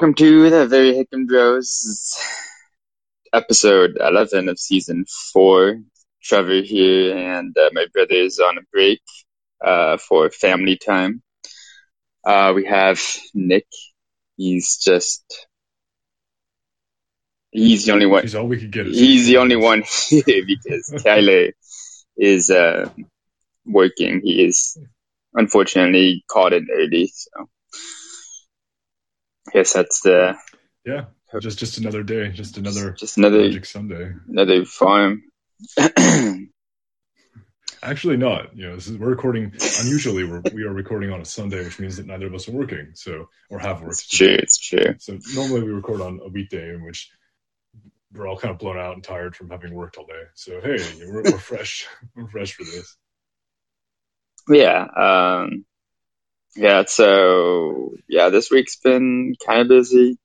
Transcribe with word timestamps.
welcome 0.00 0.14
to 0.14 0.48
the 0.48 0.66
Very 0.66 0.94
Hickam 0.94 1.26
Bros 1.26 2.16
episode 3.34 3.98
11 4.00 4.48
of 4.48 4.58
season 4.58 5.04
4. 5.34 5.78
Trevor 6.22 6.62
here, 6.62 7.14
and 7.14 7.54
uh, 7.54 7.68
my 7.74 7.84
brother 7.92 8.14
is 8.14 8.38
on 8.38 8.56
a 8.56 8.62
break 8.72 9.02
uh, 9.62 9.98
for 9.98 10.30
family 10.30 10.78
time. 10.78 11.20
Uh, 12.24 12.54
we 12.56 12.64
have 12.64 12.98
Nick. 13.34 13.66
He's 14.38 14.78
just. 14.78 15.46
He's 17.50 17.84
the 17.84 17.92
only 17.92 18.06
one. 18.06 18.22
He's 18.22 18.34
all 18.34 18.46
we 18.46 18.58
could 18.58 18.72
get. 18.72 18.86
He's 18.86 19.26
the 19.26 19.36
only 19.36 19.56
one 19.56 19.82
here 19.82 20.22
because 20.46 20.94
Tyler 21.04 21.50
is 22.16 22.48
uh, 22.48 22.88
working. 23.66 24.22
He 24.24 24.46
is 24.46 24.78
unfortunately 25.34 26.24
caught 26.26 26.54
in 26.54 26.68
early, 26.74 27.12
so 27.14 27.50
I 29.48 29.50
guess 29.52 29.72
that's 29.72 30.00
the 30.02 30.36
Yeah, 30.84 31.06
just 31.40 31.58
just 31.58 31.78
another 31.78 32.02
day, 32.02 32.30
just 32.30 32.56
another 32.58 32.92
just 32.92 33.16
another 33.18 33.38
Magic 33.42 33.64
Sunday. 33.64 34.12
another 34.28 34.64
farm. 34.64 35.22
Actually, 37.82 38.18
not. 38.18 38.54
You 38.54 38.68
know, 38.68 38.74
this 38.74 38.88
is 38.88 38.98
we're 38.98 39.08
recording. 39.08 39.52
Unusually, 39.80 40.24
we're 40.24 40.42
we 40.52 40.64
are 40.64 40.72
recording 40.72 41.10
on 41.12 41.20
a 41.20 41.24
Sunday, 41.24 41.64
which 41.64 41.78
means 41.78 41.96
that 41.96 42.06
neither 42.06 42.26
of 42.26 42.34
us 42.34 42.46
are 42.48 42.52
working, 42.52 42.90
so 42.94 43.28
or 43.48 43.58
have 43.58 43.80
worked. 43.80 43.92
it's 43.94 44.08
true. 44.08 44.28
It's 44.38 44.58
true. 44.58 44.94
So 44.98 45.18
normally 45.34 45.62
we 45.62 45.70
record 45.70 46.02
on 46.02 46.20
a 46.22 46.28
weekday 46.28 46.74
in 46.74 46.84
which 46.84 47.10
we're 48.12 48.26
all 48.28 48.36
kind 48.36 48.52
of 48.52 48.58
blown 48.58 48.76
out 48.76 48.94
and 48.94 49.04
tired 49.04 49.34
from 49.34 49.48
having 49.50 49.72
worked 49.72 49.96
all 49.96 50.04
day. 50.06 50.24
So 50.34 50.60
hey, 50.60 50.76
we're, 51.06 51.22
we're 51.22 51.38
fresh. 51.38 51.86
We're 52.14 52.28
fresh 52.28 52.52
for 52.54 52.64
this. 52.64 52.96
Yeah. 54.48 54.82
Um, 54.84 55.64
yeah. 56.56 56.84
So 56.86 57.94
yeah, 58.08 58.28
this 58.30 58.50
week's 58.50 58.76
been 58.76 59.34
kind 59.44 59.62
of 59.62 59.68
busy. 59.68 60.18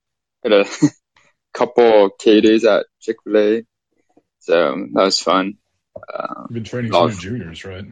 Had 0.44 0.54
a 0.54 0.66
couple 1.54 2.10
caters 2.12 2.66
at 2.66 2.86
Chick 3.02 3.18
Fil 3.24 3.38
A, 3.38 3.64
so 4.40 4.88
that 4.94 5.04
was 5.04 5.20
fun. 5.20 5.56
Um, 6.14 6.48
been 6.52 6.64
training 6.64 6.92
some 6.92 7.08
new 7.08 7.16
juniors, 7.16 7.64
right? 7.66 7.86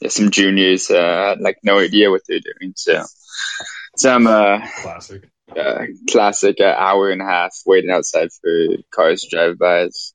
yeah, 0.00 0.08
some 0.08 0.30
juniors 0.30 0.90
uh, 0.90 1.28
had 1.28 1.40
like 1.40 1.58
no 1.62 1.78
idea 1.78 2.10
what 2.10 2.22
they're 2.28 2.40
doing, 2.40 2.74
so 2.76 3.04
some 3.96 4.26
uh, 4.26 4.58
Classic. 4.82 5.28
uh, 5.56 5.84
classic 6.10 6.56
uh, 6.60 6.64
hour 6.64 7.10
and 7.10 7.22
a 7.22 7.24
half 7.24 7.54
waiting 7.64 7.90
outside 7.90 8.28
for 8.42 8.50
cars 8.92 9.22
to 9.22 9.36
drive 9.36 9.58
by 9.58 9.82
is 9.82 10.14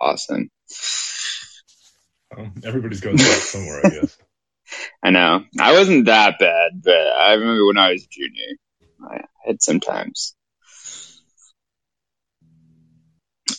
awesome. 0.00 0.50
Um, 2.36 2.54
everybody's 2.64 3.00
going 3.00 3.18
somewhere, 3.18 3.80
I 3.84 3.90
guess. 3.90 4.18
I 5.02 5.10
know 5.10 5.44
I 5.60 5.72
wasn't 5.72 6.06
that 6.06 6.38
bad, 6.38 6.82
but 6.82 6.92
I 6.92 7.34
remember 7.34 7.66
when 7.66 7.78
I 7.78 7.92
was 7.92 8.04
a 8.04 8.08
junior, 8.10 8.56
I 9.02 9.20
had 9.44 9.62
sometimes. 9.62 10.34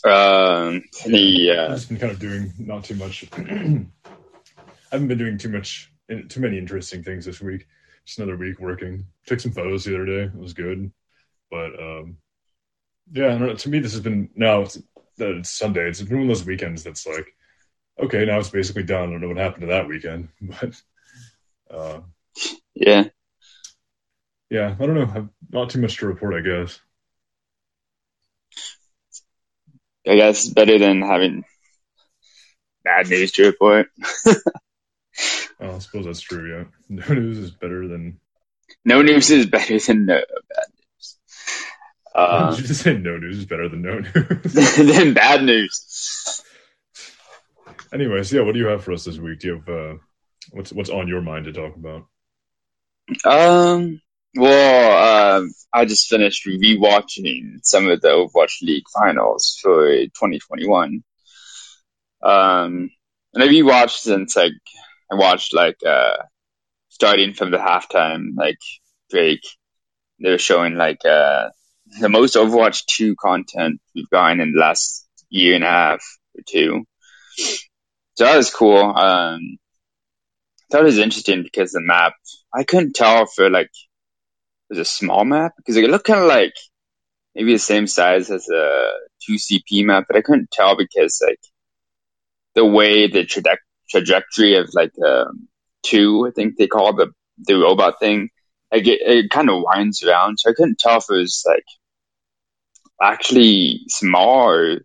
Um, 0.04 0.84
the 1.06 1.52
I've 1.52 1.58
uh, 1.58 1.76
just 1.76 1.90
been 1.90 1.98
kind 1.98 2.12
of 2.12 2.20
doing 2.20 2.54
not 2.60 2.84
too 2.84 2.96
much. 2.96 3.26
I 3.38 3.86
haven't 4.92 5.08
been 5.08 5.18
doing 5.18 5.38
too 5.38 5.50
much, 5.50 5.92
too 6.30 6.40
many 6.40 6.58
interesting 6.58 7.04
things 7.04 7.26
this 7.26 7.42
week. 7.42 7.68
Just 8.06 8.20
another 8.20 8.38
week 8.38 8.60
working. 8.60 9.06
Took 9.26 9.40
some 9.40 9.52
photos 9.52 9.84
the 9.84 9.96
other 9.96 10.06
day. 10.06 10.24
It 10.24 10.36
was 10.36 10.54
good, 10.54 10.92
but 11.50 11.80
um, 11.80 12.18
yeah, 13.12 13.38
know. 13.38 13.54
To 13.54 13.70
me, 13.70 13.80
this 13.80 13.94
has 13.94 14.02
been 14.02 14.30
now 14.36 14.62
it's, 14.62 14.78
it's 15.18 15.50
Sunday. 15.50 15.88
It's 15.88 16.02
been 16.02 16.20
one 16.20 16.30
of 16.30 16.38
those 16.38 16.46
weekends 16.46 16.84
that's 16.84 17.08
like, 17.08 17.34
okay, 18.00 18.26
now 18.26 18.40
it's 18.40 18.50
basically 18.50 18.84
done. 18.84 19.10
I 19.10 19.12
don't 19.12 19.22
know 19.22 19.28
what 19.30 19.38
happened 19.38 19.62
to 19.62 19.68
that 19.68 19.88
weekend, 19.88 20.30
but 20.42 20.82
uh, 21.72 22.00
yeah, 22.76 23.06
yeah, 24.50 24.76
I 24.80 24.86
don't 24.86 24.96
know. 24.96 25.30
Not 25.52 25.70
too 25.70 25.82
much 25.82 25.98
to 25.98 26.08
report, 26.08 26.34
I 26.36 26.42
guess. 26.42 26.80
I 30.08 30.16
guess 30.16 30.48
better 30.48 30.80
than 30.80 31.02
having 31.02 31.44
bad 32.84 33.10
news 33.10 33.32
to 33.34 33.46
report. 33.46 33.88
Oh, 35.60 35.76
I 35.76 35.80
suppose 35.80 36.06
that's 36.06 36.22
true. 36.22 36.56
Yeah, 36.56 36.64
no 37.08 37.14
news 37.14 37.38
is 37.40 37.52
better 37.52 37.88
than. 37.88 38.20
No 38.86 39.02
news 39.02 39.32
is 39.32 39.46
better 39.48 39.80
than 39.80 40.06
no 40.06 40.22
bad 40.50 40.66
news. 40.78 41.18
Uh, 42.14 42.52
Did 42.52 42.62
you 42.62 42.68
just 42.68 42.82
say 42.82 42.98
no 42.98 43.18
news 43.18 43.40
is 43.40 43.46
better 43.46 43.70
than 43.70 43.82
no 43.82 44.00
news? 44.00 44.54
than 44.54 45.14
bad 45.14 45.44
news. 45.44 46.44
Anyways, 47.94 48.32
yeah, 48.32 48.42
what 48.42 48.54
do 48.54 48.60
you 48.60 48.68
have 48.68 48.84
for 48.84 48.92
us 48.94 49.06
this 49.06 49.18
week? 49.18 49.40
Do 49.40 49.48
you 49.48 49.56
have 49.56 49.70
uh, 49.70 49.94
what's 50.52 50.72
what's 50.72 50.90
on 50.90 51.08
your 51.08 51.22
mind 51.22 51.46
to 51.46 51.54
talk 51.54 51.76
about? 51.76 52.06
Um. 53.26 54.02
Well, 54.36 55.38
um, 55.38 55.52
I 55.74 55.86
just 55.86 56.10
finished 56.10 56.46
rewatching 56.46 57.60
some 57.64 57.90
of 57.90 58.02
the 58.02 58.10
Overwatch 58.10 58.62
League 58.62 58.84
finals 58.94 59.58
for 59.62 59.88
2021. 59.88 61.04
Um, 62.22 62.90
and 63.34 63.44
I 63.44 63.48
rewatched 63.48 63.98
since 63.98 64.36
like 64.36 64.52
I 65.12 65.16
watched 65.16 65.54
like 65.54 65.78
uh 65.86 66.18
starting 66.90 67.34
from 67.34 67.52
the 67.52 67.58
halftime 67.58 68.36
like 68.36 68.60
break. 69.10 69.42
They 70.20 70.32
were 70.32 70.38
showing 70.38 70.76
like 70.76 71.06
uh 71.06 71.50
the 72.00 72.10
most 72.10 72.36
Overwatch 72.36 72.86
2 72.86 73.16
content 73.16 73.80
we've 73.96 74.10
gotten 74.10 74.42
in 74.42 74.54
the 74.54 74.60
last 74.60 75.08
year 75.30 75.56
and 75.56 75.64
a 75.64 75.68
half 75.68 76.04
or 76.36 76.42
two. 76.48 76.86
So 78.16 78.26
that 78.26 78.38
was 78.38 78.54
cool. 78.54 78.78
Um, 78.78 79.58
It 80.74 80.84
was 80.84 80.98
interesting 80.98 81.44
because 81.44 81.72
the 81.72 81.82
map 81.82 82.14
I 82.54 82.64
couldn't 82.64 82.94
tell 82.94 83.28
like 83.50 83.68
it 83.68 83.88
was 84.70 84.80
a 84.80 84.86
small 84.86 85.26
map 85.26 85.54
because 85.58 85.78
it 85.78 85.90
looked 85.90 86.08
kind 86.08 86.22
of 86.22 86.28
like 86.28 86.54
maybe 87.36 87.54
the 87.54 87.60
same 87.60 87.88
size 87.88 88.32
as 88.32 88.50
a 88.50 88.92
2CP 89.22 89.84
map, 89.84 90.06
but 90.08 90.18
I 90.18 90.22
couldn't 90.22 90.52
tell 90.52 90.78
because 90.78 91.22
like 91.26 91.40
the 92.56 92.66
way 92.66 93.08
the 93.08 93.26
traje- 93.26 93.58
trajectory 93.90 94.58
of 94.58 94.70
like 94.74 94.92
um, 95.06 95.48
two, 95.84 96.28
I 96.28 96.32
think 96.32 96.58
they 96.58 96.68
call 96.68 96.94
the 96.94 97.12
the 97.40 97.56
robot 97.56 98.00
thing, 98.00 98.30
like 98.72 98.88
it, 98.88 99.00
it 99.02 99.30
kind 99.30 99.50
of 99.50 99.64
winds 99.64 100.04
around, 100.04 100.40
so 100.40 100.50
I 100.50 100.54
couldn't 100.56 100.80
tell 100.80 100.98
if 100.98 101.06
it 101.10 101.14
was 101.14 101.44
like 101.48 101.66
actually 103.02 103.82
small 103.88 104.50
or, 104.50 104.80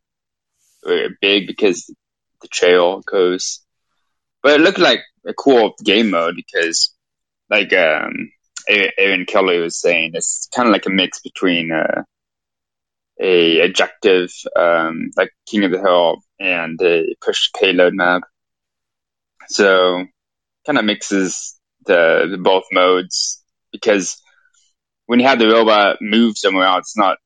or 0.87 1.09
big 1.21 1.47
because 1.47 1.87
the 2.43 2.49
trail 2.49 3.01
goes. 3.01 3.61
But 4.43 4.61
it 4.61 4.61
looked 4.61 4.79
like 4.79 5.01
a 5.27 5.35
cool 5.35 5.75
game 5.83 6.11
mode 6.11 6.35
because, 6.37 6.95
like 7.49 7.73
um, 7.73 8.31
Aaron 8.69 9.25
Keller 9.27 9.61
was 9.61 9.81
saying, 9.81 10.13
it's 10.15 10.49
kind 10.55 10.69
of 10.69 10.73
like 10.73 10.87
a 10.87 10.91
mix 10.91 11.21
between 11.21 11.71
uh, 11.73 12.03
a 13.21 13.61
objective, 13.61 14.33
um, 14.57 15.11
like 15.17 15.31
King 15.47 15.65
of 15.65 15.73
the 15.73 15.81
Hill, 15.81 16.23
and 16.41 16.81
a 16.83 17.15
push 17.21 17.51
payload 17.59 17.95
map. 17.95 18.23
So, 19.49 20.05
kind 20.67 20.79
of 20.79 20.85
mixes 20.85 21.59
the, 21.87 22.29
the 22.31 22.39
both 22.39 22.65
modes 22.73 23.43
because 23.73 24.21
when 25.07 25.21
you 25.21 25.27
have 25.27 25.39
the 25.39 25.49
robot 25.49 25.99
move 26.01 26.37
somewhere 26.37 26.67
else, 26.67 26.89
it's 26.89 26.97
not 26.97 27.19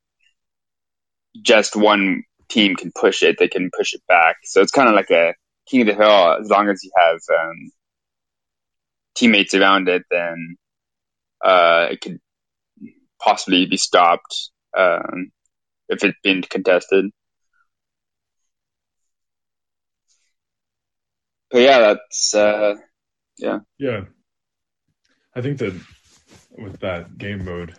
just 1.42 1.76
one 1.76 2.24
team 2.48 2.76
can 2.76 2.92
push 2.92 3.22
it; 3.22 3.36
they 3.38 3.48
can 3.48 3.70
push 3.76 3.94
it 3.94 4.02
back. 4.08 4.36
So 4.44 4.60
it's 4.60 4.72
kind 4.72 4.88
of 4.88 4.94
like 4.94 5.10
a 5.10 5.34
King 5.66 5.82
of 5.82 5.86
the 5.88 5.94
Hill. 5.94 6.36
As 6.40 6.48
long 6.48 6.68
as 6.68 6.82
you 6.82 6.90
have 6.96 7.18
um, 7.38 7.70
teammates 9.14 9.54
around 9.54 9.88
it, 9.88 10.02
then 10.10 10.56
uh, 11.44 11.88
it 11.90 12.00
could 12.00 12.18
possibly 13.20 13.66
be 13.66 13.76
stopped 13.76 14.50
um, 14.76 15.32
if 15.88 16.04
it's 16.04 16.18
been 16.22 16.42
contested. 16.42 17.06
But 21.50 21.58
yeah, 21.60 21.78
that's 21.78 22.34
uh, 22.34 22.74
Yeah, 23.38 23.60
Yeah. 23.78 24.04
I 25.34 25.42
think 25.42 25.58
that 25.58 25.78
with 26.58 26.80
that 26.80 27.18
game 27.18 27.44
mode, 27.44 27.74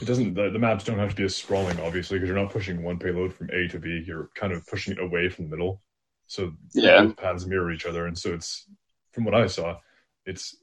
it 0.00 0.06
doesn't 0.06 0.34
the, 0.34 0.50
the 0.50 0.58
maps 0.58 0.84
don't 0.84 0.98
have 0.98 1.10
to 1.10 1.16
be 1.16 1.24
as 1.24 1.36
sprawling, 1.36 1.80
obviously, 1.80 2.18
because 2.18 2.28
you're 2.28 2.38
not 2.38 2.52
pushing 2.52 2.82
one 2.82 2.98
payload 2.98 3.34
from 3.34 3.50
A 3.50 3.68
to 3.68 3.78
B. 3.78 4.02
You're 4.06 4.30
kind 4.34 4.52
of 4.52 4.66
pushing 4.66 4.92
it 4.92 5.00
away 5.00 5.28
from 5.28 5.44
the 5.44 5.56
middle, 5.56 5.82
so 6.30 6.54
Yeah. 6.74 7.02
both 7.02 7.16
paths 7.16 7.46
mirror 7.46 7.72
each 7.72 7.86
other, 7.86 8.06
and 8.06 8.16
so 8.18 8.34
it's 8.34 8.66
from 9.12 9.24
what 9.24 9.34
I 9.34 9.48
saw, 9.48 9.78
it's 10.26 10.56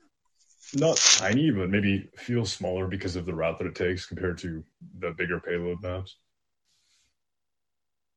not 0.74 0.98
tiny, 0.98 1.52
but 1.52 1.70
maybe 1.70 2.10
feels 2.18 2.54
smaller 2.54 2.88
because 2.88 3.16
of 3.18 3.26
the 3.26 3.36
route 3.36 3.58
that 3.60 3.68
it 3.68 3.76
takes 3.76 4.06
compared 4.06 4.40
to 4.40 4.64
the 5.00 5.12
bigger 5.12 5.40
payload 5.42 5.82
maps. 5.84 6.18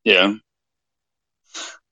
yeah. 0.05 0.35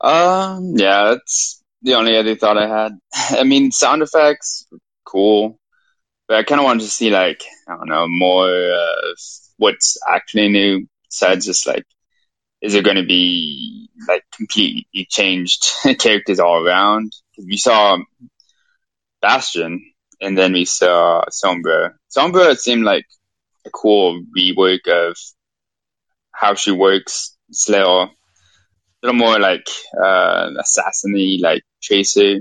Um, 0.01 0.75
yeah, 0.77 1.05
that's 1.15 1.63
the 1.83 1.95
only 1.95 2.17
other 2.17 2.37
thought 2.37 2.59
I 2.59 2.69
had. 2.69 2.93
I 3.39 3.45
mean, 3.45 3.73
sound 3.73 4.03
effects, 4.03 4.67
cool, 5.05 5.59
but 6.29 6.39
I 6.39 6.45
kind 6.45 6.61
of 6.61 6.67
wanted 6.67 6.83
to 6.85 6.91
see 6.91 7.11
like 7.11 7.43
I 7.69 7.77
don't 7.77 7.89
know 7.89 8.07
more 8.09 8.49
of 8.51 9.19
what's 9.59 9.99
actually 10.11 10.51
new 10.51 10.89
besides 11.11 11.47
just 11.47 11.67
like 11.67 11.85
is 12.63 12.75
it 12.77 12.85
going 12.85 12.97
to 12.99 13.05
be 13.07 13.88
like 14.07 14.25
completely 14.35 15.07
changed 15.09 15.67
characters 15.99 16.41
all 16.41 16.65
around? 16.65 17.13
We 17.39 17.57
saw 17.57 17.99
Bastion, 19.21 19.93
and 20.21 20.37
then 20.37 20.53
we 20.53 20.65
saw 20.65 21.25
Sombra. 21.31 21.95
Sombra 22.17 22.57
seemed 22.57 22.85
like 22.85 23.07
a 23.67 23.71
cool 23.71 24.23
rework 24.37 24.87
of 24.89 25.17
how 26.33 26.55
she 26.55 26.71
works. 26.71 27.37
It's 27.49 27.69
a 27.69 27.73
little, 27.73 28.11
little 29.03 29.19
more 29.19 29.39
like 29.39 29.67
uh, 29.97 30.51
assassin 30.59 31.15
like 31.41 31.63
Tracer, 31.83 32.41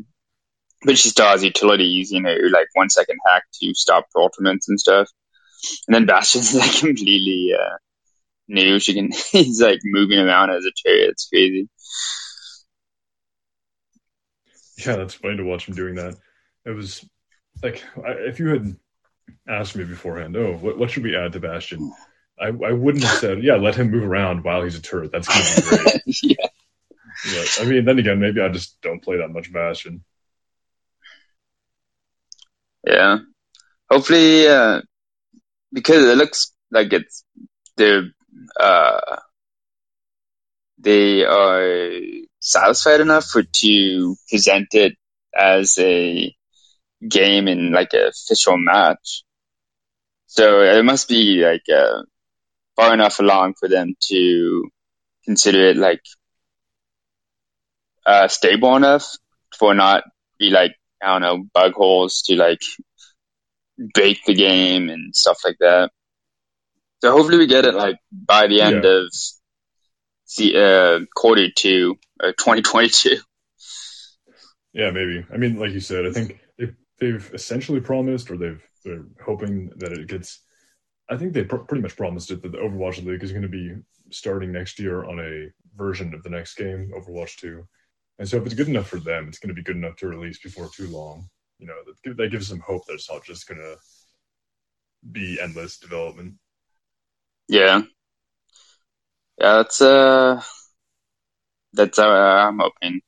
but 0.84 0.98
she 0.98 1.10
still 1.10 1.28
has 1.28 1.44
utilities. 1.44 2.12
You 2.12 2.22
know, 2.22 2.36
like 2.52 2.68
one 2.74 2.90
second 2.90 3.18
hack 3.26 3.44
to 3.62 3.74
stop 3.74 4.06
ultimates 4.16 4.70
and 4.70 4.80
stuff. 4.80 5.10
And 5.88 5.96
then 5.96 6.06
Bastion's 6.06 6.54
like 6.54 6.76
completely 6.80 7.52
uh, 7.60 7.78
new. 8.48 8.80
She 8.80 8.94
can 8.94 9.12
he's 9.32 9.62
like 9.62 9.80
moving 9.84 10.20
around 10.20 10.52
as 10.52 10.66
a 10.66 10.72
chariot. 10.76 11.12
It's 11.12 11.28
crazy. 11.28 11.70
Yeah, 14.78 14.98
that's 14.98 15.16
funny 15.16 15.38
to 15.38 15.44
watch 15.44 15.68
him 15.68 15.76
doing 15.76 15.96
that. 15.96 16.16
It 16.66 16.72
was 16.72 17.04
like 17.64 17.84
if 18.06 18.40
you 18.40 18.50
had 18.50 18.76
asked 19.48 19.76
me 19.76 19.84
beforehand, 19.84 20.36
oh, 20.38 20.54
what, 20.54 20.78
what 20.78 20.92
should 20.92 21.04
we 21.04 21.16
add 21.16 21.34
to 21.34 21.40
Bastion? 21.40 21.92
I, 22.40 22.48
I 22.48 22.72
wouldn't 22.72 23.04
have 23.04 23.18
said, 23.18 23.44
yeah, 23.44 23.56
let 23.56 23.76
him 23.76 23.90
move 23.90 24.04
around 24.04 24.44
while 24.44 24.62
he's 24.64 24.76
a 24.76 24.82
turret. 24.82 25.12
That's 25.12 25.28
going 25.28 25.44
to 25.44 25.62
be 25.62 25.84
great. 25.84 26.18
yeah. 26.24 26.48
But, 27.26 27.60
I 27.62 27.66
mean, 27.66 27.86
then 27.86 27.98
again, 27.98 28.20
maybe 28.20 28.42
I 28.42 28.50
just 28.50 28.80
don't 28.82 29.02
play 29.02 29.18
that 29.18 29.30
much 29.30 29.52
Bastion. 29.52 30.04
Yeah. 32.86 33.20
Hopefully, 33.90 34.48
uh, 34.48 34.82
because 35.74 36.06
it 36.06 36.18
looks 36.18 36.54
like 36.72 36.94
it's 36.94 37.24
they're 37.76 38.12
uh, 38.60 39.18
they 40.80 41.24
are 41.24 42.02
satisfied 42.40 43.00
enough 43.02 43.26
for 43.26 43.44
to 43.44 44.16
present 44.30 44.68
it 44.74 44.94
as 45.38 45.78
a 45.80 46.36
game 47.08 47.48
in 47.48 47.72
like 47.72 47.94
an 47.94 48.08
official 48.10 48.58
match. 48.58 49.24
So 50.28 50.62
it 50.62 50.84
must 50.86 51.08
be 51.10 51.44
like 51.44 51.64
uh, 51.76 52.04
far 52.76 52.94
enough 52.94 53.20
along 53.20 53.56
for 53.60 53.70
them 53.70 53.96
to 54.10 54.70
consider 55.26 55.70
it 55.70 55.78
like 55.78 56.02
uh, 58.06 58.28
stable 58.28 58.76
enough 58.76 59.06
for 59.58 59.74
not 59.74 60.04
be 60.40 60.50
like 60.50 60.76
I 61.02 61.08
don't 61.20 61.22
know 61.22 61.46
bug 61.54 61.74
holes 61.74 62.22
to 62.28 62.36
like 62.36 62.62
break 63.94 64.24
the 64.26 64.34
game 64.34 64.90
and 64.90 65.16
stuff 65.16 65.40
like 65.46 65.58
that. 65.60 65.92
So 67.02 67.12
hopefully 67.12 67.38
we 67.38 67.48
get 67.48 67.66
it 67.66 67.76
like 67.76 67.98
by 68.12 68.48
the 68.48 68.62
end 68.62 68.84
yeah. 68.84 68.90
of 68.90 69.12
the 70.38 71.02
uh, 71.02 71.06
quarter 71.16 71.48
two 71.56 71.98
or 72.22 72.32
2022. 72.32 73.18
Yeah, 74.74 74.92
maybe. 74.92 75.26
I 75.32 75.38
mean, 75.38 75.60
like 75.60 75.72
you 75.72 75.80
said, 75.80 76.06
I 76.06 76.12
think 76.12 76.40
they've, 76.58 76.76
they've 77.00 77.32
essentially 77.34 77.82
promised, 77.82 78.30
or 78.30 78.38
they've 78.38 78.62
they're 78.84 79.06
hoping 79.24 79.72
that 79.78 79.92
it 79.92 80.08
gets. 80.08 80.42
I 81.10 81.18
think 81.18 81.34
they 81.34 81.44
pr- 81.44 81.58
pretty 81.58 81.82
much 81.82 81.96
promised 81.96 82.32
it 82.32 82.42
that 82.42 82.52
the 82.52 82.58
Overwatch 82.58 83.04
League 83.04 83.24
is 83.24 83.32
going 83.32 83.44
to 83.44 83.48
be 83.48 83.76
starting 84.12 84.52
next 84.52 84.80
year 84.80 85.04
on 85.06 85.20
a 85.20 85.48
version 85.76 86.14
of 86.14 86.24
the 86.24 86.30
next 86.30 86.56
game, 86.56 86.92
Overwatch 86.96 87.38
Two. 87.38 87.68
And 88.20 88.28
so, 88.28 88.38
if 88.38 88.46
it's 88.46 88.56
good 88.56 88.68
enough 88.68 88.88
for 88.88 89.00
them, 89.00 89.28
it's 89.28 89.40
going 89.40 89.50
to 89.50 89.56
be 89.56 89.64
good 89.64 89.78
enough 89.78 89.96
to 89.98 90.08
release 90.08 90.40
before 90.40 90.70
too 90.70 90.88
long. 90.90 91.28
You 91.60 91.68
know, 91.68 91.76
that, 92.04 92.18
that 92.18 92.32
gives 92.32 92.50
them 92.50 92.60
hope 92.60 92.86
that 92.86 92.94
it's 92.94 93.10
not 93.10 93.24
just 93.24 93.48
going 93.48 93.60
to 93.60 93.78
be 95.12 95.40
endless 95.42 95.78
development. 95.78 96.36
Yeah, 97.48 97.82
yeah, 99.40 99.54
that's 99.58 99.82
uh, 99.82 100.42
that's 101.74 102.00
uh, 102.00 102.08
I'm 102.08 102.60
hoping. 102.60 103.02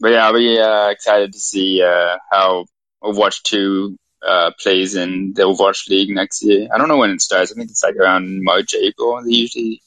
But 0.00 0.12
yeah, 0.12 0.26
I'll 0.26 0.34
be 0.34 0.58
uh, 0.58 0.88
excited 0.88 1.32
to 1.32 1.38
see 1.38 1.82
uh, 1.82 2.16
how 2.30 2.66
Overwatch 3.02 3.42
Two 3.42 3.96
uh, 4.26 4.50
plays 4.58 4.94
in 4.94 5.32
the 5.34 5.42
Overwatch 5.42 5.88
League 5.88 6.10
next 6.10 6.42
year. 6.42 6.68
I 6.72 6.78
don't 6.78 6.88
know 6.88 6.98
when 6.98 7.10
it 7.10 7.20
starts. 7.20 7.52
I 7.52 7.54
think 7.54 7.70
it's 7.70 7.82
like 7.82 7.96
around 7.96 8.42
March, 8.42 8.74
April. 8.74 9.22
They 9.22 9.32
usually 9.32 9.82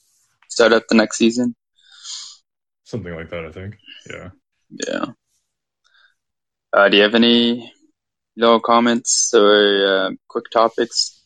start 0.49 0.73
up 0.73 0.87
the 0.87 0.95
next 0.95 1.17
season. 1.17 1.55
Something 2.83 3.15
like 3.15 3.29
that, 3.31 3.45
I 3.45 3.51
think. 3.51 3.77
Yeah. 4.09 4.29
Yeah. 4.69 5.05
Uh, 6.71 6.89
do 6.89 6.97
you 6.97 7.03
have 7.03 7.15
any 7.15 7.71
little 8.35 8.59
comments 8.59 9.33
or 9.33 9.85
uh, 9.87 10.11
quick 10.27 10.45
topics? 10.51 11.22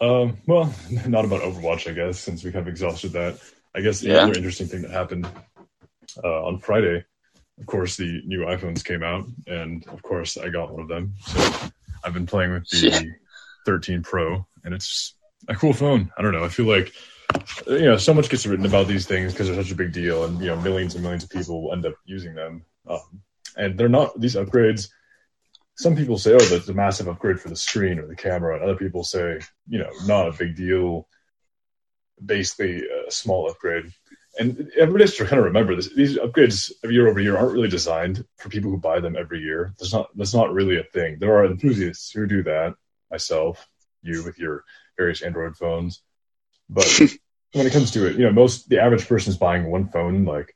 Um, 0.00 0.38
well, 0.46 0.74
not 1.06 1.24
about 1.24 1.42
Overwatch, 1.42 1.90
I 1.90 1.94
guess, 1.94 2.20
since 2.20 2.44
we 2.44 2.52
kind 2.52 2.62
of 2.62 2.68
exhausted 2.68 3.12
that. 3.12 3.38
I 3.74 3.80
guess 3.80 4.00
the 4.00 4.10
yeah. 4.10 4.18
other 4.18 4.34
interesting 4.34 4.66
thing 4.66 4.82
that 4.82 4.90
happened 4.90 5.28
uh, 6.22 6.46
on 6.46 6.58
Friday, 6.58 7.04
of 7.58 7.66
course, 7.66 7.96
the 7.96 8.22
new 8.24 8.40
iPhones 8.40 8.84
came 8.84 9.02
out, 9.02 9.26
and 9.46 9.86
of 9.88 10.02
course, 10.02 10.36
I 10.36 10.48
got 10.48 10.72
one 10.72 10.82
of 10.82 10.88
them. 10.88 11.14
So 11.26 11.70
I've 12.04 12.14
been 12.14 12.26
playing 12.26 12.52
with 12.52 12.68
the 12.68 12.88
yeah. 12.88 13.00
13 13.66 14.02
Pro, 14.02 14.46
and 14.64 14.74
it's 14.74 15.14
a 15.48 15.54
cool 15.54 15.72
phone. 15.72 16.10
I 16.16 16.22
don't 16.22 16.32
know. 16.32 16.44
I 16.44 16.48
feel 16.48 16.66
like 16.66 16.92
you 17.66 17.86
know 17.86 17.96
so 17.98 18.14
much 18.14 18.30
gets 18.30 18.46
written 18.46 18.64
about 18.64 18.86
these 18.86 19.06
things 19.06 19.32
because 19.32 19.48
they're 19.48 19.62
such 19.62 19.72
a 19.72 19.76
big 19.76 19.92
deal, 19.92 20.24
and 20.24 20.40
you 20.40 20.46
know 20.46 20.60
millions 20.60 20.94
and 20.94 21.02
millions 21.02 21.24
of 21.24 21.30
people 21.30 21.70
end 21.72 21.84
up 21.84 21.94
using 22.04 22.34
them. 22.34 22.64
Um, 22.86 23.22
and 23.56 23.76
they're 23.76 23.88
not 23.88 24.18
these 24.18 24.36
upgrades 24.36 24.88
some 25.78 25.94
people 25.94 26.18
say, 26.18 26.34
oh, 26.34 26.38
that's 26.38 26.68
a 26.68 26.74
massive 26.74 27.06
upgrade 27.06 27.40
for 27.40 27.48
the 27.48 27.56
screen 27.56 28.00
or 28.00 28.06
the 28.08 28.16
camera. 28.16 28.54
And 28.54 28.64
other 28.64 28.74
people 28.74 29.04
say, 29.04 29.38
you 29.68 29.78
know, 29.78 29.90
not 30.06 30.26
a 30.26 30.36
big 30.36 30.56
deal, 30.56 31.06
basically 32.24 32.82
a 33.06 33.12
small 33.12 33.48
upgrade. 33.48 33.92
And 34.40 34.72
everybody 34.76 35.04
has 35.04 35.14
to 35.16 35.24
kind 35.24 35.38
of 35.38 35.44
remember 35.44 35.76
this. 35.76 35.94
These 35.94 36.18
upgrades 36.18 36.72
year 36.82 37.06
over 37.06 37.20
year 37.20 37.36
aren't 37.36 37.52
really 37.52 37.68
designed 37.68 38.24
for 38.38 38.48
people 38.48 38.72
who 38.72 38.78
buy 38.78 38.98
them 38.98 39.14
every 39.16 39.38
year. 39.38 39.72
That's 39.78 39.92
not 39.92 40.10
that's 40.16 40.34
not 40.34 40.52
really 40.52 40.78
a 40.78 40.84
thing. 40.84 41.18
There 41.20 41.36
are 41.36 41.46
enthusiasts 41.46 42.10
who 42.10 42.26
do 42.26 42.42
that. 42.42 42.74
Myself, 43.08 43.66
you 44.02 44.24
with 44.24 44.38
your 44.38 44.64
various 44.96 45.22
Android 45.22 45.56
phones. 45.56 46.02
But 46.68 46.86
when 47.52 47.66
it 47.66 47.72
comes 47.72 47.92
to 47.92 48.06
it, 48.08 48.16
you 48.16 48.26
know, 48.26 48.32
most 48.32 48.68
the 48.68 48.80
average 48.80 49.06
person 49.08 49.30
is 49.30 49.38
buying 49.38 49.70
one 49.70 49.88
phone 49.88 50.24
like 50.24 50.54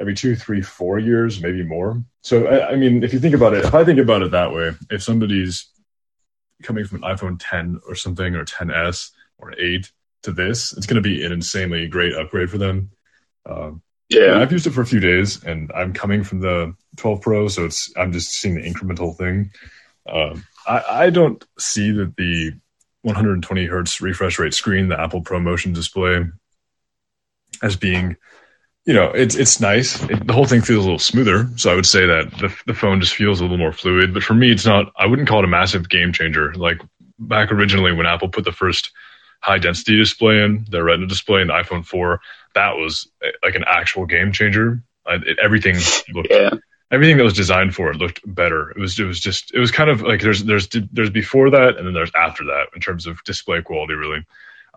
every 0.00 0.14
two, 0.14 0.36
three, 0.36 0.62
four 0.62 0.98
years, 0.98 1.40
maybe 1.40 1.62
more. 1.62 2.02
So, 2.22 2.46
I, 2.46 2.70
I, 2.70 2.76
mean, 2.76 3.02
if 3.02 3.12
you 3.12 3.18
think 3.18 3.34
about 3.34 3.54
it, 3.54 3.64
if 3.64 3.74
I 3.74 3.84
think 3.84 3.98
about 3.98 4.22
it 4.22 4.30
that 4.30 4.52
way, 4.52 4.72
if 4.90 5.02
somebody's 5.02 5.68
coming 6.62 6.84
from 6.84 7.02
an 7.02 7.16
iPhone 7.16 7.36
10 7.38 7.80
or 7.86 7.94
something, 7.94 8.34
or 8.34 8.44
10s 8.44 9.10
or 9.38 9.52
8 9.58 9.90
to 10.22 10.32
this, 10.32 10.72
it's 10.76 10.86
going 10.86 11.02
to 11.02 11.08
be 11.08 11.24
an 11.24 11.32
insanely 11.32 11.86
great 11.88 12.14
upgrade 12.14 12.50
for 12.50 12.58
them. 12.58 12.90
Um, 13.44 13.82
yeah, 14.08 14.38
I've 14.38 14.52
used 14.52 14.66
it 14.66 14.72
for 14.72 14.82
a 14.82 14.86
few 14.86 15.00
days, 15.00 15.42
and 15.42 15.72
I'm 15.74 15.92
coming 15.92 16.22
from 16.22 16.40
the 16.40 16.74
12 16.96 17.20
Pro, 17.22 17.48
so 17.48 17.64
it's 17.64 17.90
I'm 17.96 18.12
just 18.12 18.30
seeing 18.30 18.54
the 18.54 18.62
incremental 18.62 19.16
thing. 19.16 19.50
Um, 20.06 20.44
I, 20.66 20.84
I 20.88 21.10
don't 21.10 21.42
see 21.58 21.92
that 21.92 22.16
the 22.16 22.52
120 23.02 23.66
hertz 23.66 24.00
refresh 24.00 24.38
rate 24.38 24.54
screen, 24.54 24.88
the 24.88 25.00
Apple 25.00 25.22
ProMotion 25.22 25.74
display, 25.74 26.24
as 27.62 27.76
being 27.76 28.16
you 28.84 28.94
know, 28.94 29.10
it's 29.10 29.36
it's 29.36 29.60
nice. 29.60 30.02
It, 30.04 30.26
the 30.26 30.32
whole 30.32 30.46
thing 30.46 30.60
feels 30.60 30.84
a 30.84 30.88
little 30.88 30.98
smoother, 30.98 31.48
so 31.56 31.70
I 31.70 31.74
would 31.74 31.86
say 31.86 32.06
that 32.06 32.32
the 32.38 32.54
the 32.66 32.74
phone 32.74 33.00
just 33.00 33.14
feels 33.14 33.40
a 33.40 33.44
little 33.44 33.58
more 33.58 33.72
fluid. 33.72 34.12
But 34.12 34.24
for 34.24 34.34
me, 34.34 34.50
it's 34.50 34.66
not. 34.66 34.92
I 34.96 35.06
wouldn't 35.06 35.28
call 35.28 35.38
it 35.38 35.44
a 35.44 35.48
massive 35.48 35.88
game 35.88 36.12
changer. 36.12 36.52
Like 36.54 36.80
back 37.18 37.52
originally 37.52 37.92
when 37.92 38.06
Apple 38.06 38.28
put 38.28 38.44
the 38.44 38.52
first 38.52 38.90
high 39.40 39.58
density 39.58 39.96
display 39.96 40.42
in, 40.42 40.66
the 40.68 40.82
Retina 40.82 41.06
display 41.06 41.42
in 41.42 41.48
the 41.48 41.54
iPhone 41.54 41.84
4, 41.84 42.20
that 42.54 42.76
was 42.76 43.08
eh, 43.22 43.30
like 43.42 43.54
an 43.54 43.64
actual 43.66 44.06
game 44.06 44.32
changer. 44.32 44.82
I, 45.06 45.14
it, 45.14 45.38
everything 45.42 45.76
looked. 46.12 46.28
Yeah. 46.30 46.50
Everything 46.90 47.16
that 47.16 47.24
was 47.24 47.32
designed 47.32 47.74
for 47.74 47.90
it 47.90 47.96
looked 47.96 48.20
better. 48.26 48.70
It 48.70 48.78
was 48.78 48.98
it 48.98 49.04
was 49.04 49.18
just 49.18 49.54
it 49.54 49.58
was 49.58 49.70
kind 49.70 49.90
of 49.90 50.02
like 50.02 50.20
there's 50.20 50.44
there's 50.44 50.68
there's 50.92 51.08
before 51.10 51.50
that 51.50 51.78
and 51.78 51.86
then 51.86 51.94
there's 51.94 52.12
after 52.14 52.44
that 52.46 52.66
in 52.74 52.80
terms 52.80 53.06
of 53.06 53.22
display 53.24 53.62
quality. 53.62 53.94
Really, 53.94 54.26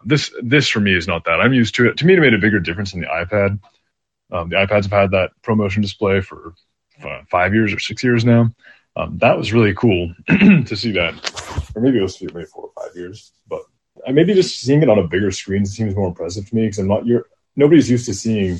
this 0.06 0.32
this 0.42 0.70
for 0.70 0.80
me 0.80 0.96
is 0.96 1.08
not 1.08 1.26
that. 1.26 1.42
I'm 1.42 1.54
used 1.54 1.76
to 1.76 1.88
it. 1.88 1.98
To 1.98 2.06
me, 2.06 2.14
it 2.14 2.22
made 2.22 2.34
a 2.34 2.40
bigger 2.40 2.60
difference 2.60 2.94
in 2.94 3.02
the 3.02 3.08
iPad 3.08 3.60
um, 4.32 4.50
the 4.50 4.56
iPads 4.56 4.84
have 4.84 4.92
had 4.92 5.12
that 5.12 5.32
ProMotion 5.44 5.82
display 5.82 6.22
for 6.22 6.54
uh, 7.04 7.22
five 7.30 7.54
years 7.54 7.74
or 7.74 7.80
six 7.80 8.04
years 8.04 8.26
now. 8.26 8.54
Um, 8.98 9.18
that 9.18 9.38
was 9.38 9.52
really 9.52 9.74
cool 9.74 10.14
to 10.28 10.76
see 10.76 10.92
that, 10.94 11.72
or 11.76 11.82
maybe 11.82 12.00
it 12.00 12.02
was 12.02 12.22
maybe 12.22 12.46
four 12.46 12.70
or 12.76 12.84
five 12.84 12.96
years. 12.96 13.34
But 13.48 13.62
uh, 14.08 14.12
maybe 14.12 14.34
just 14.34 14.60
seeing 14.60 14.82
it 14.82 14.90
on 14.90 15.00
a 15.00 15.08
bigger 15.08 15.32
screen 15.32 15.66
seems 15.66 15.96
more 15.96 16.08
impressive 16.08 16.48
to 16.48 16.56
me 16.56 16.64
because 16.64 16.80
I'm 16.80 16.88
not. 16.88 17.06
You're 17.06 17.26
nobody's 17.56 17.90
used 17.90 18.06
to 18.06 18.14
seeing 18.14 18.60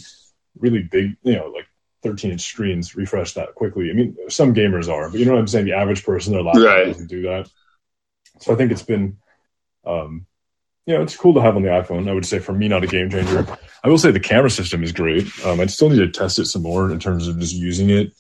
really 0.60 0.84
big, 0.84 1.18
you 1.24 1.36
know, 1.36 1.48
like 1.48 1.68
13 2.04 2.32
inch 2.32 2.42
screens 2.42 2.96
refresh 2.96 3.34
that 3.34 3.56
quickly. 3.56 3.90
I 3.90 3.94
mean, 3.94 4.16
some 4.30 4.54
gamers 4.54 4.90
are, 4.92 5.10
but 5.10 5.20
you 5.20 5.26
know 5.26 5.34
what 5.34 5.40
I'm 5.40 5.48
saying. 5.48 5.66
The 5.66 5.74
average 5.74 6.04
person, 6.04 6.34
their 6.34 6.44
laptop 6.44 6.66
right. 6.66 6.86
doesn't 6.86 7.08
do 7.08 7.24
that. 7.24 7.50
So 8.42 8.54
I 8.54 8.56
think 8.56 8.72
it's 8.72 8.84
been 8.84 9.18
um, 9.86 10.26
you 10.86 10.94
know, 10.94 11.02
it's 11.02 11.18
cool 11.18 11.34
to 11.34 11.42
have 11.42 11.56
on 11.56 11.64
the 11.64 11.70
iPhone. 11.70 12.10
I 12.10 12.14
would 12.14 12.26
say 12.26 12.40
for 12.40 12.54
me, 12.54 12.68
not 12.68 12.84
a 12.84 12.88
game 12.88 13.10
changer. 13.10 13.46
I 13.84 13.90
will 13.90 13.98
say 13.98 14.12
the 14.12 14.20
camera 14.20 14.52
system 14.52 14.84
is 14.84 14.92
great. 14.92 15.28
Um, 15.44 15.60
I 15.60 15.66
still 15.66 15.90
need 15.90 15.98
to 15.98 16.10
test 16.10 16.40
it 16.40 16.46
some 16.46 16.62
more 16.62 16.92
in 16.92 17.00
terms 17.00 17.28
of 17.28 17.40
just 17.40 17.56
using 17.56 17.90
it. 17.90 18.14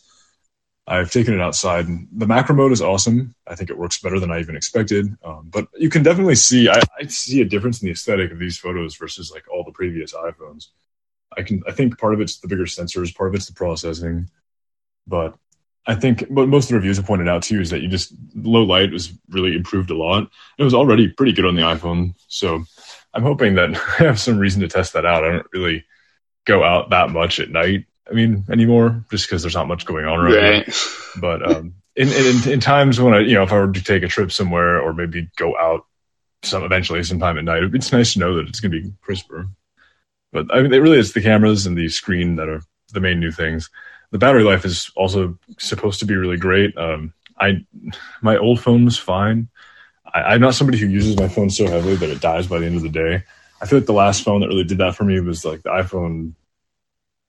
I've 0.88 1.12
taken 1.12 1.34
it 1.34 1.42
outside. 1.42 1.88
The 2.12 2.28
macro 2.28 2.56
mode 2.56 2.72
is 2.72 2.82
awesome. 2.82 3.34
I 3.48 3.56
think 3.56 3.70
it 3.70 3.78
works 3.78 4.00
better 4.00 4.20
than 4.20 4.32
I 4.32 4.40
even 4.40 4.56
expected. 4.56 5.08
Um, 5.24 5.50
but 5.52 5.68
you 5.76 5.90
can 5.90 6.04
definitely 6.04 6.36
see, 6.36 6.70
I, 6.70 6.80
I, 7.00 7.08
see 7.08 7.42
a 7.42 7.46
difference 7.46 7.82
in 7.82 7.88
the 7.88 7.92
aesthetic 7.92 8.32
of 8.32 8.38
these 8.38 8.60
photos 8.60 8.96
versus 8.96 9.32
like 9.32 9.46
all 9.52 9.64
the 9.64 9.72
previous 9.72 10.14
iPhones. 10.14 10.68
I 11.36 11.42
can, 11.42 11.64
I 11.68 11.72
think 11.72 11.98
part 11.98 12.14
of 12.14 12.22
it's 12.22 12.38
the 12.38 12.48
bigger 12.48 12.66
sensors, 12.66 13.16
part 13.16 13.30
of 13.30 13.36
it's 13.36 13.48
the 13.48 13.54
processing, 13.54 14.30
but 15.08 15.36
I 15.88 15.96
think 15.96 16.22
what 16.30 16.48
most 16.48 16.66
of 16.66 16.70
the 16.70 16.76
reviews 16.76 16.98
have 16.98 17.06
pointed 17.06 17.28
out 17.28 17.44
too 17.44 17.62
is 17.62 17.70
that 17.70 17.82
you 17.82 17.88
just 17.88 18.14
low 18.36 18.64
light 18.64 18.92
was 18.92 19.14
really 19.30 19.56
improved 19.56 19.92
a 19.92 19.98
lot. 19.98 20.30
It 20.58 20.64
was 20.64 20.74
already 20.74 21.08
pretty 21.10 21.34
good 21.34 21.46
on 21.46 21.56
the 21.56 21.62
iPhone, 21.62 22.16
so 22.28 22.64
I'm 23.14 23.24
hoping 23.24 23.56
that 23.56 23.76
I 24.00 24.04
have 24.04 24.20
some 24.20 24.38
reason 24.40 24.62
to 24.62 24.68
test 24.68 24.94
that 24.94 25.06
out. 25.06 25.24
I 25.24 25.32
don't 25.32 25.48
really 25.54 25.86
go 26.46 26.64
out 26.64 26.90
that 26.90 27.10
much 27.10 27.40
at 27.40 27.50
night. 27.50 27.86
I 28.10 28.14
mean, 28.14 28.46
anymore, 28.52 29.04
just 29.10 29.28
because 29.28 29.42
there's 29.42 29.56
not 29.56 29.68
much 29.68 29.86
going 29.86 30.06
on 30.06 30.20
right. 30.20 30.66
here. 30.66 30.74
But 31.20 31.50
um, 31.50 31.74
in, 31.96 32.10
in 32.10 32.50
in 32.50 32.60
times 32.60 33.00
when 33.00 33.14
I, 33.14 33.20
you 33.20 33.34
know, 33.34 33.44
if 33.44 33.52
I 33.52 33.58
were 33.58 33.72
to 33.72 33.84
take 33.84 34.04
a 34.04 34.08
trip 34.08 34.32
somewhere 34.32 34.80
or 34.80 34.94
maybe 34.94 35.30
go 35.38 35.58
out 35.58 35.86
some 36.44 36.64
eventually 36.64 37.04
sometime 37.04 37.38
at 37.38 37.44
night, 37.44 37.64
it's 37.64 37.92
nice 37.92 38.14
to 38.14 38.20
know 38.20 38.36
that 38.36 38.48
it's 38.48 38.60
going 38.60 38.72
to 38.72 38.82
be 38.82 38.94
crisper. 39.02 39.48
But 40.32 40.54
I 40.54 40.62
mean, 40.62 40.74
it 40.74 40.80
really 40.80 41.00
is 41.00 41.14
the 41.14 41.22
cameras 41.22 41.66
and 41.66 41.78
the 41.78 41.90
screen 41.90 42.36
that 42.36 42.50
are 42.50 42.62
the 42.94 43.00
main 43.00 43.20
new 43.20 43.32
things. 43.32 43.70
The 44.16 44.20
battery 44.20 44.46
life 44.46 44.64
is 44.64 44.90
also 44.96 45.38
supposed 45.58 46.00
to 46.00 46.06
be 46.06 46.16
really 46.16 46.38
great. 46.38 46.78
Um, 46.78 47.14
I 47.38 47.66
my 48.22 48.38
old 48.38 48.62
phone 48.62 48.86
was 48.86 48.98
fine. 48.98 49.50
I, 50.06 50.36
am 50.36 50.40
not 50.40 50.56
somebody 50.56 50.78
who 50.78 50.88
uses 50.88 51.18
my 51.18 51.28
phone 51.28 51.50
so 51.50 51.68
heavily 51.68 51.98
that 51.98 52.10
it 52.10 52.22
dies 52.22 52.48
by 52.48 52.60
the 52.60 52.66
end 52.66 52.78
of 52.78 52.84
the 52.84 52.88
day. 52.88 53.26
I 53.60 53.66
feel 53.66 53.78
like 53.78 53.88
the 53.88 53.92
last 53.92 54.24
phone 54.24 54.40
that 54.40 54.48
really 54.48 54.64
did 54.64 54.78
that 54.78 54.96
for 54.96 55.04
me 55.04 55.20
was 55.20 55.44
like 55.44 55.64
the 55.64 55.70
iPhone, 55.72 56.32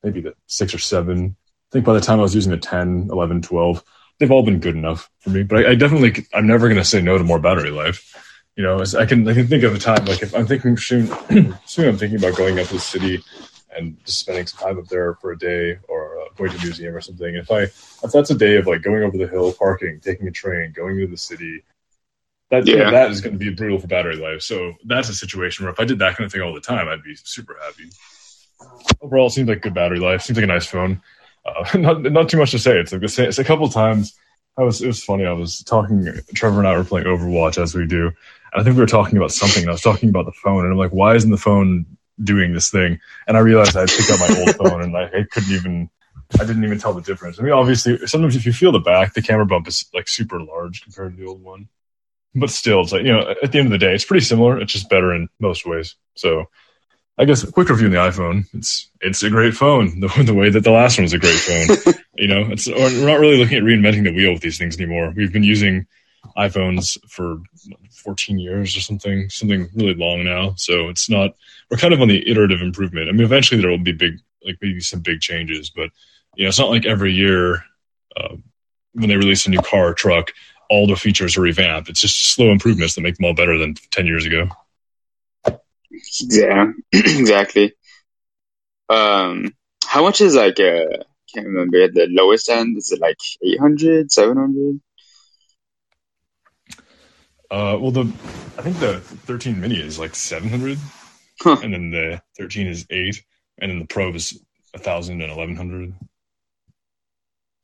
maybe 0.04 0.20
the 0.20 0.36
six 0.46 0.72
or 0.74 0.78
seven. 0.78 1.34
I 1.34 1.70
think 1.72 1.84
by 1.84 1.92
the 1.92 2.00
time 2.00 2.20
I 2.20 2.22
was 2.22 2.36
using 2.36 2.52
the 2.52 2.56
10, 2.56 3.08
11, 3.10 3.42
12, 3.42 3.82
they've 4.20 4.30
all 4.30 4.44
been 4.44 4.60
good 4.60 4.76
enough 4.76 5.10
for 5.18 5.30
me. 5.30 5.42
But 5.42 5.66
I, 5.66 5.70
I 5.70 5.74
definitely, 5.74 6.24
I'm 6.34 6.46
never 6.46 6.68
going 6.68 6.78
to 6.78 6.84
say 6.84 7.02
no 7.02 7.18
to 7.18 7.24
more 7.24 7.40
battery 7.40 7.72
life. 7.72 8.14
You 8.54 8.62
know, 8.62 8.80
I 8.96 9.06
can, 9.06 9.26
I 9.28 9.34
can 9.34 9.48
think 9.48 9.64
of 9.64 9.74
a 9.74 9.80
time 9.80 10.04
like 10.04 10.22
if 10.22 10.36
I'm 10.36 10.46
thinking 10.46 10.76
soon, 10.76 11.08
soon 11.64 11.88
I'm 11.88 11.98
thinking 11.98 12.20
about 12.20 12.36
going 12.36 12.60
up 12.60 12.68
to 12.68 12.74
the 12.74 12.78
city 12.78 13.24
and 13.76 13.98
just 14.04 14.20
spending 14.20 14.46
some 14.46 14.68
time 14.68 14.78
up 14.78 14.86
there 14.86 15.14
for 15.14 15.32
a 15.32 15.38
day 15.38 15.78
or 15.88 16.05
going 16.36 16.50
to 16.50 16.58
a 16.58 16.62
museum 16.62 16.94
or 16.94 17.00
something. 17.00 17.34
If 17.34 17.50
I, 17.50 17.62
if 17.62 18.12
that's 18.12 18.30
a 18.30 18.34
day 18.34 18.56
of 18.56 18.66
like 18.66 18.82
going 18.82 19.02
over 19.02 19.16
the 19.16 19.26
hill, 19.26 19.52
parking, 19.52 20.00
taking 20.00 20.28
a 20.28 20.32
train, 20.32 20.72
going 20.72 20.96
to 20.98 21.06
the 21.06 21.16
city, 21.16 21.62
that 22.50 22.66
yeah. 22.66 22.90
that 22.90 23.10
is 23.10 23.20
going 23.20 23.38
to 23.38 23.38
be 23.38 23.50
brutal 23.50 23.80
for 23.80 23.88
battery 23.88 24.16
life. 24.16 24.42
So 24.42 24.74
that's 24.84 25.08
a 25.08 25.14
situation 25.14 25.64
where 25.64 25.72
if 25.72 25.80
I 25.80 25.84
did 25.84 25.98
that 25.98 26.16
kind 26.16 26.26
of 26.26 26.32
thing 26.32 26.42
all 26.42 26.54
the 26.54 26.60
time, 26.60 26.88
I'd 26.88 27.02
be 27.02 27.16
super 27.16 27.58
happy. 27.60 27.90
Overall, 29.00 29.26
it 29.26 29.30
seems 29.30 29.48
like 29.48 29.62
good 29.62 29.74
battery 29.74 29.98
life. 29.98 30.22
Seems 30.22 30.36
like 30.36 30.44
a 30.44 30.46
nice 30.46 30.66
phone. 30.66 31.02
Uh, 31.44 31.64
not 31.78 32.02
not 32.02 32.28
too 32.28 32.38
much 32.38 32.52
to 32.52 32.58
say. 32.58 32.78
It's 32.78 32.92
like 32.92 33.02
it's 33.02 33.38
a 33.38 33.44
couple 33.44 33.68
times. 33.68 34.16
I 34.56 34.62
was 34.62 34.80
it 34.80 34.86
was 34.86 35.02
funny. 35.04 35.26
I 35.26 35.32
was 35.32 35.58
talking. 35.62 36.06
Trevor 36.34 36.58
and 36.58 36.68
I 36.68 36.76
were 36.76 36.84
playing 36.84 37.06
Overwatch 37.06 37.60
as 37.60 37.74
we 37.74 37.86
do. 37.86 38.06
And 38.06 38.60
I 38.60 38.62
think 38.62 38.76
we 38.76 38.82
were 38.82 38.86
talking 38.86 39.18
about 39.18 39.32
something. 39.32 39.62
And 39.62 39.70
I 39.70 39.72
was 39.72 39.82
talking 39.82 40.08
about 40.08 40.26
the 40.26 40.32
phone, 40.32 40.64
and 40.64 40.72
I'm 40.72 40.78
like, 40.78 40.92
"Why 40.92 41.14
isn't 41.14 41.30
the 41.30 41.36
phone 41.36 41.84
doing 42.22 42.54
this 42.54 42.70
thing?" 42.70 43.00
And 43.26 43.36
I 43.36 43.40
realized 43.40 43.76
I 43.76 43.80
had 43.80 43.90
picked 43.90 44.10
up 44.10 44.20
my 44.20 44.38
old 44.38 44.56
phone, 44.56 44.82
and 44.82 44.92
like 44.92 45.12
I 45.14 45.24
couldn't 45.24 45.52
even. 45.52 45.90
I 46.34 46.44
didn't 46.44 46.64
even 46.64 46.78
tell 46.78 46.92
the 46.92 47.00
difference. 47.00 47.38
I 47.38 47.42
mean, 47.42 47.52
obviously, 47.52 48.06
sometimes 48.06 48.36
if 48.36 48.46
you 48.46 48.52
feel 48.52 48.72
the 48.72 48.80
back, 48.80 49.14
the 49.14 49.22
camera 49.22 49.46
bump 49.46 49.68
is 49.68 49.86
like 49.94 50.08
super 50.08 50.40
large 50.40 50.82
compared 50.82 51.16
to 51.16 51.22
the 51.22 51.28
old 51.28 51.42
one 51.42 51.68
but 52.36 52.50
still, 52.50 52.82
it's 52.82 52.92
like 52.92 53.02
you 53.02 53.12
know, 53.12 53.34
at 53.42 53.50
the 53.50 53.58
end 53.58 53.68
of 53.68 53.72
the 53.72 53.78
day, 53.78 53.94
it's 53.94 54.04
pretty 54.04 54.24
similar. 54.24 54.60
It's 54.60 54.72
just 54.72 54.90
better 54.90 55.14
in 55.14 55.28
most 55.40 55.66
ways. 55.66 55.96
So, 56.14 56.44
I 57.18 57.24
guess 57.24 57.42
a 57.42 57.50
quick 57.50 57.70
review 57.70 57.86
on 57.86 57.92
the 57.92 57.98
iPhone. 57.98 58.44
It's 58.52 58.90
it's 59.00 59.22
a 59.22 59.30
great 59.30 59.54
phone. 59.54 60.00
The, 60.00 60.22
the 60.22 60.34
way 60.34 60.50
that 60.50 60.62
the 60.62 60.70
last 60.70 60.98
one 60.98 61.04
was 61.04 61.14
a 61.14 61.18
great 61.18 61.34
phone. 61.34 61.94
you 62.16 62.28
know, 62.28 62.46
it's 62.50 62.68
we're 62.68 63.06
not 63.06 63.20
really 63.20 63.38
looking 63.38 63.56
at 63.56 63.64
reinventing 63.64 64.04
the 64.04 64.12
wheel 64.12 64.32
with 64.32 64.42
these 64.42 64.58
things 64.58 64.78
anymore. 64.78 65.14
We've 65.16 65.32
been 65.32 65.42
using 65.42 65.86
iPhones 66.36 66.98
for 67.08 67.40
14 67.90 68.38
years 68.38 68.76
or 68.76 68.80
something, 68.80 69.30
something 69.30 69.68
really 69.74 69.94
long 69.94 70.22
now. 70.22 70.54
So 70.56 70.88
it's 70.90 71.08
not. 71.08 71.34
We're 71.70 71.78
kind 71.78 71.94
of 71.94 72.02
on 72.02 72.08
the 72.08 72.28
iterative 72.30 72.60
improvement. 72.60 73.08
I 73.08 73.12
mean, 73.12 73.24
eventually 73.24 73.60
there 73.60 73.70
will 73.70 73.78
be 73.78 73.92
big, 73.92 74.20
like 74.44 74.58
maybe 74.60 74.80
some 74.80 75.00
big 75.00 75.20
changes, 75.20 75.70
but 75.70 75.88
you 76.36 76.44
know, 76.44 76.48
it's 76.48 76.58
not 76.58 76.70
like 76.70 76.86
every 76.86 77.12
year. 77.12 77.64
Uh, 78.16 78.36
when 78.92 79.10
they 79.10 79.16
release 79.16 79.46
a 79.46 79.50
new 79.50 79.60
car 79.60 79.88
or 79.88 79.94
truck, 79.94 80.32
all 80.70 80.86
the 80.86 80.96
features 80.96 81.36
are 81.36 81.42
revamped. 81.42 81.88
It's 81.88 82.00
just 82.00 82.34
slow 82.34 82.50
improvements 82.50 82.94
that 82.94 83.02
make 83.02 83.16
them 83.16 83.26
all 83.26 83.34
better 83.34 83.58
than 83.58 83.74
10 83.90 84.06
years 84.06 84.24
ago. 84.24 84.48
Yeah, 86.20 86.72
exactly. 86.92 87.74
Um, 88.88 89.54
how 89.84 90.02
much 90.02 90.20
is 90.20 90.34
like, 90.34 90.58
uh, 90.60 91.04
can't 91.34 91.46
remember 91.46 91.88
the 91.88 92.06
lowest 92.10 92.48
end. 92.48 92.76
Is 92.78 92.92
it 92.92 93.00
like 93.00 93.18
800, 93.42 94.10
700? 94.10 94.80
Uh, 97.48 97.78
well, 97.80 97.90
the 97.92 98.00
I 98.58 98.62
think 98.62 98.78
the 98.80 98.98
13 98.98 99.60
mini 99.60 99.76
is 99.76 99.98
like 99.98 100.16
700, 100.16 100.78
huh. 101.40 101.58
and 101.62 101.72
then 101.72 101.90
the 101.90 102.20
13 102.38 102.66
is 102.66 102.86
eight, 102.90 103.22
and 103.58 103.70
then 103.70 103.78
the 103.78 103.86
Pro 103.86 104.12
is 104.12 104.40
a 104.74 104.78
thousand 104.78 105.20
and 105.22 105.30
1100. 105.30 105.94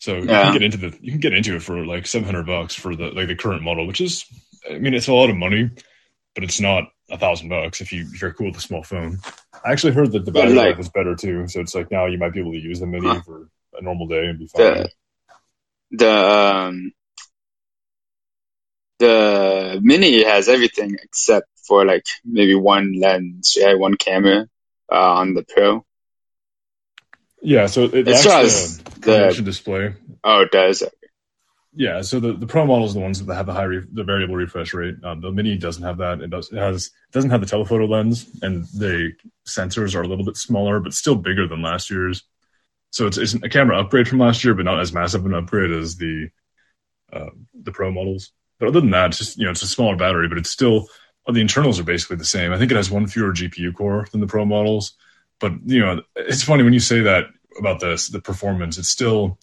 So 0.03 0.17
you 0.17 0.27
can 0.27 0.53
get 0.53 0.63
into 0.65 0.79
the 0.79 0.99
you 1.01 1.13
can 1.13 1.21
get 1.21 1.33
into 1.33 1.55
it 1.55 1.63
for 1.63 1.87
like 1.87 2.09
seven 2.09 2.27
hundred 2.27 2.47
bucks 2.47 2.75
for 2.75 2.97
the 2.97 3.13
like 3.13 3.29
the 3.29 3.37
current 3.37 3.63
model, 3.63 3.87
which 3.87 4.01
is 4.01 4.25
I 4.69 4.79
mean 4.79 4.95
it's 4.95 5.07
a 5.07 5.15
lot 5.15 5.31
of 5.31 5.37
money, 5.37 5.71
but 6.35 6.43
it's 6.43 6.61
not 6.61 6.89
a 7.09 7.17
thousand 7.17 7.51
bucks 7.51 7.81
if 7.81 7.93
you 7.93 8.07
if 8.13 8.21
you're 8.21 8.33
cool 8.33 8.49
with 8.49 8.57
a 8.57 8.61
small 8.61 8.83
phone. 8.83 9.19
I 9.65 9.71
actually 9.71 9.93
heard 9.93 10.11
that 10.11 10.25
the 10.25 10.33
battery 10.33 10.55
like, 10.55 10.71
life 10.71 10.81
is 10.81 10.89
better 10.89 11.15
too, 11.15 11.47
so 11.47 11.61
it's 11.61 11.77
like 11.77 11.93
now 11.93 12.07
you 12.07 12.19
might 12.19 12.33
be 12.33 12.41
able 12.41 12.51
to 12.51 12.59
use 12.59 12.81
the 12.81 12.87
mini 12.89 13.07
huh. 13.07 13.21
for 13.21 13.49
a 13.79 13.83
normal 13.83 14.09
day 14.09 14.27
and 14.27 14.41
be 14.41 14.49
fine. 14.49 14.89
The, 15.93 15.99
the 15.99 16.11
um 16.11 16.93
the 18.99 19.79
mini 19.85 20.25
has 20.25 20.49
everything 20.49 20.97
except 21.01 21.47
for 21.65 21.87
like 21.87 22.07
maybe 22.25 22.57
one 22.57 22.95
lens, 22.99 23.55
yeah, 23.57 23.75
one 23.75 23.95
camera 23.95 24.49
uh, 24.91 25.13
on 25.15 25.35
the 25.35 25.45
Pro. 25.45 25.87
Yeah, 27.43 27.67
so 27.67 27.85
it, 27.85 28.07
just 28.07 28.85
the, 29.03 29.35
the 29.37 29.43
display. 29.43 29.95
Oh, 30.23 30.43
it 30.43 30.53
does. 30.53 30.85
Yeah, 31.75 32.03
so 32.03 32.21
the, 32.21 32.35
the 32.35 32.47
Pro 32.47 32.67
models 32.67 32.93
are 32.93 33.01
the 33.01 33.05
ones 33.05 33.25
that 33.25 33.35
have 33.35 33.47
the 33.47 33.53
high 33.53 33.65
re- 33.65 33.87
the 33.91 34.05
variable 34.05 34.37
refresh 34.37 34.75
rate. 34.75 34.95
Um, 35.03 35.21
the 35.21 35.33
Mini 35.33 35.57
doesn't 35.57 35.83
have 35.83 35.99
that. 35.99 36.21
It 36.21 36.31
does 36.31 36.53
it 36.53 36.59
has 36.59 36.87
it 36.87 37.13
doesn't 37.13 37.31
have 37.31 37.41
the 37.41 37.47
telephoto 37.47 37.87
lens, 37.87 38.29
and 38.43 38.65
the 38.77 39.13
sensors 39.47 39.95
are 39.97 40.03
a 40.03 40.07
little 40.07 40.25
bit 40.25 40.37
smaller, 40.37 40.81
but 40.81 40.93
still 40.93 41.17
bigger 41.17 41.49
than 41.49 41.63
last 41.63 41.91
year's. 41.91 42.23
So 42.91 43.07
it's, 43.07 43.17
it's 43.17 43.35
a 43.35 43.49
camera 43.49 43.81
upgrade 43.81 44.07
from 44.07 44.19
last 44.19 44.45
year, 44.45 44.53
but 44.53 44.67
not 44.67 44.81
as 44.81 44.93
massive 44.93 45.25
an 45.25 45.35
upgrade 45.35 45.71
as 45.73 45.97
the 45.97 46.29
uh, 47.13 47.31
the 47.55 47.73
Pro 47.73 47.91
models. 47.91 48.33
But 48.61 48.69
other 48.69 48.81
than 48.81 48.91
that, 48.91 49.09
it's 49.09 49.19
just 49.19 49.39
you 49.39 49.47
know 49.47 49.51
it's 49.51 49.63
a 49.63 49.67
smaller 49.67 49.97
battery, 49.97 50.29
but 50.29 50.39
it's 50.39 50.51
still 50.51 50.89
the 51.27 51.41
internals 51.41 51.81
are 51.81 51.85
basically 51.85 52.17
the 52.17 52.25
same. 52.25 52.53
I 52.53 52.59
think 52.59 52.71
it 52.71 52.77
has 52.77 52.91
one 52.91 53.07
fewer 53.07 53.33
GPU 53.33 53.75
core 53.75 54.07
than 54.13 54.21
the 54.21 54.27
Pro 54.27 54.45
models, 54.45 54.95
but 55.43 55.53
you 55.67 55.81
know, 55.81 56.01
it's 56.15 56.45
funny 56.45 56.63
when 56.63 56.73
you 56.73 56.81
say 56.81 57.01
that 57.01 57.27
about 57.59 57.81
the 57.81 58.09
the 58.13 58.21
performance. 58.21 58.79
It's 58.79 58.89
still 58.89 59.39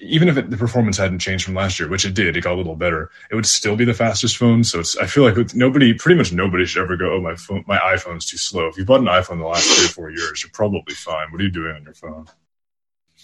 even 0.00 0.28
if 0.28 0.36
it, 0.36 0.48
the 0.48 0.56
performance 0.56 0.96
hadn't 0.96 1.18
changed 1.18 1.44
from 1.44 1.54
last 1.54 1.78
year, 1.78 1.88
which 1.88 2.04
it 2.04 2.14
did, 2.14 2.36
it 2.36 2.40
got 2.42 2.54
a 2.54 2.56
little 2.56 2.76
better. 2.76 3.10
It 3.30 3.34
would 3.34 3.46
still 3.46 3.76
be 3.76 3.84
the 3.84 3.94
fastest 3.94 4.36
phone. 4.36 4.62
So 4.64 4.80
it's 4.80 4.96
I 4.96 5.06
feel 5.06 5.24
like 5.24 5.54
nobody, 5.54 5.92
pretty 5.92 6.16
much 6.16 6.32
nobody, 6.32 6.64
should 6.66 6.82
ever 6.82 6.96
go, 6.96 7.14
"Oh, 7.14 7.20
my 7.20 7.34
phone, 7.34 7.64
my 7.66 7.78
iPhone's 7.78 8.26
too 8.26 8.38
slow." 8.38 8.68
If 8.68 8.78
you 8.78 8.84
bought 8.84 9.00
an 9.00 9.06
iPhone 9.06 9.32
in 9.32 9.38
the 9.40 9.46
last 9.46 9.68
three 9.68 9.86
or 9.86 9.88
four 9.88 10.10
years, 10.10 10.42
you're 10.42 10.52
probably 10.52 10.94
fine. 10.94 11.32
What 11.32 11.40
are 11.40 11.44
you 11.44 11.50
doing 11.50 11.74
on 11.74 11.82
your 11.82 11.94
phone? 11.94 12.26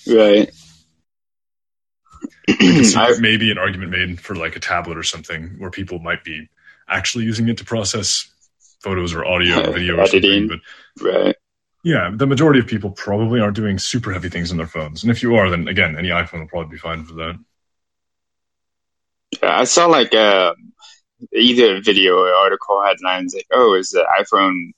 Right. 0.07 0.51
maybe 3.21 3.51
an 3.53 3.59
argument 3.59 3.91
made 3.91 4.21
for 4.21 4.35
like 4.35 4.57
a 4.57 4.61
tablet 4.61 4.99
or 4.99 5.03
something 5.03 5.55
where 5.59 5.71
people 5.71 6.01
might 6.01 6.25
be 6.25 6.49
actually 6.89 7.25
using 7.25 7.49
it 7.49 7.59
to 7.59 7.65
process 7.65 8.34
photos 8.85 9.15
or 9.15 9.25
audio 9.25 9.69
or 9.69 9.73
video 9.73 9.97
or 9.97 10.07
something. 10.07 10.49
But 10.49 10.61
right. 11.03 11.37
Yeah, 11.83 12.11
the 12.15 12.27
majority 12.27 12.61
of 12.61 12.67
people 12.67 12.91
probably 12.91 13.41
aren't 13.41 13.57
doing 13.57 13.79
super 13.79 14.13
heavy 14.13 14.29
things 14.29 14.51
on 14.51 14.57
their 14.57 14.67
phones. 14.67 15.03
And 15.03 15.11
if 15.11 15.23
you 15.23 15.37
are, 15.37 15.51
then 15.51 15.69
again, 15.69 15.97
any 15.99 16.09
iPhone 16.09 16.41
will 16.41 16.49
probably 16.49 16.71
be 16.71 16.79
fine 16.79 17.05
for 17.05 17.15
that. 17.15 17.39
Yeah, 19.43 19.59
I 19.59 19.65
saw 19.65 19.87
like 19.87 20.15
uh, 20.15 20.55
either 21.33 21.83
video 21.83 22.19
or 22.19 22.33
article 22.33 22.83
headlines 22.85 23.35
like, 23.35 23.47
"Oh, 23.53 23.75
is 23.75 23.91
the 23.91 24.07
iPhone 24.21 24.71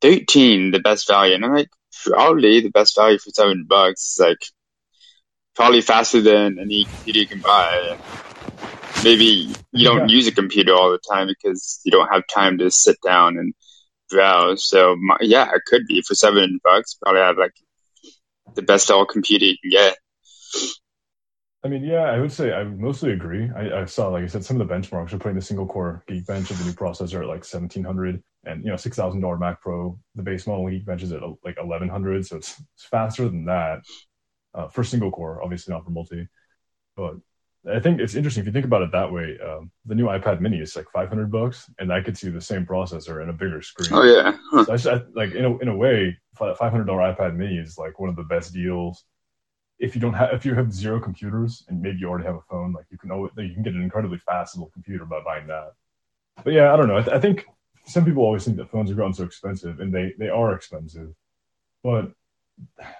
13 0.00 0.70
the 0.70 0.80
best 0.80 1.08
value?" 1.08 1.34
And 1.34 1.44
I'm 1.44 1.52
like, 1.52 1.70
probably 2.04 2.60
the 2.60 2.70
best 2.70 2.96
value 2.96 3.18
for 3.18 3.30
seven 3.30 3.66
bucks. 3.68 4.18
Like 4.20 4.38
probably 5.56 5.80
faster 5.80 6.20
than 6.20 6.58
any 6.58 6.84
computer 6.84 7.18
you 7.18 7.26
can 7.26 7.40
buy 7.40 7.98
maybe 9.04 9.54
you 9.72 9.84
don't 9.84 10.08
yeah. 10.08 10.16
use 10.16 10.26
a 10.26 10.32
computer 10.32 10.72
all 10.72 10.90
the 10.90 11.00
time 11.10 11.26
because 11.28 11.80
you 11.84 11.92
don't 11.92 12.12
have 12.12 12.22
time 12.26 12.58
to 12.58 12.70
sit 12.70 12.96
down 13.04 13.38
and 13.38 13.54
browse. 14.10 14.68
So 14.68 14.96
my, 14.96 15.16
yeah, 15.20 15.50
it 15.54 15.62
could 15.66 15.86
be 15.86 16.02
for 16.02 16.14
seven 16.14 16.60
bucks. 16.64 16.98
Probably 17.02 17.20
have 17.20 17.38
like 17.38 17.54
the 18.54 18.62
best 18.62 18.90
all 18.90 19.06
computer 19.06 19.46
you 19.46 19.56
can 19.62 19.70
get. 19.70 19.98
I 21.64 21.68
mean, 21.68 21.82
yeah, 21.82 22.04
I 22.04 22.20
would 22.20 22.32
say 22.32 22.52
I 22.52 22.62
mostly 22.62 23.12
agree. 23.12 23.50
I, 23.54 23.80
I, 23.80 23.84
saw, 23.84 24.08
like 24.08 24.22
I 24.22 24.28
said, 24.28 24.44
some 24.44 24.60
of 24.60 24.66
the 24.66 24.72
benchmarks 24.72 25.12
are 25.12 25.18
putting 25.18 25.34
the 25.34 25.42
single 25.42 25.66
core 25.66 26.04
Geekbench 26.08 26.50
of 26.50 26.58
the 26.58 26.64
new 26.64 26.72
processor 26.72 27.20
at 27.20 27.26
like 27.26 27.44
seventeen 27.44 27.82
hundred, 27.82 28.22
and 28.44 28.64
you 28.64 28.70
know, 28.70 28.76
six 28.76 28.96
thousand 28.96 29.20
dollar 29.20 29.38
Mac 29.38 29.60
Pro, 29.60 29.98
the 30.14 30.22
base 30.22 30.46
model 30.46 30.66
Geekbench 30.66 31.02
is 31.02 31.12
at 31.12 31.20
like 31.44 31.58
eleven 31.60 31.88
hundred, 31.88 32.24
so 32.26 32.36
it's, 32.36 32.60
it's 32.76 32.84
faster 32.84 33.24
than 33.24 33.46
that 33.46 33.80
uh, 34.54 34.68
for 34.68 34.84
single 34.84 35.10
core, 35.10 35.42
obviously 35.42 35.74
not 35.74 35.84
for 35.84 35.90
multi. 35.90 36.28
But 36.96 37.14
I 37.70 37.80
think 37.80 38.00
it's 38.00 38.14
interesting 38.14 38.42
if 38.42 38.46
you 38.46 38.52
think 38.52 38.64
about 38.64 38.82
it 38.82 38.92
that 38.92 39.12
way. 39.12 39.38
Um, 39.46 39.70
the 39.84 39.94
new 39.94 40.06
iPad 40.06 40.40
Mini 40.40 40.58
is 40.58 40.76
like 40.76 40.86
500 40.92 41.30
bucks, 41.30 41.70
and 41.78 41.90
that 41.90 42.04
gets 42.04 42.22
you 42.22 42.30
the 42.30 42.40
same 42.40 42.64
processor 42.64 43.20
and 43.20 43.30
a 43.30 43.32
bigger 43.32 43.62
screen. 43.62 43.90
Oh 43.92 44.04
yeah, 44.04 44.36
huh. 44.50 44.64
so 44.66 44.72
I 44.72 44.76
just, 44.76 44.86
I, 44.88 45.00
like 45.14 45.32
in 45.32 45.44
a 45.44 45.58
in 45.58 45.68
a 45.68 45.76
way, 45.76 46.16
500 46.36 46.84
dollar 46.84 47.12
iPad 47.12 47.36
Mini 47.36 47.58
is 47.58 47.78
like 47.78 47.98
one 47.98 48.08
of 48.08 48.16
the 48.16 48.24
best 48.24 48.52
deals 48.52 49.04
if 49.78 49.94
you 49.94 50.00
don't 50.00 50.14
have 50.14 50.32
if 50.32 50.44
you 50.44 50.54
have 50.54 50.72
zero 50.72 51.00
computers 51.00 51.64
and 51.68 51.80
maybe 51.80 51.98
you 51.98 52.08
already 52.08 52.26
have 52.26 52.34
a 52.34 52.42
phone, 52.50 52.72
like 52.72 52.86
you 52.90 52.98
can 52.98 53.10
always, 53.10 53.32
you 53.36 53.54
can 53.54 53.62
get 53.62 53.74
an 53.74 53.82
incredibly 53.82 54.18
fast 54.18 54.56
little 54.56 54.70
computer 54.70 55.04
by 55.04 55.20
buying 55.24 55.46
that. 55.46 55.72
But 56.42 56.52
yeah, 56.52 56.72
I 56.72 56.76
don't 56.76 56.88
know. 56.88 56.98
I, 56.98 57.02
th- 57.02 57.16
I 57.16 57.20
think 57.20 57.46
some 57.86 58.04
people 58.04 58.24
always 58.24 58.44
think 58.44 58.56
that 58.56 58.70
phones 58.70 58.90
have 58.90 58.98
gotten 58.98 59.14
so 59.14 59.24
expensive, 59.24 59.80
and 59.80 59.94
they 59.94 60.14
they 60.18 60.28
are 60.28 60.52
expensive, 60.54 61.14
but 61.82 62.10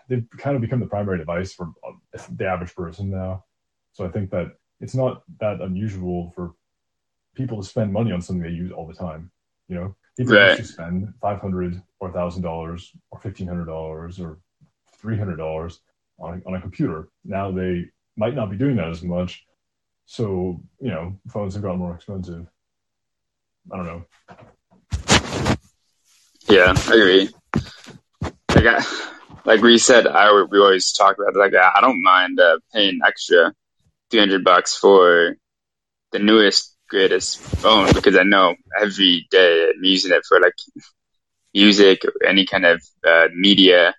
they've 0.08 0.26
kind 0.38 0.54
of 0.54 0.62
become 0.62 0.80
the 0.80 0.86
primary 0.86 1.18
device 1.18 1.52
for 1.52 1.72
uh, 1.86 2.22
the 2.36 2.46
average 2.46 2.74
person 2.74 3.10
now. 3.10 3.44
So 3.98 4.06
I 4.06 4.10
think 4.10 4.30
that 4.30 4.52
it's 4.80 4.94
not 4.94 5.24
that 5.40 5.60
unusual 5.60 6.32
for 6.36 6.54
people 7.34 7.60
to 7.60 7.68
spend 7.68 7.92
money 7.92 8.12
on 8.12 8.22
something 8.22 8.44
they 8.44 8.50
use 8.50 8.70
all 8.70 8.86
the 8.86 8.94
time. 8.94 9.32
You 9.66 9.74
know, 9.74 9.96
people 10.16 10.34
right. 10.34 10.56
used 10.56 10.60
to 10.60 10.72
spend 10.72 11.12
five 11.20 11.40
hundred 11.40 11.82
or 11.98 12.12
thousand 12.12 12.42
dollars 12.42 12.92
or 13.10 13.18
fifteen 13.18 13.48
hundred 13.48 13.64
dollars 13.64 14.20
or 14.20 14.38
three 14.98 15.18
hundred 15.18 15.38
dollars 15.38 15.80
on 16.20 16.40
a, 16.40 16.48
on 16.48 16.54
a 16.54 16.60
computer. 16.60 17.08
Now 17.24 17.50
they 17.50 17.86
might 18.16 18.36
not 18.36 18.52
be 18.52 18.56
doing 18.56 18.76
that 18.76 18.88
as 18.88 19.02
much. 19.02 19.44
So, 20.06 20.60
you 20.80 20.92
know, 20.92 21.18
phones 21.32 21.54
have 21.54 21.64
gotten 21.64 21.80
more 21.80 21.96
expensive. 21.96 22.46
I 23.72 23.76
don't 23.78 23.86
know. 23.86 24.04
Yeah, 26.48 26.72
I 26.76 26.94
agree. 26.94 27.30
Like, 28.54 28.64
I, 28.64 28.84
like 29.44 29.60
we 29.60 29.76
said, 29.76 30.06
I 30.06 30.46
we 30.48 30.60
always 30.60 30.92
talk 30.92 31.16
about 31.18 31.34
it, 31.34 31.38
like 31.38 31.56
I 31.56 31.80
don't 31.80 32.00
mind 32.00 32.38
uh, 32.38 32.58
paying 32.72 33.00
extra 33.04 33.52
three 34.10 34.20
hundred 34.20 34.44
bucks 34.44 34.76
for 34.76 35.36
the 36.12 36.18
newest 36.18 36.74
greatest 36.88 37.38
phone 37.38 37.92
because 37.92 38.16
I 38.16 38.22
know 38.22 38.54
every 38.80 39.26
day 39.30 39.70
I'm 39.74 39.84
using 39.84 40.12
it 40.12 40.24
for 40.26 40.40
like 40.40 40.54
music 41.54 42.04
or 42.04 42.26
any 42.26 42.46
kind 42.46 42.64
of 42.64 42.82
uh, 43.06 43.28
media. 43.34 43.94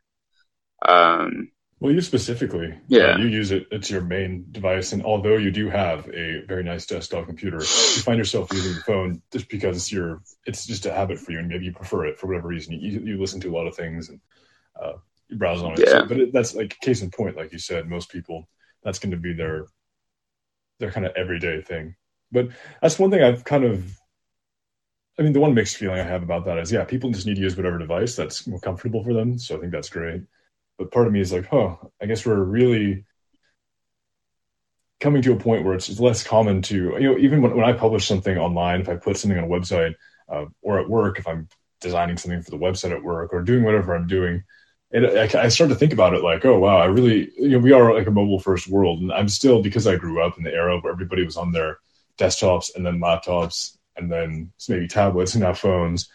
Um, 0.88 1.52
well, 1.80 1.94
you 1.94 2.02
specifically, 2.02 2.78
yeah, 2.90 3.14
uh, 3.14 3.18
you 3.20 3.28
use 3.28 3.52
it. 3.52 3.68
It's 3.72 3.90
your 3.90 4.02
main 4.02 4.48
device, 4.52 4.92
and 4.92 5.04
although 5.06 5.38
you 5.38 5.50
do 5.50 5.70
have 5.70 6.10
a 6.10 6.44
very 6.46 6.64
nice 6.64 6.86
desktop 6.86 7.26
computer, 7.26 7.58
you 7.58 8.02
find 8.02 8.18
yourself 8.18 8.52
using 8.52 8.74
the 8.74 8.82
phone 8.82 9.22
just 9.32 9.48
because 9.48 9.78
it's 9.78 9.92
your, 9.92 10.22
it's 10.46 10.66
just 10.66 10.86
a 10.86 10.94
habit 10.94 11.20
for 11.20 11.32
you, 11.32 11.40
and 11.40 11.48
maybe 11.48 11.64
you 11.66 11.72
prefer 11.72 12.06
it 12.08 12.20
for 12.20 12.28
whatever 12.28 12.50
reason. 12.50 12.74
You, 12.74 13.00
you 13.00 13.18
listen 13.22 13.40
to 13.42 13.50
a 13.50 13.56
lot 13.56 13.66
of 13.66 13.76
things 13.76 14.10
and 14.10 14.20
uh, 14.82 14.94
you 15.30 15.38
browse 15.38 15.62
on 15.62 15.74
it. 15.74 15.80
Yeah. 15.80 15.86
So, 15.86 16.06
but 16.06 16.20
it, 16.20 16.34
that's 16.34 16.54
like 16.54 16.78
case 16.82 17.02
in 17.02 17.12
point, 17.12 17.38
like 17.38 17.54
you 17.54 17.60
said, 17.60 17.88
most 17.88 18.12
people 18.12 18.50
that's 18.84 19.00
going 19.00 19.12
to 19.12 19.18
be 19.18 19.32
their 19.34 19.66
their 20.80 20.92
kind 20.92 21.06
of 21.06 21.14
everyday 21.16 21.62
thing. 21.62 21.96
But 22.32 22.50
that's 22.82 23.00
one 23.00 23.12
thing 23.12 23.24
I've 23.24 23.44
kind 23.44 23.64
of 23.64 24.00
I 25.20 25.22
mean, 25.22 25.34
the 25.34 25.42
one 25.42 25.54
mixed 25.54 25.76
feeling 25.76 26.00
I 26.00 26.04
have 26.04 26.24
about 26.24 26.46
that 26.46 26.58
is, 26.60 26.72
yeah, 26.72 26.86
people 26.86 27.12
just 27.12 27.28
need 27.28 27.36
to 27.36 27.42
use 27.42 27.58
whatever 27.58 27.78
device 27.78 28.16
that's 28.16 28.48
more 28.48 28.60
comfortable 28.60 29.04
for 29.04 29.14
them. 29.14 29.38
So 29.38 29.58
I 29.58 29.60
think 29.60 29.74
that's 29.74 29.90
great. 29.90 30.22
But 30.78 30.92
part 30.92 31.08
of 31.08 31.14
me 31.14 31.20
is 31.20 31.34
like, 31.34 31.52
oh, 31.52 31.92
I 32.02 32.06
guess 32.06 32.26
we're 32.26 32.42
really 32.42 33.04
coming 35.02 35.22
to 35.24 35.34
a 35.34 35.38
point 35.38 35.66
where 35.66 35.74
it's 35.74 36.00
less 36.00 36.24
common 36.24 36.62
to, 36.64 36.76
you 36.76 37.00
know, 37.00 37.18
even 37.18 37.42
when, 37.42 37.54
when 37.54 37.66
I 37.66 37.74
publish 37.74 38.08
something 38.08 38.38
online, 38.38 38.80
if 38.80 38.88
I 38.88 38.96
put 38.96 39.18
something 39.18 39.38
on 39.38 39.44
a 39.44 39.48
website 39.48 39.96
uh, 40.30 40.46
or 40.62 40.80
at 40.80 40.90
work, 40.90 41.20
if 41.20 41.28
I'm 41.28 41.50
designing 41.82 42.16
something 42.16 42.42
for 42.42 42.52
the 42.52 42.58
website 42.58 42.92
at 42.92 43.04
work 43.04 43.34
or 43.34 43.42
doing 43.42 43.66
whatever 43.66 43.94
I'm 43.94 44.08
doing, 44.08 44.44
and 44.92 45.06
I, 45.06 45.44
I 45.44 45.48
start 45.50 45.70
to 45.70 45.76
think 45.76 45.94
about 45.94 46.14
it 46.14 46.24
like, 46.24 46.46
oh 46.46 46.58
wow, 46.58 46.78
I 46.78 46.86
really, 46.86 47.32
you 47.38 47.50
know, 47.50 47.60
we 47.60 47.74
are 47.74 47.94
like 47.94 48.08
a 48.08 48.12
mobile 48.12 48.40
first 48.40 48.68
world, 48.68 49.02
and 49.02 49.12
I'm 49.12 49.30
still 49.30 49.62
because 49.62 49.86
I 49.86 49.96
grew 49.96 50.22
up 50.22 50.38
in 50.38 50.44
the 50.44 50.54
era 50.54 50.80
where 50.80 50.92
everybody 50.92 51.24
was 51.24 51.38
on 51.38 51.52
their 51.52 51.80
desktops 52.18 52.76
and 52.76 52.86
then 52.86 53.00
laptops 53.00 53.78
and 53.96 54.12
then 54.12 54.52
maybe 54.68 54.88
tablets 54.88 55.36
and 55.36 55.44
now 55.44 55.54
phones. 55.54 56.10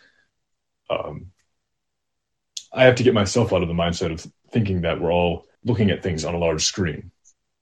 Um, 0.91 1.27
I 2.73 2.85
have 2.85 2.97
to 2.97 3.03
get 3.05 3.15
myself 3.15 3.53
out 3.53 3.63
of 3.63 3.69
the 3.69 3.75
mindset 3.75 4.13
of 4.13 4.27
thinking 4.51 4.83
that 4.83 5.01
we're 5.01 5.13
all 5.13 5.47
looking 5.65 5.91
at 5.91 6.03
things 6.03 6.25
on 6.25 6.35
a 6.35 6.39
large 6.39 6.65
screen, 6.65 7.13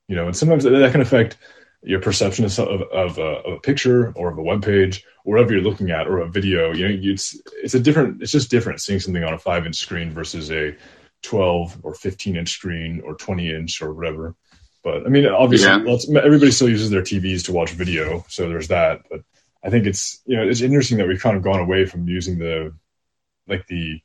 you 0.07 0.15
know, 0.15 0.25
and 0.25 0.35
sometimes 0.35 0.63
that 0.63 0.91
can 0.91 1.01
affect 1.01 1.37
your 1.83 1.99
perception 1.99 2.45
of, 2.45 2.59
of, 2.59 3.17
a, 3.17 3.21
of 3.21 3.53
a 3.53 3.59
picture 3.59 4.11
or 4.15 4.31
of 4.31 4.37
a 4.37 4.41
web 4.41 4.63
page 4.63 5.03
or 5.25 5.35
whatever 5.35 5.53
you're 5.53 5.61
looking 5.61 5.91
at 5.91 6.07
or 6.07 6.19
a 6.19 6.29
video. 6.29 6.73
You 6.73 6.87
know, 6.87 7.11
it's 7.11 7.39
it's 7.61 7.75
a 7.75 7.79
different. 7.79 8.21
It's 8.21 8.31
just 8.31 8.49
different 8.49 8.81
seeing 8.81 8.99
something 8.99 9.23
on 9.23 9.33
a 9.33 9.37
five 9.37 9.65
inch 9.65 9.75
screen 9.75 10.11
versus 10.11 10.49
a 10.51 10.75
12 11.23 11.79
or 11.83 11.93
15 11.93 12.35
inch 12.35 12.49
screen 12.49 13.01
or 13.03 13.15
20 13.15 13.49
inch 13.49 13.81
or 13.81 13.93
whatever. 13.93 14.35
But 14.83 15.05
I 15.05 15.09
mean, 15.09 15.25
obviously, 15.25 15.69
yeah. 15.69 16.21
everybody 16.21 16.51
still 16.51 16.69
uses 16.69 16.89
their 16.89 17.01
TVs 17.01 17.45
to 17.45 17.53
watch 17.53 17.71
video, 17.71 18.25
so 18.27 18.49
there's 18.49 18.67
that. 18.67 19.03
But 19.09 19.21
I 19.63 19.69
think 19.69 19.85
it's 19.85 20.21
you 20.25 20.35
know 20.35 20.47
it's 20.47 20.61
interesting 20.61 20.97
that 20.97 21.07
we've 21.07 21.21
kind 21.21 21.37
of 21.37 21.43
gone 21.43 21.61
away 21.61 21.85
from 21.85 22.07
using 22.07 22.37
the 22.37 22.73
like 23.47 23.65
the 23.67 24.01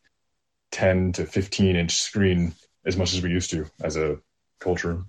10 0.70 1.12
to 1.14 1.26
15 1.26 1.76
inch 1.76 1.96
screen 2.00 2.54
as 2.87 2.96
much 2.96 3.14
as 3.14 3.22
we 3.22 3.31
used 3.31 3.50
to 3.50 3.66
as 3.83 3.96
a 3.96 4.18
culture. 4.61 5.02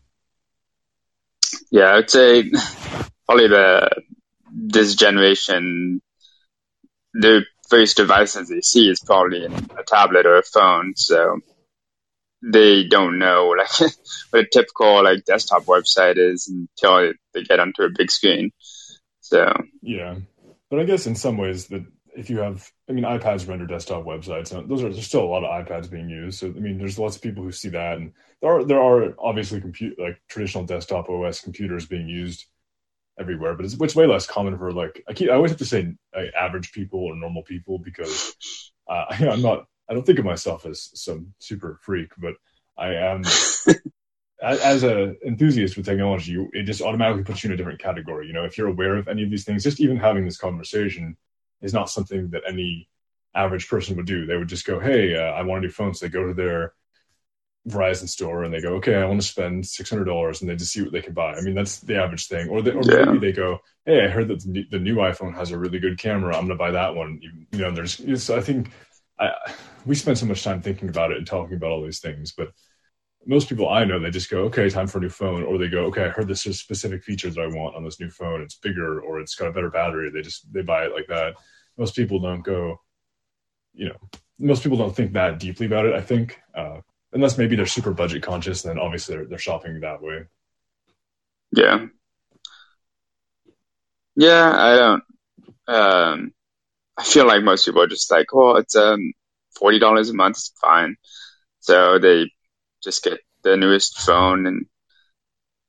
Yeah, 1.70 1.96
I'd 1.96 2.10
say 2.10 2.52
probably 3.26 3.48
the 3.48 3.90
this 4.52 4.96
generation 4.96 6.02
the 7.14 7.46
first 7.70 7.98
devices 7.98 8.50
they 8.50 8.62
see 8.62 8.90
is 8.90 9.00
probably 9.00 9.46
a 9.46 9.84
tablet 9.86 10.26
or 10.26 10.38
a 10.38 10.44
phone. 10.44 10.94
So 10.96 11.40
they 12.42 12.88
don't 12.88 13.20
know 13.20 13.48
like 13.58 13.92
what 14.30 14.44
a 14.44 14.48
typical 14.52 15.04
like 15.04 15.26
desktop 15.26 15.66
website 15.66 16.18
is 16.18 16.48
until 16.48 17.14
they 17.34 17.44
get 17.44 17.60
onto 17.60 17.84
a 17.84 17.90
big 17.90 18.12
screen. 18.12 18.52
So 19.20 19.54
yeah, 19.82 20.16
but 20.70 20.80
I 20.80 20.84
guess 20.84 21.08
in 21.08 21.16
some 21.16 21.38
ways 21.38 21.68
that 21.68 21.86
if 22.16 22.30
you 22.30 22.40
have, 22.40 22.70
I 22.90 22.94
mean, 22.94 23.06
iPads 23.06 23.48
render 23.48 23.66
desktop 23.66 24.04
websites. 24.04 24.50
Those 24.68 24.84
are 24.84 24.90
there's 24.90 25.06
still 25.06 25.24
a 25.24 25.26
lot 25.26 25.44
of 25.44 25.66
iPads 25.66 25.90
being 25.90 26.10
used. 26.10 26.40
So 26.40 26.48
I 26.48 26.60
mean, 26.60 26.78
there's 26.78 27.00
lots 27.00 27.16
of 27.16 27.22
people 27.22 27.44
who 27.44 27.52
see 27.52 27.70
that, 27.70 27.98
and 27.98 28.14
there 28.42 28.52
are 28.52 28.64
there 28.64 28.82
are 28.82 29.14
obviously 29.20 29.62
compute 29.62 30.00
like 30.00 30.22
traditional 30.28 30.66
desktop 30.66 31.10
OS 31.10 31.42
computers 31.42 31.86
being 31.86 32.08
used 32.08 32.46
everywhere, 33.20 33.56
but 33.56 33.66
it's, 33.66 33.76
it's 33.76 33.96
way 33.96 34.06
less 34.06 34.28
common 34.28 34.58
for 34.58 34.72
like 34.72 35.04
I 35.08 35.14
keep 35.14 35.30
I 35.30 35.34
always 35.34 35.52
have 35.52 35.60
to 35.60 35.66
say 35.66 35.94
like, 36.16 36.34
average 36.40 36.72
people 36.72 37.00
or 37.00 37.16
normal 37.16 37.44
people 37.44 37.80
because 37.80 38.36
uh, 38.90 39.06
I'm 39.10 39.42
not 39.42 39.68
I 39.90 39.94
don't 39.94 40.06
think 40.06 40.20
of 40.20 40.26
myself 40.26 40.66
as 40.66 40.92
some 40.94 41.34
super 41.40 41.80
freak, 41.82 42.12
but 42.18 42.36
I 42.78 42.94
am. 42.94 43.24
as 44.42 44.84
an 44.84 45.18
enthusiast 45.26 45.76
with 45.76 45.86
technology, 45.86 46.38
it 46.54 46.64
just 46.64 46.82
automatically 46.82 47.24
puts 47.24 47.44
you 47.44 47.50
in 47.50 47.54
a 47.54 47.58
different 47.58 47.82
category. 47.82 48.28
You 48.28 48.34
know, 48.34 48.46
if 48.46 48.58
you're 48.58 48.68
aware 48.68 48.96
of 48.96 49.08
any 49.08 49.24
of 49.24 49.30
these 49.30 49.44
things, 49.44 49.64
just 49.64 49.82
even 49.82 49.98
having 49.98 50.26
this 50.26 50.38
conversation 50.38 51.18
is 51.62 51.74
not 51.74 51.90
something 51.90 52.30
that 52.30 52.44
any 52.48 52.88
average 53.36 53.68
person 53.68 53.98
would 53.98 54.06
do. 54.06 54.26
They 54.26 54.38
would 54.38 54.48
just 54.48 54.66
go, 54.66 54.80
"Hey, 54.80 55.16
uh, 55.16 55.32
I 55.32 55.42
want 55.44 55.60
a 55.60 55.68
new 55.68 55.72
phone," 55.72 55.94
so 55.94 56.06
they 56.06 56.10
go 56.12 56.28
to 56.28 56.34
their 56.34 56.74
Verizon 57.68 58.08
store 58.08 58.44
and 58.44 58.54
they 58.54 58.62
go, 58.62 58.76
"Okay, 58.76 58.96
I 58.96 59.06
want 59.06 59.22
to 59.22 59.28
spend 59.28 59.68
six 59.68 59.90
hundred 59.90 60.06
dollars," 60.06 60.42
and 60.42 60.50
they 60.50 60.56
just 60.56 60.72
see 60.72 60.82
what 60.82 60.94
they 60.94 61.02
can 61.02 61.14
buy. 61.14 61.34
I 61.34 61.42
mean, 61.42 61.56
that's 61.56 61.80
the 61.82 62.02
average 62.02 62.28
thing. 62.28 62.48
Or, 62.48 62.62
they, 62.62 62.72
or 62.72 62.82
yeah. 62.84 63.06
maybe 63.06 63.20
they 63.20 63.34
go, 63.34 63.60
"Hey, 63.86 64.06
I 64.06 64.08
heard 64.08 64.30
that 64.30 64.42
the 64.72 64.80
new 64.80 64.96
iPhone 64.96 65.36
has 65.36 65.52
a 65.52 65.60
really 65.60 65.80
good 65.80 65.98
camera. 65.98 66.36
I'm 66.36 66.48
going 66.48 66.50
to 66.58 66.64
buy 66.64 66.72
that 66.72 66.96
one." 66.96 67.20
You, 67.22 67.32
you 67.52 67.60
know, 67.60 67.72
there's. 67.72 68.24
So 68.24 68.38
I 68.38 68.42
think 68.42 68.72
I, 69.20 69.32
we 69.86 69.96
spend 69.96 70.18
so 70.18 70.26
much 70.26 70.44
time 70.44 70.62
thinking 70.62 70.90
about 70.90 71.12
it 71.12 71.18
and 71.18 71.28
talking 71.28 71.58
about 71.58 71.72
all 71.72 71.84
these 71.84 72.00
things, 72.00 72.32
but 72.32 72.50
most 73.26 73.50
people 73.50 73.68
I 73.70 73.84
know, 73.84 74.00
they 74.00 74.10
just 74.12 74.30
go, 74.30 74.44
okay, 74.44 74.70
time 74.70 74.88
for 74.88 75.00
a 75.00 75.02
new 75.02 75.10
phone, 75.10 75.44
or 75.44 75.58
they 75.58 75.68
go, 75.68 75.86
okay, 75.86 76.06
I 76.06 76.10
heard 76.10 76.28
this 76.28 76.44
specific 76.44 77.04
feature 77.04 77.30
that 77.30 77.42
I 77.42 77.48
want 77.48 77.76
on 77.76 77.84
this 77.84 78.00
new 78.00 78.10
phone. 78.10 78.42
It's 78.42 78.56
bigger 78.56 79.02
or 79.02 79.20
it's 79.20 79.36
got 79.36 79.50
a 79.50 79.52
better 79.52 79.70
battery. 79.70 80.10
They 80.10 80.22
just 80.22 80.52
they 80.54 80.62
buy 80.62 80.86
it 80.86 80.94
like 80.94 81.08
that. 81.08 81.36
Most 81.78 81.96
people 81.96 82.20
don't 82.20 82.44
go, 82.44 82.80
you 83.74 83.90
know, 83.90 83.98
most 84.40 84.64
people 84.64 84.78
don't 84.78 84.96
think 84.96 85.14
that 85.14 85.40
deeply 85.40 85.66
about 85.66 85.86
it. 85.86 85.94
I 85.94 86.02
think, 86.02 86.40
uh, 86.56 86.80
unless 87.12 87.38
maybe 87.38 87.56
they're 87.56 87.66
super 87.66 87.92
budget 87.92 88.24
conscious, 88.24 88.64
and 88.64 88.72
then 88.72 88.80
obviously 88.80 89.16
they're, 89.16 89.26
they're 89.26 89.38
shopping 89.38 89.80
that 89.82 90.02
way. 90.02 90.24
Yeah. 91.52 91.88
Yeah, 94.16 94.52
I 94.54 94.76
don't. 94.76 95.04
Um, 95.68 96.34
I 97.00 97.04
feel 97.04 97.26
like 97.26 97.44
most 97.44 97.66
people 97.66 97.82
are 97.82 97.88
just 97.88 98.12
like, 98.12 98.28
oh, 98.34 98.58
it's 98.58 98.76
um 98.76 99.14
forty 99.58 99.80
dollars 99.80 100.10
a 100.10 100.14
month, 100.14 100.38
it's 100.38 100.54
fine. 100.62 100.98
So 101.62 101.98
they 101.98 102.32
just 102.84 103.04
get 103.04 103.20
the 103.44 103.56
newest 103.56 104.00
phone 104.00 104.46
and 104.46 104.66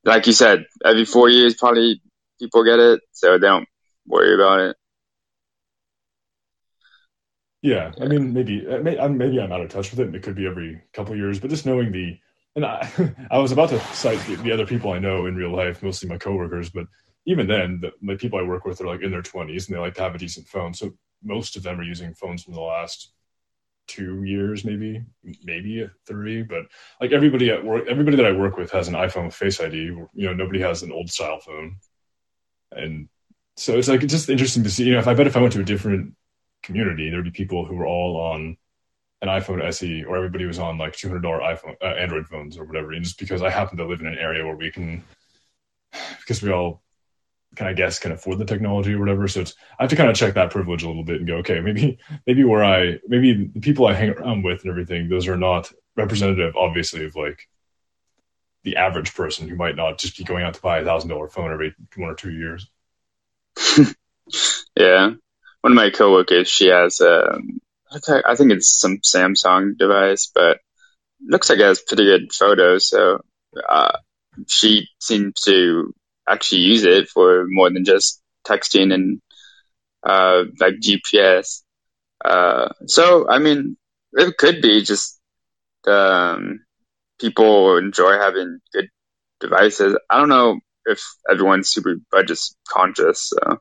like 0.05 0.27
you 0.27 0.33
said, 0.33 0.65
every 0.85 1.05
four 1.05 1.29
years 1.29 1.55
probably 1.55 2.03
people 2.41 2.65
get 2.65 2.79
it, 2.79 3.01
so 3.13 3.39
they 3.39 3.47
don't 3.47 3.69
worry 4.07 4.35
about 4.35 4.61
it. 4.61 4.77
Yeah, 7.63 7.93
I 8.01 8.07
mean, 8.07 8.33
maybe 8.33 8.67
uh, 8.67 8.79
maybe 9.09 9.41
I'm 9.41 9.53
out 9.53 9.61
of 9.61 9.69
touch 9.69 9.91
with 9.91 10.01
it. 10.01 10.15
It 10.15 10.23
could 10.23 10.35
be 10.35 10.47
every 10.47 10.83
couple 10.95 11.15
years, 11.15 11.39
but 11.39 11.51
just 11.51 11.67
knowing 11.67 11.93
the 11.93 12.19
and 12.57 12.65
I, 12.65 12.91
I 13.31 13.39
was 13.39 13.53
about 13.53 13.69
to 13.69 13.81
cite 13.95 14.19
the, 14.27 14.37
the, 14.37 14.53
other 14.53 14.67
people 14.67 14.93
I 14.93 14.99
know 14.99 15.27
in 15.27 15.37
real 15.37 15.55
life, 15.55 15.83
mostly 15.83 16.09
my 16.09 16.19
coworkers, 16.19 16.71
but 16.71 16.87
even 17.27 17.47
then, 17.47 17.81
the, 17.81 17.93
the 18.03 18.17
people 18.17 18.41
I 18.41 18.43
work 18.43 18.65
with 18.65 18.81
are 18.81 18.87
like 18.87 19.03
in 19.03 19.11
their 19.11 19.23
20s 19.23 19.69
and 19.69 19.77
they 19.77 19.81
like 19.81 19.95
to 19.95 20.03
have 20.03 20.15
a 20.15 20.19
decent 20.19 20.49
phone. 20.49 20.75
So 20.75 20.95
most 21.23 21.57
of 21.57 21.63
them 21.63 21.79
are 21.79 21.85
using 21.85 22.15
phones 22.15 22.43
from 22.43 22.55
the 22.55 22.61
last 22.61 23.13
two 23.87 24.23
years, 24.23 24.65
maybe, 24.65 25.05
maybe 25.45 25.89
three. 26.07 26.43
But 26.43 26.67
like 27.01 27.13
everybody 27.13 27.51
at 27.51 27.65
work, 27.65 27.85
everybody 27.89 28.17
that 28.17 28.27
I 28.27 28.33
work 28.33 28.57
with 28.57 28.71
has 28.71 28.89
an 28.89 28.95
iPhone 28.95 29.27
with 29.27 29.35
Face 29.35 29.61
ID. 29.61 29.77
You 29.77 30.09
know, 30.15 30.33
nobody 30.33 30.61
has 30.61 30.83
an 30.83 30.93
old 30.93 31.11
style 31.11 31.41
phone, 31.41 31.77
and 32.73 33.09
so 33.57 33.77
it's 33.77 33.89
like 33.89 34.03
it's 34.03 34.13
just 34.13 34.31
interesting 34.31 34.63
to 34.65 34.71
see. 34.71 34.85
You 34.85 34.93
know, 34.93 35.01
if 35.01 35.09
I 35.09 35.15
bet 35.15 35.27
if 35.27 35.37
I 35.37 35.41
went 35.41 35.53
to 35.55 35.61
a 35.61 35.65
different 35.65 36.15
community, 36.63 37.11
there'd 37.11 37.25
be 37.25 37.31
people 37.31 37.65
who 37.65 37.75
were 37.75 37.87
all 37.87 38.17
on 38.17 38.57
an 39.23 39.29
iPhone 39.29 39.63
SE 39.65 40.05
or 40.05 40.17
everybody 40.17 40.47
was 40.47 40.59
on 40.59 40.79
like 40.79 40.95
$200 40.95 41.23
iPhone 41.23 41.77
uh, 41.83 41.87
Android 41.87 42.27
phones 42.27 42.57
or 42.57 42.65
whatever. 42.65 42.93
And 42.93 43.05
just 43.05 43.19
because 43.19 43.43
I 43.43 43.51
happen 43.51 43.77
to 43.77 43.87
live 43.87 44.01
in 44.01 44.07
an 44.07 44.17
area 44.19 44.45
where 44.45 44.57
we 44.57 44.71
can, 44.71 45.05
because 46.21 46.43
we 46.43 46.51
all 46.51 46.83
can 47.57 47.67
I 47.67 47.73
guess 47.73 47.99
can 47.99 48.13
afford 48.13 48.39
the 48.39 48.45
technology 48.45 48.95
or 48.95 49.01
whatever. 49.01 49.27
So 49.29 49.41
it's 49.41 49.55
I 49.79 49.83
have 49.83 49.91
to 49.91 49.97
kind 49.97 50.11
of 50.11 50.17
check 50.17 50.35
that 50.35 50.51
privilege 50.51 50.83
a 50.83 50.89
little 50.89 51.05
bit 51.05 51.17
and 51.17 51.27
go, 51.27 51.37
okay, 51.37 51.61
maybe 51.61 51.99
maybe 52.27 52.45
where 52.45 52.65
I 52.65 52.99
maybe 53.07 53.51
the 53.53 53.61
people 53.61 53.87
I 53.87 53.95
hang 53.95 54.11
around 54.11 54.45
with 54.45 54.63
and 54.63 54.71
everything, 54.71 55.09
those 55.09 55.29
are 55.29 55.37
not 55.37 55.73
representative, 55.97 56.57
obviously, 56.57 57.05
of 57.05 57.17
like 57.17 57.49
the 58.63 58.77
average 58.77 59.15
person 59.15 59.49
who 59.49 59.57
might 59.57 59.77
not 59.77 59.99
just 59.99 60.19
be 60.19 60.25
going 60.25 60.45
out 60.45 60.55
to 60.55 60.61
buy 60.61 60.79
a 60.79 60.85
thousand 60.85 61.11
dollar 61.11 61.29
phone 61.29 61.53
every 61.53 61.75
one 61.97 62.11
or 62.11 62.15
two 62.15 62.31
years. 62.31 62.69
yeah, 64.77 65.11
one 65.61 65.73
of 65.73 65.77
my 65.77 65.91
coworkers, 65.91 66.49
she 66.49 66.69
has 66.69 67.01
um, 67.01 67.61
I 67.93 68.35
think 68.37 68.53
it's 68.53 68.79
some 68.79 68.99
Samsung 68.99 69.77
device, 69.77 70.31
but 70.33 70.59
looks 71.21 71.51
like 71.51 71.59
it 71.59 71.65
has 71.65 71.81
pretty 71.81 72.05
good 72.05 72.33
photos. 72.33 72.89
So 72.89 73.21
uh, 73.69 73.99
she 74.47 74.89
seems 75.01 75.41
to 75.43 75.93
actually 76.29 76.63
use 76.63 76.85
it 76.85 77.09
for 77.09 77.47
more 77.49 77.71
than 77.71 77.85
just 77.85 78.23
texting 78.47 78.93
and 78.93 79.21
uh, 80.03 80.45
like 80.59 80.75
GPS. 80.75 81.63
Uh, 82.25 82.69
so 82.87 83.29
I 83.29 83.39
mean, 83.39 83.77
it 84.13 84.37
could 84.37 84.61
be 84.61 84.83
just 84.83 85.19
um, 85.87 86.61
people 87.21 87.77
enjoy 87.77 88.19
having 88.19 88.61
good 88.73 88.89
devices. 89.41 89.97
I 90.09 90.19
don't 90.19 90.29
know 90.29 90.61
if 90.87 91.03
everyone's 91.31 91.71
super 91.71 91.97
budget 92.11 92.39
conscious. 92.69 93.31
So. 93.31 93.59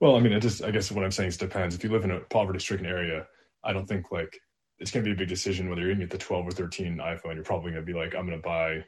Well, 0.00 0.16
I 0.16 0.20
mean, 0.20 0.32
it 0.32 0.40
just 0.40 0.62
I 0.62 0.70
guess 0.70 0.90
what 0.90 1.04
I'm 1.04 1.10
saying 1.10 1.28
is 1.28 1.36
depends. 1.36 1.74
If 1.74 1.82
you 1.82 1.90
live 1.90 2.04
in 2.04 2.10
a 2.10 2.20
poverty-stricken 2.20 2.86
area, 2.86 3.26
I 3.64 3.72
don't 3.72 3.86
think 3.86 4.12
like 4.12 4.38
it's 4.78 4.90
going 4.90 5.04
to 5.04 5.08
be 5.08 5.14
a 5.14 5.18
big 5.18 5.28
decision 5.28 5.68
whether 5.68 5.80
you're 5.80 5.90
going 5.90 6.00
to 6.00 6.06
get 6.06 6.10
the 6.10 6.18
12 6.18 6.48
or 6.48 6.50
13 6.50 6.98
iPhone. 6.98 7.34
You're 7.34 7.44
probably 7.44 7.72
going 7.72 7.84
to 7.84 7.92
be 7.92 7.98
like, 7.98 8.14
I'm 8.14 8.26
going 8.26 8.38
to 8.38 8.46
buy 8.46 8.84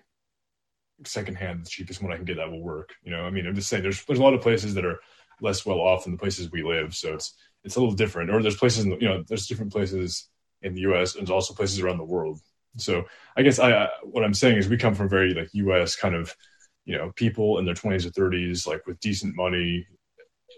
secondhand, 1.05 1.65
the 1.65 1.71
cheapest 1.71 2.03
one 2.03 2.13
I 2.13 2.17
can 2.17 2.25
get 2.25 2.37
that 2.37 2.51
will 2.51 2.63
work. 2.63 2.95
You 3.03 3.13
know, 3.13 3.23
I 3.23 3.31
mean, 3.31 3.47
I'm 3.47 3.55
just 3.55 3.69
saying 3.69 3.83
there's 3.83 4.05
there's 4.05 4.19
a 4.19 4.23
lot 4.23 4.35
of 4.35 4.41
places 4.41 4.75
that 4.75 4.85
are 4.85 4.99
less 5.41 5.65
well 5.65 5.81
off 5.81 6.05
than 6.05 6.13
the 6.13 6.19
places 6.19 6.51
we 6.51 6.63
live, 6.63 6.95
so 6.95 7.15
it's 7.15 7.35
it's 7.65 7.77
a 7.77 7.81
little 7.81 7.95
different. 7.95 8.31
Or 8.31 8.43
there's 8.43 8.57
places, 8.57 8.85
in 8.85 8.91
the, 8.91 8.97
you 8.97 9.09
know, 9.09 9.25
there's 9.27 9.47
different 9.47 9.73
places 9.73 10.29
in 10.63 10.75
the 10.75 10.83
U.S. 10.83 11.15
and 11.15 11.23
there's 11.23 11.31
also 11.35 11.55
places 11.55 11.81
around 11.81 11.99
the 11.99 12.05
world. 12.05 12.41
So 12.77 13.05
I 13.37 13.43
guess 13.43 13.59
I, 13.59 13.73
I 13.73 13.89
what 14.03 14.25
I'm 14.25 14.35
saying 14.35 14.57
is 14.59 14.69
we 14.69 14.77
come 14.77 14.95
from 14.95 15.09
very 15.09 15.35
like 15.35 15.51
U.S. 15.53 15.97
kind 15.97 16.15
of 16.15 16.35
you 16.85 16.97
know 16.97 17.13
people 17.15 17.59
in 17.59 17.65
their 17.65 17.75
20s 17.75 18.07
or 18.07 18.11
30s 18.11 18.67
like 18.67 18.87
with 18.87 19.01
decent 19.01 19.37
money 19.37 19.87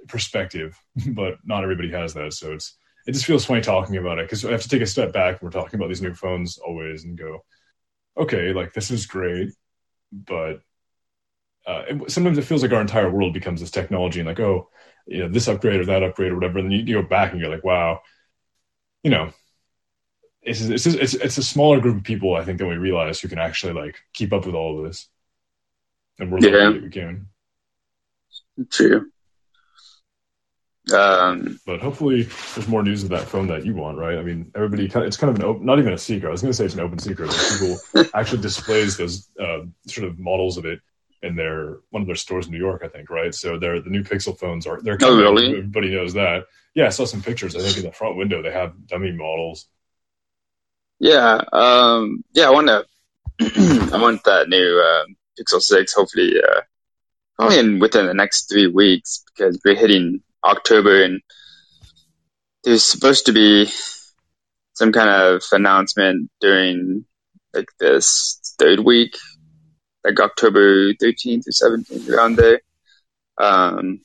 perspective, 0.09 0.79
but 1.09 1.39
not 1.45 1.63
everybody 1.63 1.91
has 1.91 2.15
that. 2.15 2.33
So 2.33 2.53
it's 2.53 2.77
it 3.07 3.13
just 3.13 3.25
feels 3.25 3.45
funny 3.45 3.61
talking 3.61 3.97
about 3.97 4.19
it 4.19 4.27
because 4.27 4.45
I 4.45 4.53
have 4.53 4.63
to 4.63 4.69
take 4.69 4.83
a 4.83 4.87
step 4.87 5.13
back. 5.13 5.43
We're 5.43 5.51
talking 5.51 5.79
about 5.79 5.89
these 5.89 6.03
new 6.03 6.15
phones 6.15 6.59
always 6.59 7.05
and 7.05 7.17
go, 7.17 7.45
okay, 8.17 8.53
like 8.53 8.73
this 8.73 8.91
is 8.91 9.07
great, 9.07 9.51
but 10.13 10.63
uh, 11.67 11.83
it, 11.89 12.11
sometimes 12.11 12.39
it 12.39 12.45
feels 12.45 12.63
like 12.63 12.73
our 12.73 12.81
entire 12.81 13.11
world 13.11 13.35
becomes 13.35 13.61
this 13.61 13.71
technology 13.71 14.21
and 14.21 14.29
like, 14.29 14.41
oh, 14.41 14.69
you 15.07 15.19
know, 15.21 15.29
this 15.29 15.49
upgrade 15.49 15.81
or 15.81 15.87
that 15.87 16.03
upgrade 16.03 16.33
or 16.33 16.35
whatever. 16.35 16.59
And 16.59 16.71
then 16.71 16.79
you, 16.79 16.85
you 16.85 17.03
go 17.03 17.09
back 17.09 17.33
and 17.33 17.41
you're 17.41 17.51
like, 17.51 17.65
wow, 17.65 18.01
you 19.03 19.11
know, 19.11 19.33
it's, 20.43 20.61
it's, 20.63 20.87
it's, 20.87 21.15
it's 21.15 21.39
a 21.39 21.43
smaller 21.43 21.81
group 21.81 21.99
of 21.99 22.03
people, 22.05 22.35
I 22.35 22.45
think, 22.45 22.59
than 22.59 22.69
we 22.69 22.77
realize 22.77 23.21
who 23.21 23.29
can 23.29 23.39
actually 23.39 23.75
like 23.75 23.99
keep 24.13 24.33
up 24.33 24.47
with 24.47 24.55
all 24.55 24.79
of 24.79 24.87
this. 24.87 25.07
And 26.19 26.31
we're 26.31 26.41
yeah. 26.41 26.69
lucky 26.69 26.81
we 26.81 26.91
can. 26.91 27.29
True. 28.71 29.11
Um, 30.93 31.61
but 31.67 31.81
hopefully, 31.81 32.23
there's 32.55 32.69
more 32.69 32.83
news 32.83 33.03
of 33.03 33.11
that 33.11 33.29
phone 33.29 33.47
that 33.49 33.65
you 33.65 33.75
want, 33.75 33.99
right? 33.99 34.19
I 34.19 34.23
mean, 34.23 34.51
everybody, 34.55 34.87
it's 34.87 35.17
kind 35.17 35.31
of 35.31 35.37
an 35.37 35.45
open, 35.45 35.67
not 35.67 35.79
even 35.79 35.93
a 35.93 35.99
secret. 35.99 36.29
I 36.29 36.33
was 36.33 36.43
going 36.43 36.53
to 36.53 36.57
say 36.57 36.65
it's 36.65 36.75
an 36.75 36.81
open 36.81 36.99
secret. 36.99 37.31
People 37.59 38.05
actually 38.15 38.43
displays 38.43 38.97
those 38.97 39.29
uh, 39.39 39.61
sort 39.87 40.09
of 40.09 40.19
models 40.19 40.57
of 40.57 40.65
it 40.65 40.81
in 41.23 41.37
their 41.37 41.79
one 41.91 42.03
of 42.03 42.07
their 42.07 42.17
stores 42.17 42.47
in 42.47 42.53
New 42.53 42.59
York, 42.59 42.83
I 42.85 42.89
think, 42.89 43.11
right? 43.11 43.35
So 43.35 43.59
they're 43.59 43.81
the 43.81 43.91
new 43.91 44.03
Pixel 44.03 44.39
phones 44.39 44.67
are 44.67 44.81
they're 44.81 44.99
oh, 45.03 45.17
really? 45.17 45.51
everybody 45.51 45.95
knows 45.95 46.15
that. 46.15 46.45
Yeah, 46.75 46.87
I 46.87 46.91
saw 46.91 47.05
some 47.05 47.23
pictures. 47.23 47.57
I 47.57 47.61
think 47.61 47.77
in 47.79 47.83
the 47.83 47.93
front 47.93 48.17
window 48.17 48.43
they 48.43 48.53
have 48.53 48.87
dummy 48.87 49.13
models. 49.13 49.67
Yeah, 50.99 51.43
um, 51.53 52.25
yeah, 52.33 52.47
I 52.47 52.51
want 52.51 52.69
to. 52.69 52.87
I 53.93 54.01
want 54.01 54.25
that 54.25 54.49
new 54.49 54.83
uh, 54.83 55.05
Pixel 55.39 55.61
Six. 55.61 55.95
Hopefully, 55.95 56.35
uh, 56.37 56.61
probably 57.37 57.59
in 57.59 57.79
within 57.79 58.07
the 58.07 58.15
next 58.15 58.51
three 58.51 58.67
weeks 58.67 59.23
because 59.27 59.61
we're 59.65 59.75
hitting 59.75 60.23
October, 60.45 61.03
and 61.05 61.21
there's 62.65 62.85
supposed 62.85 63.27
to 63.27 63.33
be 63.33 63.69
some 64.75 64.93
kind 64.93 65.11
of 65.11 65.43
announcement 65.53 66.31
during 66.41 67.05
like 67.53 67.69
this 67.79 68.55
third 68.59 68.81
week, 68.81 69.17
like 70.05 70.19
October 70.21 70.93
13th 70.95 71.45
or 71.47 71.79
17th, 71.79 72.09
around 72.09 72.37
there. 72.37 72.61
Um, 73.39 74.01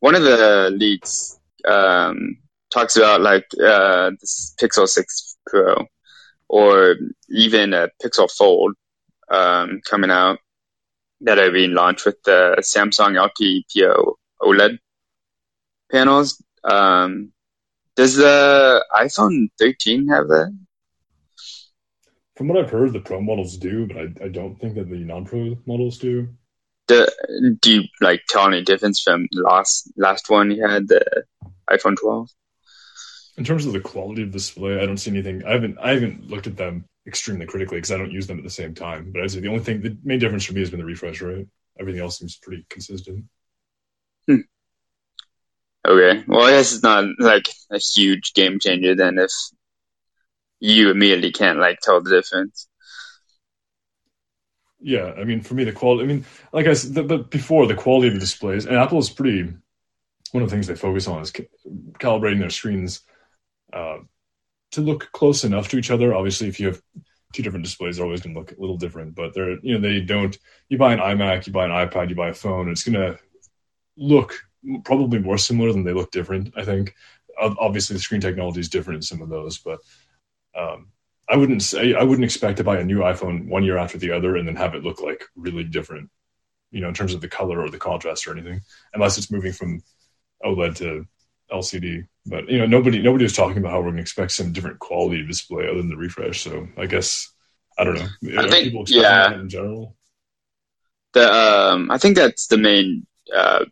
one 0.00 0.14
of 0.14 0.22
the 0.22 0.70
leaks 0.74 1.38
um, 1.66 2.38
talks 2.72 2.96
about 2.96 3.20
like 3.20 3.46
uh, 3.62 4.10
this 4.20 4.54
Pixel 4.60 4.86
6 4.88 5.36
Pro 5.46 5.86
or 6.48 6.96
even 7.28 7.74
a 7.74 7.88
Pixel 8.02 8.30
Fold 8.30 8.74
um, 9.30 9.80
coming 9.88 10.10
out 10.10 10.38
that 11.22 11.38
are 11.38 11.50
being 11.50 11.72
launched 11.72 12.06
with 12.06 12.22
the 12.24 12.56
Samsung 12.60 13.16
LTPO 13.16 14.14
OLED 14.40 14.78
panels. 15.90 16.42
Um, 16.64 17.32
does 17.94 18.16
the 18.16 18.84
iPhone 18.92 19.48
13 19.58 20.08
have 20.08 20.28
that? 20.28 20.56
From 22.36 22.48
what 22.48 22.58
I've 22.58 22.70
heard, 22.70 22.92
the 22.92 23.00
Pro 23.00 23.20
models 23.22 23.56
do, 23.56 23.86
but 23.86 23.96
I, 23.96 24.26
I 24.26 24.28
don't 24.28 24.60
think 24.60 24.74
that 24.74 24.90
the 24.90 24.98
non-Pro 24.98 25.56
models 25.64 25.98
do. 25.98 26.28
Do, 26.86 27.06
do 27.60 27.72
you 27.72 27.82
like 28.00 28.22
tell 28.28 28.46
any 28.46 28.62
difference 28.62 29.00
from 29.00 29.26
last 29.32 29.90
last 29.96 30.28
one 30.30 30.50
you 30.50 30.66
had, 30.66 30.86
the 30.86 31.24
iPhone 31.68 31.96
12? 31.96 32.28
In 33.38 33.44
terms 33.44 33.66
of 33.66 33.72
the 33.72 33.80
quality 33.80 34.22
of 34.22 34.30
display, 34.30 34.80
I 34.80 34.86
don't 34.86 34.98
see 34.98 35.10
anything. 35.10 35.44
I 35.44 35.52
haven't 35.52 35.78
I 35.78 35.94
haven't 35.94 36.28
looked 36.28 36.46
at 36.46 36.56
them 36.56 36.84
extremely 37.06 37.46
critically 37.46 37.78
because 37.78 37.92
I 37.92 37.98
don't 37.98 38.12
use 38.12 38.26
them 38.26 38.38
at 38.38 38.44
the 38.44 38.50
same 38.50 38.74
time. 38.74 39.12
But 39.12 39.22
I'd 39.22 39.30
say 39.30 39.40
the 39.40 39.48
only 39.48 39.64
thing, 39.64 39.80
the 39.80 39.96
main 40.04 40.18
difference 40.18 40.44
for 40.44 40.52
me 40.52 40.60
has 40.60 40.70
been 40.70 40.78
the 40.78 40.86
refresh 40.86 41.20
rate. 41.22 41.48
Everything 41.78 42.00
else 42.00 42.18
seems 42.18 42.36
pretty 42.36 42.66
consistent. 42.68 43.24
Hmm. 44.28 44.40
Okay. 45.86 46.24
Well, 46.26 46.42
I 46.42 46.50
guess 46.50 46.74
it's 46.74 46.82
not 46.82 47.04
like 47.18 47.48
a 47.70 47.78
huge 47.78 48.34
game 48.34 48.58
changer 48.58 48.96
then 48.96 49.18
if 49.18 49.30
you 50.58 50.90
immediately 50.90 51.30
can't 51.30 51.58
like 51.60 51.78
tell 51.80 52.02
the 52.02 52.10
difference. 52.10 52.66
Yeah, 54.80 55.12
I 55.16 55.24
mean, 55.24 55.42
for 55.42 55.54
me, 55.54 55.64
the 55.64 55.72
quality. 55.72 56.04
I 56.04 56.06
mean, 56.06 56.24
like 56.52 56.66
I 56.66 56.74
said, 56.74 57.06
but 57.08 57.30
before 57.30 57.66
the 57.66 57.74
quality 57.74 58.08
of 58.08 58.14
the 58.14 58.20
displays, 58.20 58.66
and 58.66 58.76
Apple 58.76 58.98
is 58.98 59.10
pretty. 59.10 59.52
One 60.32 60.42
of 60.42 60.50
the 60.50 60.54
things 60.54 60.66
they 60.66 60.74
focus 60.74 61.06
on 61.06 61.22
is 61.22 61.30
ca- 61.30 61.48
calibrating 62.00 62.40
their 62.40 62.50
screens 62.50 63.02
uh, 63.72 63.98
to 64.72 64.80
look 64.80 65.10
close 65.12 65.44
enough 65.44 65.68
to 65.68 65.78
each 65.78 65.90
other. 65.90 66.14
Obviously, 66.14 66.48
if 66.48 66.58
you 66.58 66.66
have 66.66 66.82
two 67.32 67.42
different 67.42 67.64
displays, 67.64 67.96
they're 67.96 68.04
always 68.04 68.22
going 68.22 68.34
to 68.34 68.40
look 68.40 68.52
a 68.52 68.60
little 68.60 68.76
different. 68.76 69.14
But 69.14 69.34
they're, 69.34 69.58
you 69.60 69.78
know, 69.78 69.80
they 69.80 70.00
don't. 70.00 70.36
You 70.68 70.78
buy 70.78 70.92
an 70.92 70.98
iMac, 70.98 71.46
you 71.46 71.52
buy 71.52 71.64
an 71.64 71.70
iPad, 71.70 72.10
you 72.10 72.16
buy 72.16 72.30
a 72.30 72.34
phone, 72.34 72.68
it's 72.70 72.82
going 72.82 73.00
to 73.00 73.18
look 73.96 74.45
probably 74.84 75.18
more 75.18 75.38
similar 75.38 75.72
than 75.72 75.84
they 75.84 75.92
look 75.92 76.10
different. 76.10 76.54
I 76.56 76.64
think 76.64 76.94
obviously 77.38 77.94
the 77.94 78.00
screen 78.00 78.20
technology 78.20 78.60
is 78.60 78.68
different 78.68 78.96
in 78.96 79.02
some 79.02 79.22
of 79.22 79.28
those, 79.28 79.58
but 79.58 79.80
um, 80.56 80.88
I 81.28 81.36
wouldn't 81.36 81.62
say 81.62 81.94
I 81.94 82.02
wouldn't 82.02 82.24
expect 82.24 82.58
to 82.58 82.64
buy 82.64 82.78
a 82.78 82.84
new 82.84 82.98
iPhone 82.98 83.48
one 83.48 83.64
year 83.64 83.78
after 83.78 83.98
the 83.98 84.12
other 84.12 84.36
and 84.36 84.46
then 84.46 84.56
have 84.56 84.74
it 84.74 84.84
look 84.84 85.00
like 85.00 85.24
really 85.34 85.64
different, 85.64 86.10
you 86.70 86.80
know, 86.80 86.88
in 86.88 86.94
terms 86.94 87.14
of 87.14 87.20
the 87.20 87.28
color 87.28 87.60
or 87.60 87.68
the 87.68 87.78
contrast 87.78 88.26
or 88.26 88.32
anything, 88.32 88.60
unless 88.94 89.18
it's 89.18 89.30
moving 89.30 89.52
from 89.52 89.82
OLED 90.44 90.76
to 90.76 91.06
LCD. 91.52 92.06
But 92.26 92.48
you 92.48 92.58
know, 92.58 92.66
nobody 92.66 93.02
nobody 93.02 93.24
was 93.24 93.34
talking 93.34 93.58
about 93.58 93.72
how 93.72 93.78
we're 93.78 93.86
going 93.86 93.96
to 93.96 94.02
expect 94.02 94.32
some 94.32 94.52
different 94.52 94.78
quality 94.78 95.20
of 95.20 95.28
display 95.28 95.64
other 95.68 95.78
than 95.78 95.88
the 95.88 95.96
refresh. 95.96 96.42
So 96.42 96.68
I 96.76 96.86
guess 96.86 97.32
I 97.78 97.84
don't 97.84 97.94
know. 97.94 98.38
I 98.38 98.48
think 98.48 98.88
yeah. 98.88 99.34
in 99.34 99.48
general. 99.48 99.96
The 101.12 101.32
um, 101.32 101.90
I 101.90 101.98
think 101.98 102.16
that's 102.16 102.46
the 102.46 102.58
main 102.58 103.06
uh, 103.34 103.64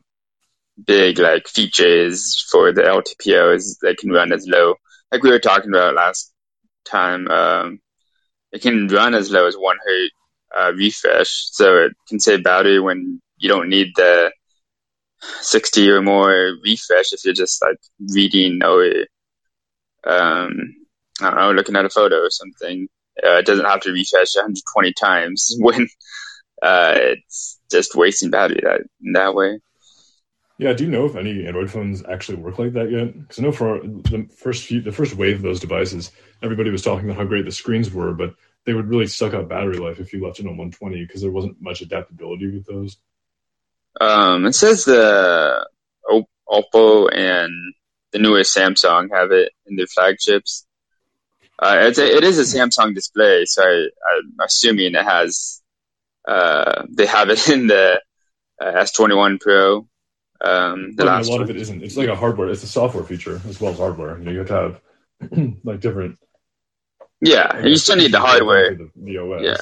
big 0.83 1.19
like 1.19 1.49
features 1.49 2.47
for 2.51 2.73
the 2.73 2.83
LTPOs 2.83 3.79
they 3.81 3.95
can 3.95 4.11
run 4.11 4.33
as 4.33 4.47
low, 4.47 4.75
like 5.13 5.23
we 5.23 5.31
were 5.31 5.39
talking 5.39 5.71
about 5.71 5.95
last 5.95 6.33
time. 6.85 7.29
Um, 7.29 7.81
it 8.53 8.63
can 8.63 8.89
run 8.89 9.15
as 9.15 9.31
low 9.31 9.47
as 9.47 9.57
one 9.57 9.77
hertz 9.85 10.15
uh, 10.57 10.73
refresh, 10.75 11.49
so 11.51 11.79
it 11.85 11.93
can 12.09 12.21
save 12.21 12.45
battery 12.45 12.81
when 12.81 13.21
you 13.37 13.49
don't 13.49 13.69
need 13.69 13.93
the 13.97 14.33
60 15.41 15.91
or 15.91 16.03
more 16.03 16.53
refresh 16.65 17.13
if 17.13 17.25
you're 17.25 17.35
just 17.35 17.63
like 17.63 17.79
reading 18.13 18.63
or 18.63 18.85
um, 20.07 20.75
I 21.21 21.31
don't 21.31 21.37
know, 21.37 21.53
looking 21.53 21.77
at 21.77 21.85
a 21.85 21.91
photo 21.91 22.17
or 22.17 22.31
something. 22.31 22.89
Uh, 23.23 23.39
it 23.39 23.47
doesn't 23.47 23.65
have 23.65 23.81
to 23.81 23.93
refresh 23.93 24.35
120 24.35 24.93
times 24.95 25.55
when 25.59 25.89
uh, 26.63 26.95
it's 26.97 27.61
just 27.71 27.95
wasting 27.95 28.31
battery 28.31 28.61
that 28.63 28.83
that 29.13 29.35
way. 29.35 29.61
Yeah, 30.59 30.73
do 30.73 30.85
you 30.85 30.91
know 30.91 31.05
if 31.05 31.17
any 31.17 31.47
Android 31.47 31.71
phones 31.71 32.05
actually 32.05 32.39
work 32.39 32.59
like 32.59 32.75
that 32.75 32.91
yet? 32.91 33.19
Because 33.19 33.39
I 33.39 33.43
know 33.43 33.53
for 33.53 33.81
the 33.81 34.29
first 34.37 34.67
few, 34.67 34.81
the 34.81 34.93
first 34.93 35.15
wave 35.15 35.37
of 35.37 35.43
those 35.43 35.59
devices, 35.59 36.13
everybody 36.43 36.71
was 36.71 36.83
talking 36.83 37.07
about 37.07 37.19
how 37.19 37.25
great 37.25 37.45
the 37.45 37.51
screens 37.51 37.93
were, 37.93 38.13
but 38.13 38.35
they 38.65 38.73
would 38.73 38.89
really 38.89 39.09
suck 39.09 39.35
up 39.35 39.49
battery 39.49 39.79
life 39.79 39.99
if 39.99 40.13
you 40.13 40.25
left 40.25 40.39
it 40.39 40.47
on 40.47 40.57
120 40.57 41.05
because 41.05 41.23
there 41.23 41.33
wasn't 41.33 41.61
much 41.61 41.81
adaptability 41.81 42.51
with 42.51 42.67
those. 42.67 42.97
Um, 44.01 44.47
it 44.47 44.55
says 44.55 44.85
the 44.85 45.67
Oppo 46.49 47.09
and 47.13 47.75
the 48.13 48.19
newest 48.19 48.57
Samsung 48.57 49.09
have 49.13 49.33
it 49.33 49.53
in 49.67 49.77
their 49.77 49.87
flagships. 49.87 50.67
Uh, 51.59 51.79
it's 51.83 51.99
a, 51.99 52.17
it 52.17 52.25
is 52.25 52.39
a 52.39 52.59
Samsung 52.59 52.95
display, 52.95 53.45
so 53.45 53.63
I, 53.63 53.87
am 54.17 54.37
assuming 54.41 54.95
it 54.95 55.05
has. 55.05 55.61
Uh, 56.27 56.85
they 56.91 57.07
have 57.07 57.29
it 57.31 57.49
in 57.51 57.67
the 57.67 58.01
uh, 58.61 58.73
S21 58.73 59.41
Pro. 59.41 59.87
Um, 60.41 60.95
the 60.97 61.05
last 61.05 61.29
a 61.29 61.31
lot 61.31 61.41
one. 61.41 61.43
of 61.45 61.51
it 61.51 61.57
isn't. 61.57 61.83
It's 61.83 61.97
like 61.97 62.09
a 62.09 62.17
hardware. 62.17 62.49
It's 62.49 62.63
a 62.63 62.69
software 62.69 63.05
feature 63.05 63.41
as 63.49 63.61
well 63.61 63.73
as 63.73 63.79
hardware. 63.79 64.19
You 64.19 64.25
know, 64.25 64.31
you 64.31 64.39
have 64.39 64.49
to 64.49 64.55
have 64.55 64.81
like 65.65 65.81
different. 65.81 66.19
Yeah, 67.21 67.65
you 67.65 67.77
still 67.77 67.97
need 67.97 68.13
the 68.13 68.21
hardware. 68.21 68.75
The, 68.75 68.91
the 68.97 69.19
OS. 69.19 69.43
Yeah. 69.43 69.57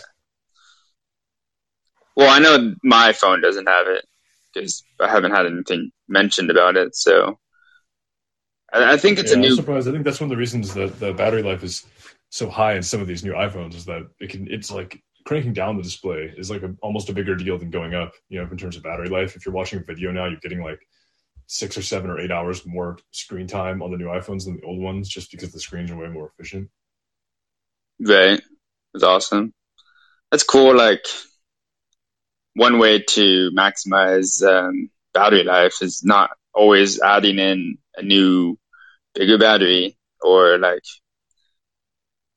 Well, 2.16 2.30
I 2.30 2.38
know 2.40 2.74
my 2.82 3.12
phone 3.12 3.40
doesn't 3.40 3.68
have 3.68 3.86
it 3.86 4.04
because 4.52 4.82
I 5.00 5.08
haven't 5.08 5.32
had 5.32 5.46
anything 5.46 5.90
mentioned 6.08 6.50
about 6.50 6.76
it. 6.76 6.94
So 6.94 7.38
I, 8.72 8.94
I 8.94 8.96
think 8.96 9.18
it's 9.18 9.30
yeah, 9.30 9.38
a 9.38 9.40
new. 9.40 9.50
I'm 9.50 9.56
surprised. 9.56 9.88
I 9.88 9.92
think 9.92 10.04
that's 10.04 10.20
one 10.20 10.26
of 10.26 10.30
the 10.30 10.40
reasons 10.40 10.74
that 10.74 10.98
the 10.98 11.12
battery 11.12 11.42
life 11.42 11.62
is 11.62 11.86
so 12.30 12.48
high 12.48 12.74
in 12.74 12.82
some 12.82 13.00
of 13.00 13.06
these 13.06 13.24
new 13.24 13.32
iPhones 13.32 13.74
is 13.74 13.84
that 13.86 14.02
it 14.20 14.30
can. 14.30 14.48
It's 14.50 14.70
like 14.70 15.02
cranking 15.32 15.54
down 15.54 15.78
the 15.78 15.82
display 15.82 16.30
is 16.36 16.50
like 16.50 16.62
a, 16.62 16.74
almost 16.82 17.08
a 17.08 17.12
bigger 17.14 17.34
deal 17.34 17.56
than 17.56 17.70
going 17.70 17.94
up. 17.94 18.12
You 18.28 18.42
know, 18.42 18.50
in 18.50 18.58
terms 18.58 18.76
of 18.76 18.82
battery 18.82 19.08
life. 19.08 19.34
If 19.34 19.46
you're 19.46 19.54
watching 19.54 19.78
a 19.78 19.82
video 19.82 20.12
now, 20.12 20.26
you're 20.26 20.38
getting 20.40 20.62
like 20.62 20.86
six 21.46 21.78
or 21.78 21.82
seven 21.82 22.10
or 22.10 22.20
eight 22.20 22.30
hours 22.30 22.66
more 22.66 22.98
screen 23.12 23.46
time 23.46 23.80
on 23.80 23.90
the 23.90 23.96
new 23.96 24.08
iPhones 24.08 24.44
than 24.44 24.56
the 24.56 24.66
old 24.66 24.78
ones, 24.78 25.08
just 25.08 25.30
because 25.30 25.50
the 25.50 25.58
screens 25.58 25.90
are 25.90 25.96
way 25.96 26.08
more 26.08 26.30
efficient. 26.34 26.68
Right, 27.98 28.42
it's 28.92 29.04
awesome. 29.04 29.54
That's 30.30 30.44
cool. 30.44 30.76
Like 30.76 31.06
one 32.54 32.78
way 32.78 33.00
to 33.00 33.50
maximize 33.56 34.46
um, 34.46 34.90
battery 35.14 35.44
life 35.44 35.80
is 35.80 36.04
not 36.04 36.30
always 36.52 37.00
adding 37.00 37.38
in 37.38 37.78
a 37.96 38.02
new 38.02 38.58
bigger 39.14 39.38
battery 39.38 39.96
or 40.20 40.58
like 40.58 40.84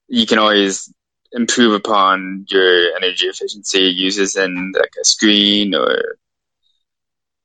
you 0.08 0.26
can 0.26 0.40
always 0.40 0.94
improve 1.32 1.74
upon 1.74 2.46
your 2.50 2.96
energy 2.96 3.28
efficiency 3.28 3.82
uses 3.82 4.36
in 4.36 4.74
like 4.78 4.94
a 5.00 5.06
screen 5.06 5.76
or 5.76 6.18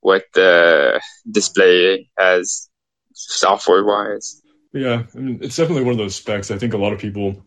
what 0.00 0.24
the 0.34 1.00
display 1.30 2.08
has 2.16 2.68
software 3.12 3.84
wise. 3.84 4.40
Yeah, 4.72 5.04
I 5.14 5.18
mean, 5.18 5.38
it's 5.42 5.56
definitely 5.56 5.84
one 5.84 5.92
of 5.92 5.98
those 5.98 6.14
specs. 6.14 6.50
I 6.50 6.58
think 6.58 6.74
a 6.74 6.78
lot 6.78 6.92
of 6.92 6.98
people, 6.98 7.44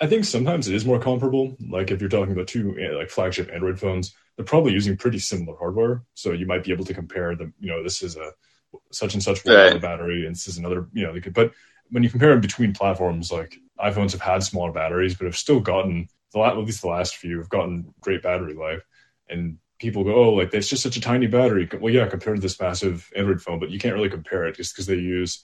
I 0.00 0.06
think 0.06 0.24
sometimes 0.24 0.68
it 0.68 0.74
is 0.74 0.84
more 0.84 0.98
comparable. 0.98 1.56
Like 1.70 1.90
if 1.90 2.00
you're 2.00 2.10
talking 2.10 2.32
about 2.32 2.48
two 2.48 2.76
eh, 2.78 2.94
like 2.94 3.08
flagship 3.08 3.50
Android 3.52 3.78
phones, 3.78 4.14
they're 4.36 4.44
probably 4.44 4.72
using 4.72 4.96
pretty 4.96 5.18
similar 5.18 5.56
hardware. 5.56 6.02
So 6.14 6.32
you 6.32 6.46
might 6.46 6.64
be 6.64 6.72
able 6.72 6.84
to 6.86 6.94
compare 6.94 7.34
them. 7.36 7.54
You 7.60 7.70
know, 7.70 7.82
this 7.82 8.02
is 8.02 8.16
a 8.16 8.32
such 8.90 9.14
and 9.14 9.22
such 9.22 9.44
right. 9.46 9.80
battery, 9.80 10.26
and 10.26 10.34
this 10.34 10.48
is 10.48 10.58
another. 10.58 10.88
You 10.92 11.06
know, 11.06 11.12
they 11.12 11.20
could. 11.20 11.34
But 11.34 11.52
when 11.90 12.02
you 12.02 12.10
compare 12.10 12.30
them 12.30 12.40
between 12.40 12.72
platforms, 12.72 13.30
like 13.30 13.58
iPhones 13.78 14.12
have 14.12 14.20
had 14.20 14.42
smaller 14.42 14.72
batteries, 14.72 15.14
but 15.14 15.26
have 15.26 15.36
still 15.36 15.60
gotten 15.60 16.08
the 16.32 16.40
at 16.40 16.56
least 16.58 16.82
the 16.82 16.88
last 16.88 17.16
few 17.16 17.38
have 17.38 17.48
gotten 17.48 17.94
great 18.00 18.22
battery 18.22 18.54
life. 18.54 18.82
And 19.28 19.58
people 19.78 20.04
go, 20.04 20.14
oh, 20.14 20.32
like 20.32 20.50
that's 20.50 20.68
just 20.68 20.82
such 20.82 20.96
a 20.96 21.00
tiny 21.00 21.26
battery. 21.26 21.68
Well, 21.80 21.92
yeah, 21.92 22.06
compared 22.06 22.36
to 22.36 22.42
this 22.42 22.60
massive 22.60 23.10
Android 23.16 23.40
phone, 23.40 23.58
but 23.58 23.70
you 23.70 23.78
can't 23.78 23.94
really 23.94 24.10
compare 24.10 24.46
it 24.46 24.56
just 24.56 24.74
because 24.74 24.86
they 24.86 24.94
use 24.94 25.42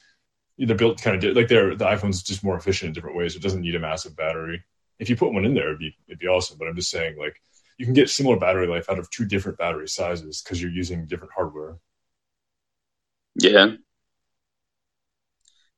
they're 0.59 0.77
built 0.77 1.01
kind 1.01 1.23
of 1.23 1.37
like 1.37 1.49
they're 1.49 1.75
the 1.75 1.85
iPhone's 1.85 2.23
just 2.23 2.45
more 2.45 2.57
efficient 2.57 2.89
in 2.89 2.93
different 2.93 3.17
ways. 3.17 3.35
It 3.35 3.43
doesn't 3.43 3.63
need 3.63 3.75
a 3.75 3.81
massive 3.81 4.17
battery. 4.17 4.63
If 4.99 5.09
you 5.11 5.17
put 5.17 5.33
one 5.33 5.45
in 5.45 5.55
there, 5.55 5.69
it'd 5.69 5.79
be 5.79 5.97
it'd 6.07 6.19
be 6.19 6.29
awesome. 6.29 6.59
But 6.59 6.69
I'm 6.69 6.77
just 6.77 6.91
saying, 6.91 7.17
like 7.19 7.41
you 7.79 7.87
can 7.87 7.95
get 7.95 8.11
similar 8.11 8.37
battery 8.39 8.67
life 8.67 8.89
out 8.91 8.99
of 8.99 9.11
two 9.11 9.25
different 9.25 9.59
battery 9.59 9.89
sizes 9.89 10.43
because 10.43 10.61
you're 10.61 10.71
using 10.71 11.07
different 11.07 11.33
hardware. 11.35 11.79
Yeah. 13.35 13.73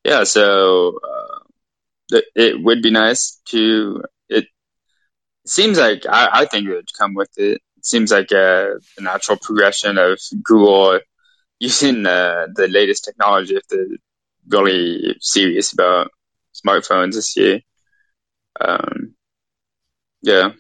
Yeah. 0.04 0.24
So 0.24 0.98
it 2.10 2.62
would 2.62 2.82
be 2.82 2.90
nice 2.90 3.40
to. 3.46 4.02
It 4.28 4.46
seems 5.46 5.78
like 5.78 6.04
I, 6.08 6.28
I 6.32 6.46
think 6.46 6.66
it 6.66 6.74
would 6.74 6.92
come 6.96 7.14
with 7.14 7.30
it. 7.36 7.60
It 7.76 7.86
seems 7.86 8.10
like 8.10 8.30
a, 8.32 8.76
a 8.98 9.00
natural 9.00 9.38
progression 9.40 9.98
of 9.98 10.20
Google 10.42 11.00
using 11.58 12.06
uh, 12.06 12.46
the 12.54 12.68
latest 12.68 13.04
technology 13.04 13.56
if 13.56 13.66
they're 13.68 13.86
really 14.48 15.16
serious 15.20 15.72
about 15.72 16.10
smartphones 16.54 17.14
this 17.14 17.36
year. 17.36 17.60
Um, 18.60 19.14
yeah. 20.22 20.50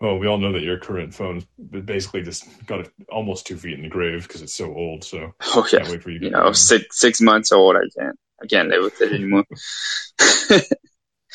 Well, 0.00 0.18
we 0.18 0.26
all 0.26 0.36
know 0.36 0.52
that 0.52 0.62
your 0.62 0.78
current 0.78 1.14
phone 1.14 1.42
basically 1.84 2.22
just 2.22 2.44
got 2.66 2.88
almost 3.08 3.46
two 3.46 3.56
feet 3.56 3.74
in 3.74 3.82
the 3.82 3.88
grave 3.88 4.28
because 4.28 4.42
it's 4.42 4.52
so 4.52 4.74
old. 4.74 5.04
So 5.04 5.32
oh 5.40 5.66
yeah, 5.72 5.88
wait 5.88 6.02
for 6.02 6.10
you. 6.10 6.20
you 6.20 6.30
know, 6.30 6.52
six 6.52 6.98
six 6.98 7.22
months 7.22 7.50
old. 7.50 7.76
I 7.76 7.88
can't 7.98 8.18
I 8.42 8.46
can't 8.46 8.68
live 8.68 8.82
with 8.82 9.00
it 9.00 9.12
anymore. 9.12 9.44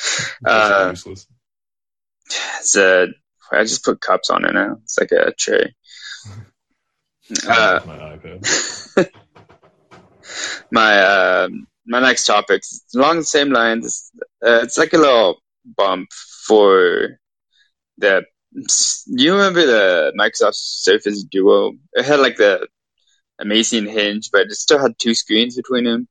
uh, 0.45 0.87
useless. 0.91 1.27
It's 2.59 2.75
a. 2.75 3.07
I 3.51 3.63
just 3.63 3.83
put 3.83 3.99
cups 3.99 4.29
on 4.29 4.45
it 4.45 4.53
now. 4.53 4.77
It's 4.83 4.97
like 4.97 5.11
a 5.11 5.33
tray. 5.33 5.75
uh, 7.47 7.79
my 7.85 7.97
iPad. 7.97 9.09
my 10.71 10.97
uh, 10.99 11.49
my 11.85 11.99
next 11.99 12.25
topic 12.25 12.63
along 12.95 13.17
the 13.17 13.23
same 13.25 13.51
lines. 13.51 14.11
Uh, 14.43 14.61
it's 14.63 14.77
like 14.77 14.93
a 14.93 14.97
little 14.97 15.41
bump 15.65 16.09
for 16.45 17.19
the 17.97 18.23
do 18.53 19.23
you 19.23 19.33
remember 19.33 19.65
the 19.65 20.13
Microsoft 20.17 20.55
Surface 20.55 21.23
Duo? 21.23 21.73
It 21.93 22.05
had 22.05 22.19
like 22.19 22.37
the 22.37 22.67
amazing 23.39 23.85
hinge, 23.85 24.29
but 24.31 24.47
it 24.47 24.51
still 24.51 24.79
had 24.79 24.99
two 24.99 25.15
screens 25.15 25.55
between 25.55 25.85
them. 25.85 26.07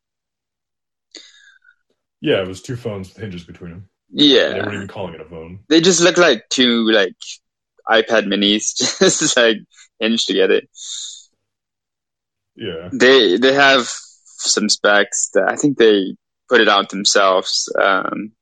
Yeah, 2.21 2.43
it 2.43 2.49
was 2.49 2.63
two 2.63 2.77
phones 2.77 3.09
with 3.09 3.19
hinges 3.19 3.45
between 3.45 3.71
them. 3.71 3.89
Yeah, 4.11 4.51
they 4.51 4.61
weren't 4.61 4.75
even 4.75 4.89
calling 4.89 5.15
it 5.15 5.21
a 5.21 5.25
phone. 5.25 5.61
They 5.69 5.81
just 5.81 6.01
look 6.01 6.19
like 6.19 6.49
two 6.51 6.91
like 6.91 7.15
iPad 7.89 8.27
Minis, 8.27 8.75
just 8.99 9.37
like 9.37 9.59
hinged 9.99 10.27
together. 10.27 10.63
Yeah, 12.57 12.89
they 12.93 13.37
they 13.39 13.55
have 13.55 13.87
some 13.87 14.69
specs 14.69 15.31
that 15.35 15.49
I 15.49 15.57
think 15.57 15.79
they 15.79 16.17
put 16.49 16.61
it 16.61 16.69
out 16.69 16.91
themselves, 16.91 17.73
um, 17.81 18.33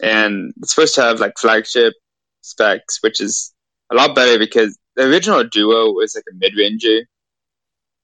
and 0.00 0.52
it's 0.58 0.74
supposed 0.74 0.94
to 0.94 1.02
have 1.02 1.20
like 1.20 1.38
flagship 1.38 1.94
specs, 2.42 3.02
which 3.02 3.20
is 3.20 3.52
a 3.90 3.96
lot 3.96 4.14
better 4.14 4.38
because 4.38 4.78
the 4.96 5.04
original 5.04 5.44
Duo 5.44 5.92
was 5.92 6.14
like 6.14 6.24
a 6.30 6.36
mid 6.36 6.52
ranger, 6.56 7.00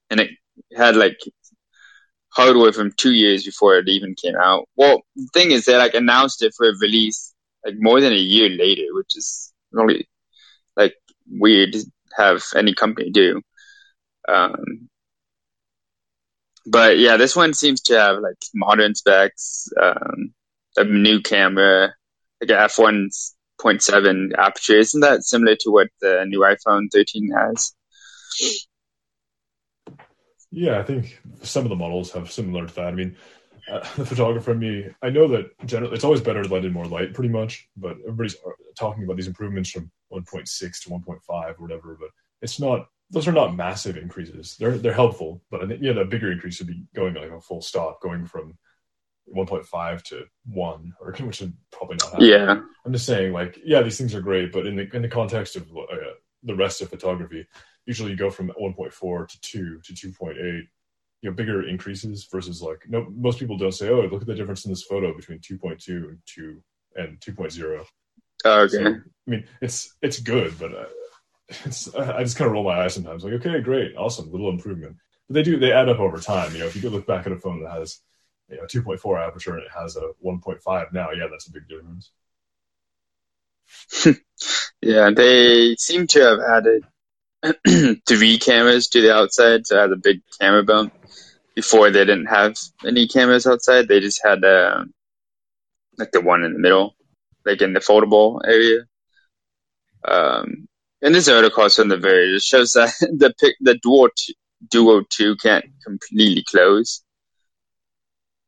and 0.09 0.19
it 0.19 0.31
had 0.75 0.95
like 0.95 1.17
hardware 2.35 2.73
from 2.73 2.91
two 2.97 3.13
years 3.13 3.45
before 3.45 3.77
it 3.77 3.87
even 3.87 4.15
came 4.15 4.35
out. 4.35 4.67
Well, 4.75 5.03
the 5.15 5.27
thing 5.33 5.51
is, 5.51 5.65
they 5.65 5.77
like 5.77 5.93
announced 5.93 6.43
it 6.43 6.53
for 6.55 6.67
release 6.81 7.33
like 7.65 7.75
more 7.77 8.01
than 8.01 8.13
a 8.13 8.17
year 8.17 8.49
later, 8.49 8.83
which 8.91 9.15
is 9.15 9.53
really 9.71 10.07
like 10.75 10.95
weird 11.29 11.73
to 11.73 11.85
have 12.15 12.43
any 12.55 12.73
company 12.73 13.11
do. 13.11 13.41
Um, 14.27 14.89
but 16.65 16.97
yeah, 16.97 17.17
this 17.17 17.35
one 17.35 17.53
seems 17.53 17.81
to 17.83 17.99
have 17.99 18.19
like 18.19 18.37
modern 18.53 18.95
specs, 18.95 19.67
um, 19.81 20.33
a 20.77 20.83
new 20.83 21.21
camera, 21.21 21.93
like 22.41 22.49
an 22.49 22.57
f1 22.67 23.09
0.7 23.61 24.31
aperture. 24.37 24.77
Isn't 24.77 25.01
that 25.01 25.23
similar 25.23 25.55
to 25.61 25.71
what 25.71 25.87
the 26.01 26.25
new 26.27 26.39
iPhone 26.39 26.87
13 26.91 27.31
has? 27.31 27.73
Yeah, 30.55 30.79
I 30.79 30.83
think 30.83 31.21
some 31.43 31.65
of 31.65 31.69
the 31.69 31.75
models 31.75 32.11
have 32.13 32.31
similar 32.31 32.65
to 32.65 32.75
that. 32.75 32.87
I 32.87 32.91
mean, 32.93 33.17
uh, 33.69 33.79
the 33.97 34.05
photographer 34.05 34.53
in 34.53 34.59
me, 34.59 34.87
I 35.01 35.09
know 35.09 35.27
that 35.27 35.51
generally 35.65 35.93
it's 35.93 36.05
always 36.05 36.21
better 36.21 36.41
to 36.41 36.49
let 36.49 36.63
in 36.63 36.71
more 36.71 36.85
light, 36.85 37.13
pretty 37.13 37.29
much. 37.29 37.67
But 37.75 37.97
everybody's 37.99 38.35
uh, 38.35 38.51
talking 38.77 39.03
about 39.03 39.17
these 39.17 39.27
improvements 39.27 39.69
from 39.69 39.91
1.6 40.13 40.83
to 40.83 40.89
1.5 40.89 41.19
or 41.29 41.53
whatever. 41.57 41.97
But 41.99 42.09
it's 42.41 42.57
not; 42.59 42.87
those 43.11 43.27
are 43.27 43.33
not 43.33 43.55
massive 43.55 43.97
increases. 43.97 44.55
They're 44.57 44.77
they're 44.77 44.93
helpful, 44.93 45.43
but 45.51 45.61
I 45.61 45.67
think 45.67 45.81
yeah, 45.81 45.91
the 45.91 46.05
bigger 46.05 46.31
increase 46.31 46.59
would 46.59 46.69
be 46.69 46.85
going 46.95 47.15
like 47.15 47.31
a 47.31 47.41
full 47.41 47.61
stop, 47.61 48.01
going 48.01 48.25
from 48.25 48.57
1.5 49.35 50.03
to 50.03 50.23
one, 50.45 50.93
or 51.01 51.11
which 51.19 51.41
would 51.41 51.53
probably 51.71 51.97
not 51.97 52.11
happen. 52.11 52.25
Yeah, 52.25 52.61
I'm 52.85 52.93
just 52.93 53.05
saying, 53.05 53.33
like, 53.33 53.59
yeah, 53.65 53.81
these 53.81 53.97
things 53.97 54.15
are 54.15 54.21
great, 54.21 54.53
but 54.53 54.65
in 54.65 54.77
the 54.77 54.95
in 54.95 55.01
the 55.01 55.09
context 55.09 55.57
of 55.57 55.63
uh, 55.75 56.13
the 56.43 56.55
rest 56.55 56.81
of 56.81 56.89
photography, 56.89 57.45
usually 57.85 58.11
you 58.11 58.17
go 58.17 58.29
from 58.29 58.51
1.4 58.59 59.27
to 59.27 59.41
two 59.41 59.79
to 59.83 59.93
2.8. 59.93 60.35
You 61.21 61.31
know, 61.31 61.35
bigger 61.35 61.67
increases 61.67 62.27
versus 62.31 62.61
like 62.61 62.83
no. 62.87 63.07
Most 63.15 63.39
people 63.39 63.57
don't 63.57 63.71
say, 63.71 63.89
"Oh, 63.89 64.01
look 64.01 64.21
at 64.21 64.27
the 64.27 64.35
difference 64.35 64.65
in 64.65 64.71
this 64.71 64.83
photo 64.83 65.15
between 65.15 65.39
2.2 65.39 66.09
and 66.09 66.19
2 66.25 66.63
and 66.95 67.19
2.0." 67.19 67.85
Okay. 68.45 68.67
So, 68.67 68.85
I 68.85 68.99
mean, 69.25 69.45
it's 69.61 69.95
it's 70.01 70.19
good, 70.19 70.59
but 70.59 70.75
uh, 70.75 70.85
I 72.15 72.23
just 72.23 72.37
kind 72.37 72.47
of 72.47 72.51
roll 72.51 72.63
my 72.63 72.81
eyes 72.81 72.93
sometimes. 72.93 73.23
Like, 73.23 73.33
okay, 73.33 73.59
great, 73.61 73.95
awesome, 73.95 74.31
little 74.31 74.49
improvement. 74.49 74.97
But 75.27 75.35
they 75.35 75.43
do 75.43 75.57
they 75.57 75.71
add 75.71 75.89
up 75.89 75.99
over 75.99 76.19
time. 76.19 76.53
You 76.53 76.59
know, 76.59 76.65
if 76.67 76.75
you 76.75 76.81
could 76.81 76.91
look 76.91 77.07
back 77.07 77.25
at 77.25 77.31
a 77.31 77.37
phone 77.37 77.63
that 77.63 77.71
has 77.71 78.01
you 78.49 78.57
know 78.57 78.63
2.4 78.63 79.27
aperture 79.27 79.55
and 79.55 79.63
it 79.63 79.71
has 79.75 79.95
a 79.95 80.11
1.5 80.23 80.93
now, 80.93 81.11
yeah, 81.11 81.27
that's 81.31 81.47
a 81.47 81.51
big 81.51 81.67
difference. 81.67 82.11
yeah, 84.81 85.09
they 85.09 85.75
seem 85.79 86.05
to 86.07 86.19
have 86.19 86.39
added 86.39 86.85
three 88.07 88.37
cameras 88.37 88.87
to 88.89 89.01
the 89.01 89.13
outside, 89.13 89.67
so 89.67 89.77
it 89.77 89.81
has 89.81 89.91
a 89.91 89.95
big 89.95 90.21
camera 90.39 90.63
bump. 90.63 90.93
Before 91.55 91.89
they 91.89 92.03
didn't 92.03 92.25
have 92.25 92.57
any 92.85 93.07
cameras 93.07 93.47
outside; 93.47 93.87
they 93.87 94.01
just 94.01 94.21
had 94.23 94.43
uh, 94.43 94.83
like 95.97 96.11
the 96.11 96.21
one 96.21 96.43
in 96.43 96.53
the 96.53 96.59
middle, 96.59 96.95
like 97.45 97.61
in 97.61 97.73
the 97.73 97.79
foldable 97.79 98.41
area. 98.45 98.81
Um, 100.05 100.67
and 101.01 101.15
this 101.15 101.29
article 101.29 101.63
also 101.63 101.81
in 101.81 101.87
the 101.87 101.97
very 101.97 102.35
it 102.35 102.41
shows 102.41 102.73
that 102.73 102.93
the 102.99 103.33
the 103.61 103.77
dual 103.81 104.09
t- 104.15 104.35
duo 104.69 105.03
two 105.09 105.35
can't 105.37 105.65
completely 105.85 106.43
close. 106.43 107.03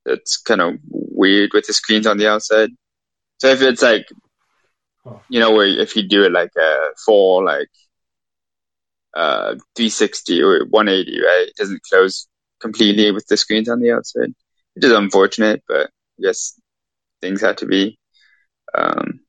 That's 0.05 0.37
kind 0.37 0.61
of 0.61 0.75
weird 0.89 1.51
with 1.53 1.67
the 1.67 1.73
screens 1.73 2.07
on 2.07 2.17
the 2.17 2.27
outside. 2.27 2.69
So 3.39 3.49
if 3.49 3.61
it's 3.61 3.81
like, 3.81 4.07
you 5.29 5.39
know, 5.39 5.51
where 5.51 5.67
if 5.67 5.95
you 5.95 6.07
do 6.07 6.23
it 6.23 6.31
like 6.31 6.51
a 6.57 6.89
full 7.05 7.45
like 7.45 7.69
uh 9.15 9.55
360 9.75 10.41
or 10.41 10.65
180, 10.65 11.21
right? 11.21 11.47
It 11.47 11.55
doesn't 11.57 11.81
close 11.83 12.27
completely 12.59 13.11
with 13.11 13.27
the 13.27 13.37
screens 13.37 13.69
on 13.69 13.79
the 13.79 13.91
outside. 13.91 14.33
It 14.75 14.83
is 14.83 14.91
unfortunate, 14.91 15.63
but 15.67 15.89
I 16.19 16.21
guess 16.21 16.59
things 17.21 17.41
have 17.41 17.57
to 17.57 17.65
be 17.65 17.97
um, 18.77 19.21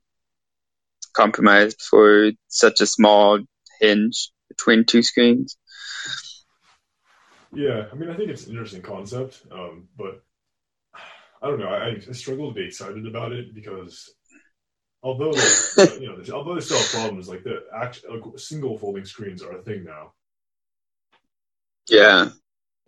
compromised 1.13 1.81
for 1.81 2.31
such 2.47 2.81
a 2.81 2.85
small 2.85 3.39
hinge 3.79 4.31
between 4.47 4.85
two 4.85 5.01
screens. 5.01 5.57
Yeah, 7.53 7.85
I 7.91 7.95
mean, 7.95 8.09
I 8.09 8.15
think 8.15 8.29
it's 8.29 8.45
an 8.45 8.51
interesting 8.51 8.83
concept, 8.83 9.41
um, 9.51 9.87
but 9.97 10.23
I 11.41 11.47
don't 11.47 11.59
know. 11.59 11.69
I, 11.69 11.95
I, 11.95 12.11
struggle 12.11 12.49
to 12.49 12.55
be 12.55 12.65
excited 12.65 13.07
about 13.07 13.31
it 13.31 13.55
because 13.55 14.13
although 15.01 15.31
you 15.99 16.07
know, 16.07 16.33
although 16.33 16.55
they 16.55 16.61
still 16.61 16.77
have 16.77 16.89
problems, 16.89 17.29
like 17.29 17.43
the 17.43 17.63
act, 17.73 18.03
like 18.09 18.21
single 18.37 18.77
folding 18.77 19.05
screens 19.05 19.41
are 19.41 19.57
a 19.57 19.61
thing 19.61 19.83
now. 19.83 20.13
Yeah. 21.89 22.29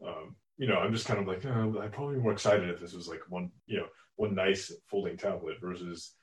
Um, 0.06 0.36
you 0.58 0.68
know, 0.68 0.76
I'm 0.78 0.94
just 0.94 1.08
kind 1.08 1.20
of 1.20 1.28
like, 1.28 1.46
oh, 1.46 1.80
I'd 1.82 1.92
probably 1.92 2.16
be 2.16 2.22
more 2.22 2.34
excited 2.34 2.70
if 2.70 2.80
this 2.80 2.94
was 2.94 3.08
like 3.08 3.22
one, 3.30 3.52
you 3.66 3.78
know, 3.78 3.88
one 4.16 4.36
nice 4.36 4.72
folding 4.88 5.18
tablet 5.18 5.58
versus 5.60 6.14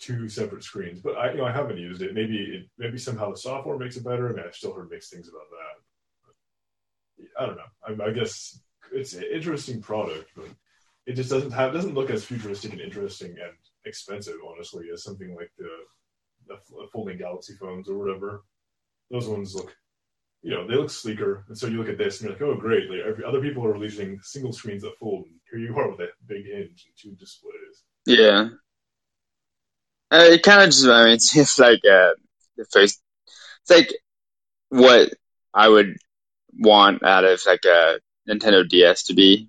two 0.00 0.28
separate 0.28 0.64
screens. 0.64 1.00
But 1.00 1.16
I, 1.16 1.32
you 1.32 1.38
know, 1.38 1.44
I 1.44 1.52
haven't 1.52 1.78
used 1.78 2.02
it. 2.02 2.14
Maybe 2.14 2.38
it, 2.38 2.68
maybe 2.78 2.98
somehow 2.98 3.30
the 3.30 3.36
software 3.36 3.78
makes 3.78 3.96
it 3.96 4.04
better. 4.04 4.28
I 4.28 4.32
mean, 4.32 4.44
I've 4.46 4.54
still 4.54 4.74
heard 4.74 4.90
mixed 4.90 5.12
things 5.12 5.28
about 5.28 5.48
that. 5.50 7.26
But 7.36 7.42
I 7.42 7.46
don't 7.46 7.56
know. 7.56 8.04
I, 8.04 8.10
I 8.10 8.12
guess 8.12 8.58
it's 8.92 9.14
an 9.14 9.24
interesting 9.32 9.80
product, 9.80 10.30
but 10.36 10.48
it 11.06 11.14
just 11.14 11.30
doesn't 11.30 11.52
have 11.52 11.72
doesn't 11.72 11.94
look 11.94 12.10
as 12.10 12.24
futuristic 12.24 12.72
and 12.72 12.80
interesting 12.80 13.30
and 13.30 13.52
expensive, 13.86 14.36
honestly, 14.48 14.86
as 14.92 15.02
something 15.02 15.34
like 15.34 15.50
the 15.58 15.68
the 16.46 16.56
folding 16.92 17.18
Galaxy 17.18 17.54
phones 17.54 17.88
or 17.88 17.98
whatever. 17.98 18.44
Those 19.10 19.28
ones 19.28 19.54
look, 19.54 19.74
you 20.42 20.50
know, 20.50 20.66
they 20.66 20.74
look 20.74 20.90
sleeker. 20.90 21.44
And 21.48 21.56
so 21.56 21.66
you 21.66 21.78
look 21.78 21.88
at 21.88 21.98
this 21.98 22.20
and 22.20 22.28
you're 22.28 22.38
like, 22.38 22.42
oh, 22.42 22.60
great! 22.60 22.90
Like 22.90 23.00
every, 23.06 23.24
other 23.24 23.40
people 23.40 23.64
are 23.64 23.72
releasing 23.72 24.20
single 24.22 24.52
screens 24.52 24.82
that 24.82 24.98
fold, 24.98 25.26
and 25.26 25.34
here 25.50 25.60
you 25.60 25.76
are 25.78 25.90
with 25.90 26.00
a 26.00 26.08
big 26.26 26.44
hinge 26.46 26.86
and 26.86 26.94
two 26.96 27.14
displays. 27.16 27.82
Yeah, 28.06 28.48
uh, 30.10 30.28
it 30.30 30.42
kind 30.42 30.62
of 30.62 30.68
just 30.68 30.84
mean, 30.84 31.08
it's, 31.08 31.36
it's 31.36 31.58
like 31.58 31.80
uh, 31.84 32.12
the 32.56 32.66
first. 32.70 33.00
It's 33.62 33.70
like 33.70 33.94
what 34.68 35.10
I 35.52 35.68
would 35.68 35.96
want 36.58 37.02
out 37.02 37.24
of 37.24 37.40
like 37.46 37.64
a 37.64 37.98
Nintendo 38.28 38.68
DS 38.68 39.04
to 39.04 39.14
be. 39.14 39.48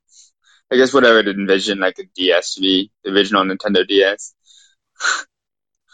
I 0.71 0.78
guess 0.78 0.93
what 0.93 1.06
I 1.06 1.13
would 1.13 1.28
envision 1.28 1.80
like 1.80 1.99
a 1.99 2.06
DS 2.15 2.56
to 2.56 2.62
be, 2.62 2.91
the 3.04 3.12
original 3.12 3.43
Nintendo 3.43 3.88
DS. 3.88 4.34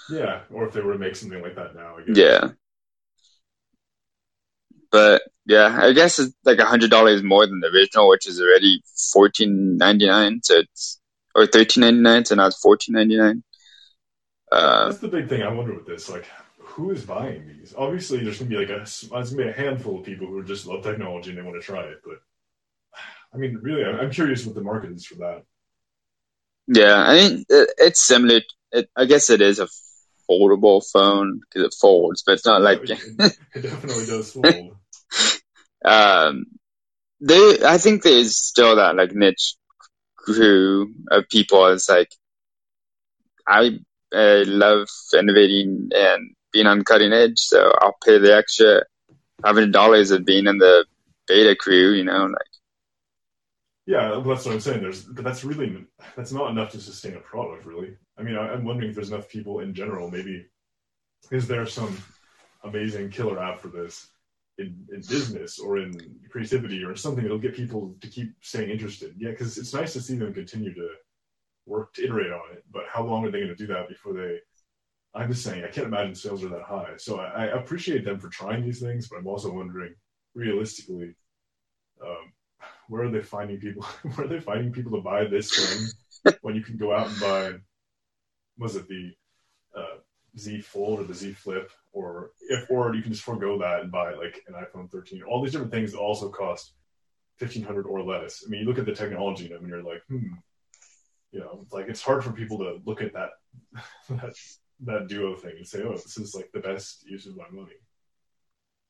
yeah, 0.10 0.42
or 0.52 0.68
if 0.68 0.74
they 0.74 0.82
were 0.82 0.94
to 0.94 1.00
make 1.00 1.16
something 1.16 1.42
like 1.42 1.56
that 1.56 1.76
now. 1.76 1.98
Yeah. 2.08 2.50
But 4.92 5.24
yeah, 5.46 5.78
I 5.82 5.94
guess 5.94 6.20
it's 6.20 6.34
like 6.44 6.60
a 6.60 6.66
hundred 6.66 6.92
dollars 6.92 7.24
more 7.24 7.46
than 7.46 7.60
the 7.60 7.68
original, 7.68 8.10
which 8.10 8.28
is 8.28 8.40
already 8.40 8.82
fourteen 9.12 9.78
ninety 9.78 10.08
nine. 10.08 10.42
So 10.44 10.60
it's 10.60 11.00
or 11.34 11.48
thirteen 11.48 11.82
ninety 11.82 12.02
nine. 12.02 12.26
So 12.26 12.36
now 12.36 12.48
it's 12.48 12.60
fourteen 12.60 12.94
ninety 12.96 13.18
nine. 13.18 13.44
Uh, 14.52 14.90
That's 14.90 15.00
the 15.00 15.08
big 15.08 15.30
thing 15.30 15.44
I 15.44 15.52
wonder 15.52 15.74
with 15.74 15.88
this. 15.88 16.10
Like, 16.10 16.26
who 16.60 16.92
is 16.92 17.04
buying 17.06 17.48
these? 17.48 17.74
Obviously, 17.78 18.24
there's 18.24 18.40
gonna 18.40 18.50
be 18.50 18.58
like 18.58 18.70
a 18.70 18.86
gonna 19.10 19.36
be 19.36 19.48
a 19.48 19.54
handful 19.54 20.00
of 20.00 20.06
people 20.06 20.28
who 20.28 20.44
just 20.44 20.68
love 20.68 20.84
technology 20.84 21.30
and 21.30 21.40
they 21.40 21.42
want 21.42 21.56
to 21.56 21.66
try 21.66 21.84
it. 21.84 22.02
But 22.04 22.22
I 23.34 23.38
mean, 23.38 23.60
really, 23.62 23.84
I'm 23.86 24.12
curious 24.12 24.46
what 24.46 24.56
the 24.56 24.62
market 24.62 24.92
is 24.92 25.06
for 25.06 25.16
that. 25.16 25.44
Yeah, 26.68 26.96
I 26.96 27.16
mean, 27.16 27.46
it's 27.50 28.04
similar. 28.04 28.42
It, 28.72 28.90
I 28.96 29.06
guess 29.06 29.30
it 29.30 29.42
is 29.42 29.60
a 29.60 29.68
foldable 30.30 30.84
phone 30.92 31.40
because 31.42 31.68
it 31.68 31.76
folds, 31.80 32.24
but 32.26 32.34
it's 32.34 32.46
not 32.46 32.62
like 32.62 32.82
it, 32.84 32.92
it 33.56 33.62
definitely 33.62 34.06
does 34.06 34.32
fold. 34.32 34.76
um, 35.86 36.46
they, 37.20 37.58
I 37.66 37.78
think 37.78 38.04
there's 38.04 38.38
still 38.38 38.76
that 38.78 38.96
like 38.96 39.14
niche 39.14 39.56
crew 40.16 40.94
of 41.10 41.30
people. 41.30 41.68
It's 41.68 41.90
like 41.90 42.12
I 43.48 43.80
I 44.14 44.44
love 44.44 44.88
innovating 45.18 45.90
and 45.94 46.36
being 46.52 46.68
on 46.68 46.84
cutting 46.84 47.14
edge, 47.14 47.40
so 47.40 47.72
I'll 47.80 47.98
pay 48.06 48.18
the 48.18 48.36
extra 48.36 48.84
hundred 49.44 49.72
dollars 49.72 50.12
of 50.12 50.26
being 50.26 50.48
in 50.48 50.58
the 50.58 50.86
beta 51.28 51.56
crew. 51.56 51.92
You 51.92 52.04
know, 52.04 52.26
like 52.26 52.51
yeah, 53.92 54.22
that's 54.26 54.46
what 54.46 54.54
I'm 54.54 54.62
saying. 54.62 54.82
There's, 54.82 55.04
but 55.04 55.26
that's 55.26 55.44
really 55.44 55.86
that's 56.16 56.32
not 56.32 56.50
enough 56.50 56.72
to 56.72 56.80
sustain 56.80 57.16
a 57.16 57.20
product, 57.20 57.66
really. 57.66 57.98
I 58.18 58.24
mean, 58.24 58.38
I, 58.38 58.54
am 58.54 58.64
wondering 58.64 58.90
if 58.90 58.96
there's 58.96 59.12
enough 59.12 59.28
people 59.28 59.60
in 59.60 59.74
general. 59.74 60.10
Maybe 60.10 60.46
is 61.30 61.46
there 61.46 61.66
some 61.66 61.98
amazing 62.64 63.10
killer 63.10 63.44
app 63.44 63.60
for 63.60 63.68
this 63.68 64.08
in, 64.58 64.88
in 64.94 65.02
business 65.02 65.60
or 65.60 65.78
in 65.78 65.92
creativity 66.32 66.86
or 66.86 66.96
something 66.96 67.24
that'll 67.24 67.38
get 67.38 67.54
people 67.54 67.94
to 68.00 68.08
keep 68.08 68.32
staying 68.40 68.70
interested? 68.70 69.14
Yeah, 69.18 69.32
because 69.32 69.58
it's 69.58 69.74
nice 69.74 69.92
to 69.92 70.02
see 70.02 70.16
them 70.16 70.34
continue 70.34 70.74
to 70.74 70.88
work 71.66 71.94
to 71.96 72.06
iterate 72.06 72.32
on 72.32 72.54
it. 72.54 72.64
But 72.72 72.84
how 72.88 73.04
long 73.04 73.26
are 73.26 73.32
they 73.32 73.40
going 73.40 73.56
to 73.56 73.56
do 73.56 73.68
that 73.68 73.90
before 73.90 74.14
they? 74.14 74.40
I'm 75.14 75.30
just 75.30 75.44
saying, 75.44 75.66
I 75.66 75.68
can't 75.68 75.88
imagine 75.88 76.16
sales 76.16 76.46
are 76.46 76.50
that 76.50 76.64
high. 76.64 76.94
So 76.96 77.20
I, 77.20 77.48
I 77.48 77.60
appreciate 77.60 78.06
them 78.06 78.22
for 78.22 78.30
trying 78.30 78.64
these 78.64 78.80
things, 78.80 79.10
but 79.10 79.18
I'm 79.18 79.28
also 79.28 79.52
wondering, 79.52 79.94
realistically, 80.34 81.14
um, 82.02 82.32
where 82.90 83.04
are 83.04 83.12
they 83.12 83.22
finding 83.22 83.60
people? 83.60 83.84
where 84.16 84.26
are 84.26 84.30
they 84.30 84.40
finding 84.40 84.72
people 84.72 84.92
to 84.94 85.02
buy 85.02 85.26
this 85.26 85.56
thing 85.56 86.34
when 86.42 86.56
you 86.56 86.64
can 86.64 86.78
go 86.78 86.94
out 86.94 87.08
and 87.08 87.20
buy? 87.20 87.54
Was 88.58 88.76
it 88.76 88.88
the 88.88 89.12
uh, 89.76 89.98
Z 90.38 90.62
Fold 90.62 91.00
or 91.00 91.04
the 91.04 91.14
Z 91.14 91.34
Flip, 91.34 91.72
or 91.92 92.32
if 92.42 92.70
or 92.70 92.96
you 92.96 93.02
can 93.02 93.12
just 93.12 93.24
forego 93.24 93.58
that 93.60 93.82
and 93.82 93.92
buy 93.92 94.14
like 94.14 94.42
an 94.48 94.54
iPhone 94.54 94.90
13. 94.90 95.24
All 95.24 95.42
these 95.42 95.52
different 95.52 95.72
things 95.72 95.94
also 95.94 96.30
cost 96.30 96.74
1500 97.40 97.86
or 97.86 98.04
less. 98.04 98.44
I 98.46 98.50
mean, 98.50 98.62
you 98.62 98.68
look 98.68 98.80
at 98.80 98.86
the 98.86 98.94
technology 98.94 99.46
in 99.46 99.52
them 99.52 99.62
and 99.62 99.70
you're 99.70 99.84
like, 99.84 100.04
hmm, 100.08 100.34
you 101.32 101.40
know, 101.40 101.66
like 101.72 101.88
it's 101.88 102.02
hard 102.02 102.24
for 102.24 102.32
people 102.32 102.60
to 102.60 102.80
look 102.86 103.02
at 103.02 103.14
that 103.14 103.30
that 104.10 104.34
that 104.84 105.08
duo 105.08 105.36
thing 105.36 105.54
and 105.58 105.68
say, 105.68 105.84
oh, 105.84 105.94
this 105.94 106.18
is 106.18 106.34
like 106.34 106.50
the 106.54 106.60
best 106.60 107.06
use 107.06 107.26
of 107.26 107.36
my 107.36 107.50
money. 107.52 107.76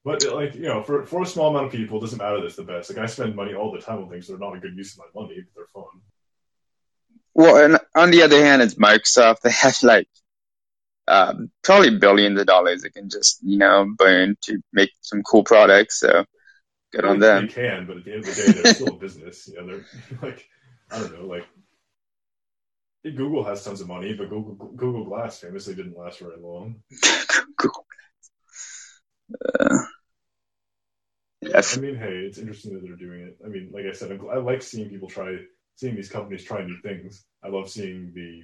But 0.03 0.23
like 0.33 0.55
you 0.55 0.63
know, 0.63 0.83
for 0.83 1.05
for 1.05 1.21
a 1.21 1.25
small 1.25 1.49
amount 1.49 1.67
of 1.67 1.71
people, 1.71 1.97
it 1.97 2.01
doesn't 2.01 2.17
matter 2.17 2.41
that's 2.41 2.55
the 2.55 2.63
best. 2.63 2.89
Like 2.89 3.03
I 3.03 3.05
spend 3.05 3.35
money 3.35 3.53
all 3.53 3.71
the 3.71 3.81
time 3.81 3.99
on 3.99 4.09
things 4.09 4.27
that 4.27 4.35
are 4.35 4.39
not 4.39 4.55
a 4.55 4.59
good 4.59 4.75
use 4.75 4.93
of 4.97 4.99
my 4.99 5.21
money, 5.21 5.35
but 5.41 5.53
they're 5.55 5.65
fun. 5.83 6.01
Well, 7.33 7.63
and 7.63 7.79
on 7.95 8.11
the 8.11 8.23
other 8.23 8.43
hand, 8.43 8.61
it's 8.61 8.75
Microsoft. 8.75 9.37
They 9.43 9.51
have 9.51 9.77
like 9.83 10.07
um, 11.07 11.51
probably 11.63 11.97
billions 11.97 12.39
of 12.39 12.47
dollars 12.47 12.81
they 12.81 12.89
can 12.89 13.09
just 13.09 13.39
you 13.43 13.57
know 13.57 13.93
burn 13.95 14.37
to 14.43 14.59
make 14.73 14.91
some 15.01 15.21
cool 15.21 15.43
products. 15.43 15.99
So 15.99 16.25
good 16.91 17.05
on 17.05 17.19
them. 17.19 17.45
They 17.45 17.53
can, 17.53 17.85
but 17.85 17.97
at 17.97 18.05
the 18.05 18.13
end 18.13 18.27
of 18.27 18.35
the 18.35 18.41
day, 18.41 18.51
they're 18.61 18.73
still 18.73 18.95
a 18.95 18.97
business. 18.97 19.49
You 19.53 19.61
know, 19.61 19.67
they're 19.67 20.19
like 20.29 20.47
I 20.89 20.99
don't 20.99 21.13
know, 21.13 21.27
like 21.27 21.45
Google 23.03 23.43
has 23.43 23.63
tons 23.63 23.81
of 23.81 23.87
money, 23.87 24.13
but 24.15 24.29
Google 24.29 24.55
Google 24.55 25.05
Glass 25.05 25.39
famously 25.39 25.75
didn't 25.75 25.97
last 25.97 26.19
very 26.19 26.39
long. 26.39 26.81
Google 27.57 27.85
uh, 29.59 29.77
yes. 31.41 31.77
I 31.77 31.81
mean, 31.81 31.95
hey, 31.95 32.25
it's 32.27 32.37
interesting 32.37 32.73
that 32.73 32.83
they're 32.83 32.95
doing 32.95 33.21
it. 33.21 33.37
I 33.45 33.49
mean, 33.49 33.71
like 33.73 33.85
I 33.85 33.93
said, 33.93 34.11
I'm, 34.11 34.29
i 34.29 34.35
like 34.35 34.61
seeing 34.61 34.89
people 34.89 35.09
try, 35.09 35.37
seeing 35.75 35.95
these 35.95 36.09
companies 36.09 36.43
try 36.43 36.63
new 36.63 36.77
things. 36.81 37.25
I 37.43 37.49
love 37.49 37.69
seeing 37.69 38.11
the 38.13 38.43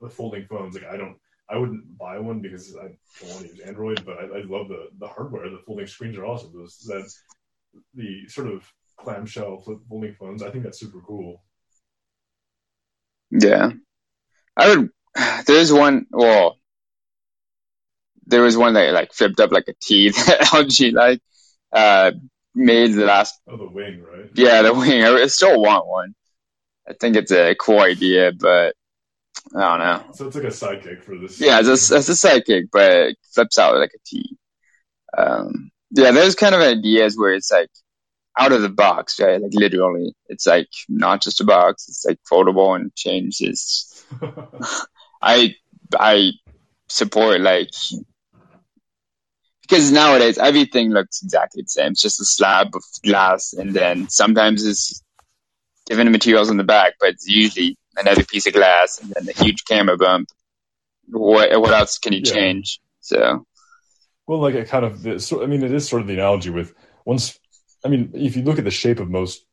the 0.00 0.10
folding 0.10 0.46
phones. 0.46 0.74
Like 0.74 0.90
I 0.90 0.96
don't, 0.96 1.16
I 1.48 1.58
wouldn't 1.58 1.98
buy 1.98 2.18
one 2.18 2.40
because 2.40 2.76
I 2.76 2.88
don't 3.20 3.34
want 3.34 3.42
to 3.42 3.48
use 3.48 3.60
Android, 3.60 4.04
but 4.04 4.18
I, 4.18 4.38
I 4.38 4.42
love 4.42 4.68
the 4.68 4.88
the 4.98 5.08
hardware. 5.08 5.48
The 5.50 5.62
folding 5.66 5.86
screens 5.86 6.16
are 6.18 6.26
awesome. 6.26 6.52
Those 6.54 6.78
that 6.86 7.10
the 7.94 8.28
sort 8.28 8.48
of 8.48 8.64
clamshell 8.98 9.62
folding 9.88 10.14
phones. 10.14 10.42
I 10.42 10.50
think 10.50 10.64
that's 10.64 10.80
super 10.80 11.00
cool. 11.00 11.42
Yeah. 13.30 13.70
I 14.56 14.68
would, 14.68 14.90
there's 15.46 15.72
one, 15.72 16.06
well, 16.10 16.58
there 18.26 18.42
was 18.42 18.56
one 18.56 18.74
that 18.74 18.92
like 18.92 19.12
flipped 19.12 19.40
up 19.40 19.52
like 19.52 19.68
a 19.68 19.74
T 19.80 20.10
that 20.10 20.40
LG 20.40 20.92
like 20.92 21.20
uh 21.72 22.12
made 22.54 22.94
the 22.94 23.04
last. 23.04 23.40
Oh, 23.48 23.56
the 23.56 23.66
wing, 23.66 24.02
right? 24.02 24.30
Yeah, 24.34 24.62
the 24.62 24.74
wing. 24.74 25.02
I 25.02 25.26
still 25.26 25.60
want 25.60 25.86
one. 25.86 26.14
I 26.88 26.94
think 26.94 27.16
it's 27.16 27.30
a 27.32 27.54
cool 27.54 27.80
idea, 27.80 28.32
but 28.32 28.74
I 29.56 29.60
don't 29.60 29.78
know. 29.78 30.12
So 30.14 30.26
it's 30.26 30.36
like 30.36 30.44
a 30.44 30.48
sidekick 30.48 31.02
for 31.04 31.16
this. 31.16 31.40
Yeah, 31.40 31.60
it's 31.60 31.90
a, 31.90 31.96
it's 31.96 32.08
a 32.08 32.12
sidekick, 32.28 32.68
but 32.72 32.90
it 32.90 33.18
flips 33.34 33.58
out 33.58 33.76
like 33.76 33.92
a 33.94 33.98
T. 34.04 34.36
Um, 35.16 35.70
yeah, 35.90 36.10
there's 36.12 36.34
kind 36.34 36.54
of 36.54 36.60
ideas 36.60 37.16
where 37.16 37.32
it's 37.32 37.50
like 37.50 37.70
out 38.38 38.52
of 38.52 38.62
the 38.62 38.68
box, 38.68 39.18
right? 39.20 39.40
Like 39.40 39.54
literally, 39.54 40.14
it's 40.26 40.46
like 40.46 40.68
not 40.88 41.22
just 41.22 41.40
a 41.40 41.44
box; 41.44 41.88
it's 41.88 42.04
like 42.04 42.18
foldable 42.30 42.76
and 42.76 42.94
changes. 42.94 44.04
I 45.22 45.54
I 45.98 46.32
support 46.88 47.40
like 47.40 47.70
because 49.70 49.92
nowadays 49.92 50.36
everything 50.38 50.90
looks 50.90 51.22
exactly 51.22 51.62
the 51.62 51.68
same. 51.68 51.92
It's 51.92 52.02
just 52.02 52.20
a 52.20 52.24
slab 52.24 52.74
of 52.74 52.82
glass, 53.04 53.52
and 53.52 53.74
then 53.74 54.08
sometimes 54.08 54.66
it's 54.66 55.00
different 55.86 56.10
materials 56.10 56.50
on 56.50 56.56
the 56.56 56.64
back, 56.64 56.94
but 56.98 57.10
it's 57.10 57.28
usually 57.28 57.76
another 57.96 58.24
piece 58.24 58.46
of 58.46 58.52
glass 58.52 58.98
and 59.00 59.12
then 59.14 59.28
a 59.28 59.42
huge 59.42 59.64
camera 59.64 59.96
bump. 59.96 60.28
What 61.08 61.60
what 61.60 61.72
else 61.72 61.98
can 61.98 62.12
you 62.12 62.22
Yeah. 62.22 62.32
change? 62.32 62.80
So 63.00 63.46
Well, 64.26 64.40
like 64.40 64.54
it 64.54 64.68
kind 64.68 64.84
of, 64.84 65.22
so, 65.22 65.42
I 65.42 65.46
mean, 65.46 65.62
it 65.62 65.72
is 65.72 65.88
sort 65.88 66.02
of 66.02 66.08
the 66.08 66.14
analogy 66.14 66.50
with 66.50 66.74
once, 67.04 67.38
I 67.84 67.88
mean, 67.88 68.10
if 68.14 68.36
you 68.36 68.42
look 68.42 68.58
at 68.58 68.64
the 68.64 68.70
shape 68.70 69.00
of 69.00 69.08
most 69.10 69.44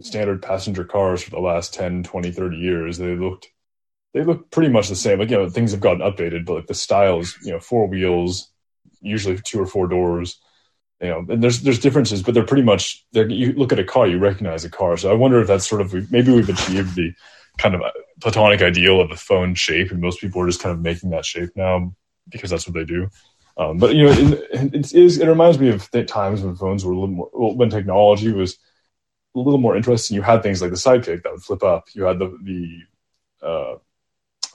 standard 0.00 0.42
passenger 0.42 0.84
cars 0.84 1.22
for 1.22 1.30
the 1.30 1.40
last 1.40 1.74
10, 1.74 2.02
20, 2.04 2.30
30 2.32 2.56
years, 2.56 2.98
they 2.98 3.14
looked, 3.14 3.48
they 4.12 4.24
look 4.24 4.50
pretty 4.50 4.70
much 4.72 4.88
the 4.88 4.96
same. 4.96 5.18
Like, 5.18 5.30
you 5.30 5.36
know, 5.36 5.48
things 5.48 5.72
have 5.72 5.80
gotten 5.80 6.00
updated, 6.00 6.46
but 6.46 6.54
like 6.54 6.66
the 6.66 6.74
styles, 6.74 7.36
you 7.44 7.52
know, 7.52 7.60
four 7.60 7.86
wheels, 7.86 8.50
usually 9.04 9.38
two 9.38 9.60
or 9.60 9.66
four 9.66 9.86
doors, 9.86 10.40
you 11.00 11.08
know, 11.08 11.24
and 11.28 11.42
there's, 11.42 11.60
there's 11.60 11.78
differences, 11.78 12.22
but 12.22 12.34
they're 12.34 12.44
pretty 12.46 12.62
much, 12.62 13.04
they're, 13.12 13.28
you 13.28 13.52
look 13.52 13.72
at 13.72 13.78
a 13.78 13.84
car, 13.84 14.06
you 14.06 14.18
recognize 14.18 14.64
a 14.64 14.70
car. 14.70 14.96
So 14.96 15.10
I 15.10 15.14
wonder 15.14 15.40
if 15.40 15.46
that's 15.46 15.68
sort 15.68 15.80
of, 15.80 16.10
maybe 16.10 16.32
we've 16.32 16.48
achieved 16.48 16.94
the 16.94 17.12
kind 17.58 17.74
of 17.74 17.82
platonic 18.20 18.62
ideal 18.62 19.00
of 19.00 19.10
a 19.10 19.16
phone 19.16 19.54
shape, 19.54 19.90
and 19.90 20.00
most 20.00 20.20
people 20.20 20.40
are 20.40 20.46
just 20.46 20.62
kind 20.62 20.74
of 20.74 20.80
making 20.80 21.10
that 21.10 21.24
shape 21.24 21.50
now 21.54 21.94
because 22.28 22.50
that's 22.50 22.66
what 22.66 22.74
they 22.74 22.84
do. 22.84 23.08
Um, 23.56 23.78
but 23.78 23.94
you 23.94 24.04
know, 24.04 24.12
it, 24.12 24.74
it 24.74 24.94
is. 24.94 25.18
It 25.18 25.28
reminds 25.28 25.60
me 25.60 25.68
of 25.68 25.88
times 26.06 26.42
when 26.42 26.56
phones 26.56 26.84
were 26.84 26.92
a 26.92 26.94
little 26.94 27.14
more, 27.14 27.30
well, 27.32 27.54
when 27.54 27.70
technology 27.70 28.32
was 28.32 28.58
a 29.36 29.38
little 29.38 29.60
more 29.60 29.76
interesting. 29.76 30.16
You 30.16 30.22
had 30.22 30.42
things 30.42 30.60
like 30.60 30.70
the 30.70 30.76
Sidekick 30.76 31.22
that 31.22 31.32
would 31.32 31.42
flip 31.42 31.62
up. 31.62 31.84
You 31.92 32.02
had 32.02 32.18
the 32.18 32.36
the 32.42 33.46
uh, 33.46 33.74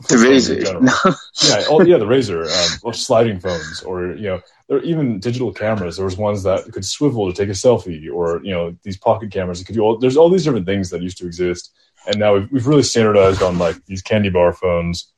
the 0.08 0.18
flip 0.18 0.22
phones 0.22 0.50
in 0.50 0.58
Razr. 0.58 1.16
yeah, 1.48 1.66
oh 1.70 1.82
yeah, 1.84 1.98
the 1.98 2.06
Razr, 2.06 2.44
um, 2.46 2.80
or 2.84 2.94
sliding 2.94 3.40
phones, 3.40 3.82
or 3.84 4.14
you 4.14 4.30
know, 4.30 4.42
there 4.68 4.78
are 4.78 4.84
even 4.84 5.20
digital 5.20 5.54
cameras. 5.54 5.98
There 5.98 6.06
was 6.06 6.18
ones 6.18 6.44
that 6.44 6.72
could 6.72 6.86
swivel 6.86 7.32
to 7.32 7.36
take 7.36 7.50
a 7.50 7.54
selfie, 7.54 8.12
or 8.12 8.42
you 8.44 8.52
know, 8.52 8.76
these 8.84 8.98
pocket 8.98 9.32
cameras 9.32 9.60
that 9.60 9.66
could 9.66 9.76
do 9.76 9.82
all. 9.82 9.98
There's 9.98 10.18
all 10.18 10.30
these 10.30 10.44
different 10.44 10.66
things 10.66 10.90
that 10.92 11.02
used 11.02 11.18
to 11.18 11.26
exist, 11.26 11.72
and 12.08 12.18
now 12.20 12.36
we've, 12.36 12.52
we've 12.52 12.68
really 12.68 12.84
standardized 12.84 13.42
on 13.42 13.58
like 13.58 13.84
these 13.86 14.02
candy 14.02 14.30
bar 14.30 14.54
phones, 14.54 15.12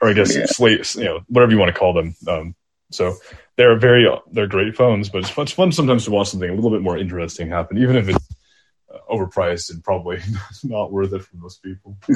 or 0.00 0.08
I 0.10 0.12
guess 0.12 0.36
Yeah. 0.36 0.46
slate, 0.46 0.94
you 0.94 1.04
know, 1.04 1.20
whatever 1.28 1.52
you 1.52 1.58
want 1.58 1.72
to 1.74 1.78
call 1.78 1.92
them. 1.92 2.14
Um, 2.28 2.54
so 2.90 3.16
they're 3.56 3.78
very 3.78 4.08
they're 4.32 4.46
great 4.46 4.76
phones, 4.76 5.08
but 5.08 5.18
it's 5.18 5.30
fun, 5.30 5.44
it's 5.44 5.52
fun 5.52 5.72
sometimes 5.72 6.04
to 6.04 6.10
watch 6.10 6.28
something 6.28 6.50
a 6.50 6.54
little 6.54 6.70
bit 6.70 6.82
more 6.82 6.98
interesting 6.98 7.48
happen, 7.48 7.78
even 7.78 7.96
if 7.96 8.08
it's 8.08 8.28
uh, 8.92 8.98
overpriced 9.12 9.72
and 9.72 9.82
probably 9.84 10.18
not 10.64 10.92
worth 10.92 11.12
it 11.12 11.22
for 11.22 11.36
most 11.36 11.62
people. 11.62 11.96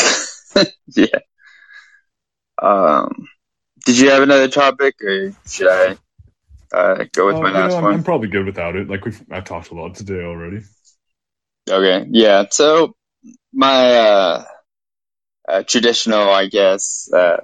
yeah. 0.89 1.07
Um, 2.61 3.29
did 3.85 3.99
you 3.99 4.11
have 4.11 4.23
another 4.23 4.49
topic, 4.49 4.95
or 5.03 5.33
should 5.47 5.69
I 5.69 5.97
uh, 6.73 7.05
go 7.13 7.27
with 7.27 7.37
Uh, 7.37 7.41
my 7.41 7.53
know, 7.53 7.59
last 7.59 7.75
I'm, 7.75 7.85
one? 7.85 7.95
I'm 7.95 8.05
probably 8.05 8.29
good 8.29 8.47
without 8.47 8.77
it. 8.77 8.89
Like 8.89 9.05
we've 9.05 9.23
I've 9.31 9.45
talked 9.45 9.71
a 9.71 9.75
lot 9.75 9.95
today 9.95 10.23
already. 10.23 10.61
Okay, 11.69 12.07
yeah. 12.11 12.45
So 12.51 12.95
my 13.53 13.97
uh, 13.97 14.45
uh, 15.49 15.63
traditional, 15.67 16.31
I 16.31 16.47
guess, 16.47 17.09
uh, 17.13 17.39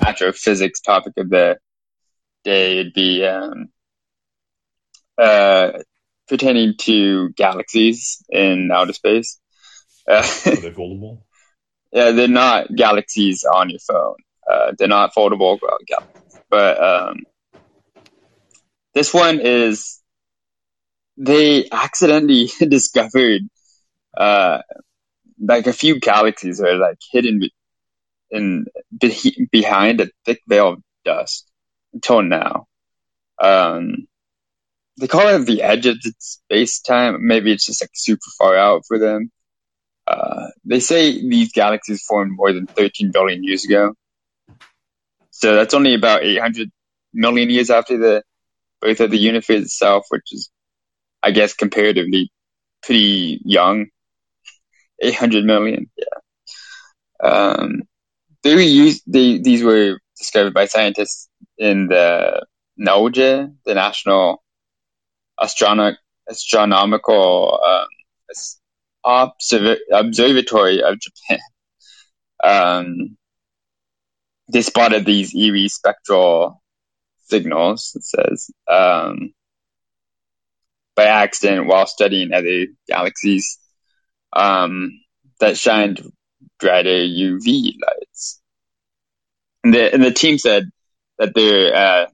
astrophysics 0.00 0.80
topic 0.80 1.14
of 1.16 1.30
the 1.30 1.58
day 2.44 2.76
would 2.76 2.92
be 2.92 3.24
um, 3.24 3.68
uh, 5.18 5.72
pertaining 6.28 6.74
to 6.80 7.30
galaxies 7.30 8.22
in 8.30 8.70
outer 8.72 8.92
space. 8.92 9.38
Uh, 10.08 10.16
Are 10.46 10.56
they 10.56 10.70
foldable? 10.70 11.22
Yeah, 11.94 12.10
they're 12.10 12.28
not 12.28 12.74
galaxies 12.74 13.44
on 13.44 13.70
your 13.70 13.78
phone. 13.78 14.16
Uh, 14.50 14.72
they're 14.76 14.88
not 14.88 15.14
foldable 15.14 15.58
galaxies, 15.86 16.40
but 16.50 16.82
um, 16.82 17.18
this 18.94 19.14
one 19.14 19.40
is 19.40 20.00
they 21.16 21.68
accidentally 21.70 22.50
discovered 22.68 23.42
uh, 24.16 24.58
like 25.40 25.68
a 25.68 25.72
few 25.72 26.00
galaxies 26.00 26.60
are 26.60 26.76
like 26.76 26.98
hidden 27.12 27.48
in 28.30 28.66
be- 29.00 29.48
behind 29.52 30.00
a 30.00 30.10
thick 30.24 30.40
veil 30.48 30.70
of 30.70 30.82
dust 31.04 31.48
until 31.92 32.22
now. 32.22 32.66
Um, 33.40 34.08
they 34.98 35.06
call 35.06 35.28
it 35.28 35.46
the 35.46 35.62
edge 35.62 35.86
of 35.86 35.96
space 36.18 36.80
time. 36.80 37.26
Maybe 37.26 37.52
it's 37.52 37.66
just 37.66 37.82
like 37.82 37.90
super 37.94 38.30
far 38.38 38.56
out 38.56 38.82
for 38.86 38.98
them. 38.98 39.30
Uh, 40.06 40.48
they 40.64 40.80
say 40.80 41.12
these 41.12 41.52
galaxies 41.52 42.02
formed 42.02 42.32
more 42.34 42.52
than 42.52 42.66
13 42.66 43.10
billion 43.10 43.42
years 43.42 43.64
ago. 43.64 43.94
So 45.30 45.54
that's 45.54 45.74
only 45.74 45.94
about 45.94 46.22
800 46.22 46.70
million 47.12 47.50
years 47.50 47.70
after 47.70 47.98
the 47.98 48.22
birth 48.80 49.00
of 49.00 49.10
the 49.10 49.18
universe 49.18 49.62
itself, 49.62 50.06
which 50.10 50.32
is, 50.32 50.50
I 51.22 51.30
guess, 51.30 51.54
comparatively 51.54 52.30
pretty 52.82 53.40
young. 53.44 53.86
800 55.00 55.44
million, 55.44 55.90
yeah. 55.96 57.28
Um, 57.28 57.82
they 58.42 58.54
were 58.54 58.60
used, 58.60 59.02
they, 59.06 59.38
these 59.38 59.62
were 59.62 59.98
discovered 60.16 60.54
by 60.54 60.66
scientists 60.66 61.28
in 61.58 61.88
the 61.88 62.46
NOJA, 62.78 63.54
the 63.64 63.74
National 63.74 64.42
Astrono- 65.40 65.96
Astronomical 66.28 67.60
um, 67.66 67.86
Observ- 69.04 69.78
Observatory 69.92 70.82
of 70.82 70.98
Japan. 71.00 71.40
Um, 72.42 73.16
they 74.52 74.62
spotted 74.62 75.04
these 75.06 75.34
eerie 75.34 75.68
spectral 75.68 76.62
signals, 77.26 77.92
it 77.94 78.04
says, 78.04 78.50
um, 78.70 79.32
by 80.96 81.04
accident 81.04 81.66
while 81.66 81.86
studying 81.86 82.32
other 82.32 82.66
galaxies 82.88 83.58
um, 84.32 84.92
that 85.40 85.56
shined 85.56 86.00
brighter 86.60 86.90
UV 86.90 87.74
lights. 87.80 88.40
And 89.64 89.74
the, 89.74 89.94
and 89.94 90.02
the 90.04 90.12
team 90.12 90.38
said 90.38 90.70
that 91.18 91.34
they're 91.34 91.74
uh, 91.74 92.06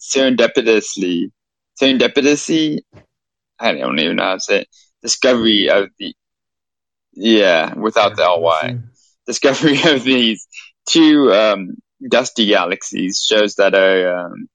serendipitously, 0.00 1.30
serendipitously, 1.80 2.80
I 3.58 3.72
don't 3.72 3.98
even 3.98 4.16
know 4.16 4.24
how 4.24 4.34
to 4.34 4.40
say 4.40 4.60
it, 4.62 4.68
discovery 5.02 5.68
of 5.70 5.90
the, 5.98 6.14
yeah, 7.12 7.74
without 7.74 8.16
the 8.16 8.22
LY 8.22 8.78
discovery 9.26 9.78
of 9.84 10.04
these 10.04 10.46
two 10.88 11.32
um, 11.32 11.76
dusty 12.08 12.46
galaxies 12.46 13.24
shows 13.26 13.56
that 13.56 13.74
our 13.74 14.26
um, 14.26 14.48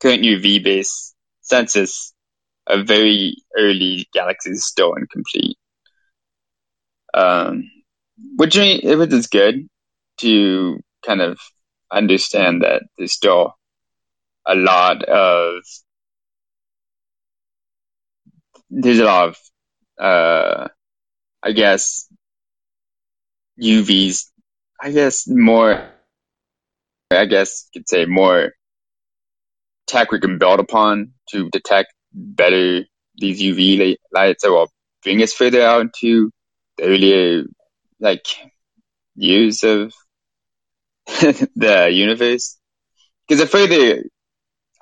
current 0.00 0.22
UV 0.22 0.62
based 0.62 1.14
census 1.40 2.12
of 2.66 2.86
very 2.86 3.36
early 3.58 4.06
galaxies 4.12 4.58
is 4.58 4.66
still 4.66 4.94
incomplete. 4.94 5.56
Um, 7.14 7.70
which 8.36 8.56
which 8.56 9.12
is 9.12 9.26
good 9.26 9.68
to 10.18 10.78
kind 11.04 11.20
of 11.20 11.38
understand 11.90 12.62
that 12.62 12.82
there's 12.96 13.12
still 13.12 13.54
a 14.46 14.54
lot 14.54 15.02
of 15.04 15.62
there's 18.72 18.98
a 18.98 19.04
lot 19.04 19.28
of 19.28 19.36
uh, 19.98 20.68
I 21.42 21.52
guess 21.52 22.08
UVs, 23.60 24.30
I 24.80 24.90
guess 24.92 25.28
more, 25.28 25.90
I 27.10 27.26
guess 27.26 27.68
you 27.72 27.80
could 27.80 27.88
say 27.88 28.06
more 28.06 28.52
tech 29.86 30.10
we 30.10 30.20
can 30.20 30.38
build 30.38 30.60
upon 30.60 31.12
to 31.30 31.50
detect 31.50 31.92
better 32.12 32.84
these 33.16 33.42
UV 33.42 33.96
lights 34.12 34.42
that 34.42 34.50
will 34.50 34.70
bring 35.02 35.22
us 35.22 35.32
further 35.34 35.62
out 35.62 35.82
into 35.82 36.30
the 36.78 36.84
earlier, 36.84 37.44
like, 38.00 38.26
years 39.14 39.62
of 39.64 39.92
the 41.56 41.90
universe. 41.92 42.58
Because 43.28 43.40
the 43.42 43.46
further 43.46 44.04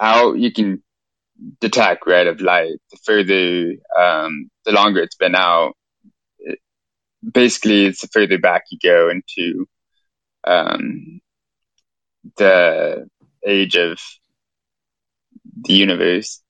out 0.01 0.39
you 0.39 0.53
can 0.53 0.83
detect, 1.61 2.07
right, 2.07 2.27
of 2.27 2.41
light, 2.41 2.79
the 2.91 2.99
further, 3.05 3.75
um, 3.99 4.51
the 4.65 4.73
longer 4.73 5.01
it's 5.01 5.17
been 5.17 5.35
out, 5.35 5.75
basically 7.29 7.87
it's 7.87 8.01
the 8.01 8.09
further 8.09 8.39
back 8.39 8.65
you 8.71 8.79
go 8.83 9.11
into 9.11 9.67
um, 10.45 11.21
the 12.37 13.09
age 13.47 13.77
of 13.77 13.99
the 15.63 15.75
universe. 15.75 16.43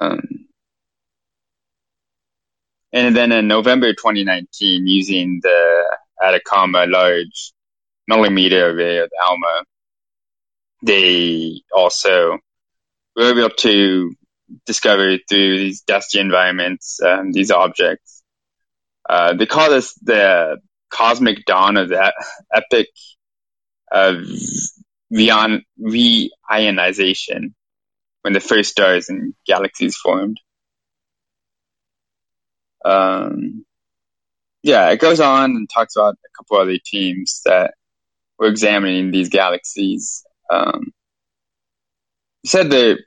Um, 0.00 0.46
and 2.92 3.16
then 3.16 3.32
in 3.32 3.48
November 3.48 3.92
2019, 3.92 4.86
using 4.86 5.40
the 5.42 5.96
Atacama 6.22 6.86
Large 6.86 7.52
Millimeter 8.06 8.70
Array 8.70 8.98
of 8.98 9.10
ALMA, 9.24 9.64
they 10.82 11.62
also 11.74 12.38
were 13.16 13.30
able 13.30 13.50
to 13.50 14.14
discover 14.66 15.18
through 15.28 15.58
these 15.58 15.82
dusty 15.82 16.20
environments 16.20 17.00
um, 17.02 17.32
these 17.32 17.50
objects. 17.50 18.22
Uh, 19.08 19.34
they 19.34 19.46
call 19.46 19.70
this 19.70 19.94
the 20.02 20.58
cosmic 20.90 21.44
dawn 21.44 21.76
of 21.76 21.90
that 21.90 22.14
epoch 22.54 22.86
of 23.90 24.16
reionization 25.12 27.52
when 28.22 28.32
the 28.32 28.40
first 28.40 28.70
stars 28.70 29.08
and 29.08 29.34
galaxies 29.46 29.96
formed. 29.96 30.38
Um, 32.84 33.64
yeah, 34.62 34.90
it 34.90 35.00
goes 35.00 35.20
on 35.20 35.56
and 35.56 35.68
talks 35.68 35.96
about 35.96 36.14
a 36.14 36.28
couple 36.36 36.58
other 36.58 36.78
teams 36.84 37.42
that 37.44 37.74
were 38.38 38.48
examining 38.48 39.10
these 39.10 39.28
galaxies. 39.28 40.24
Um, 40.50 40.92
said 42.44 42.70
that 42.70 42.98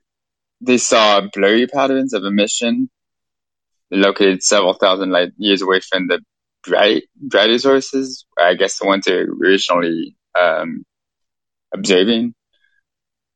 they 0.61 0.77
saw 0.77 1.21
blurry 1.33 1.67
patterns 1.67 2.13
of 2.13 2.23
emission 2.23 2.89
located 3.91 4.43
several 4.43 4.73
thousand 4.73 5.11
light 5.11 5.31
years 5.37 5.61
away 5.61 5.79
from 5.79 6.07
the 6.07 6.19
bright 6.63 7.03
brighter 7.15 7.57
sources. 7.59 8.25
I 8.37 8.55
guess 8.55 8.79
the 8.79 8.87
ones 8.87 9.05
they're 9.05 9.27
originally 9.27 10.15
um, 10.37 10.83
observing. 11.73 12.33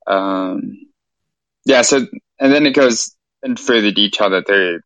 Um, 0.07 0.77
yeah, 1.65 1.83
so 1.83 2.05
and 2.39 2.53
then 2.53 2.65
it 2.65 2.73
goes 2.73 3.15
in 3.43 3.55
further 3.55 3.91
detail 3.91 4.31
that 4.31 4.47
there 4.47 4.81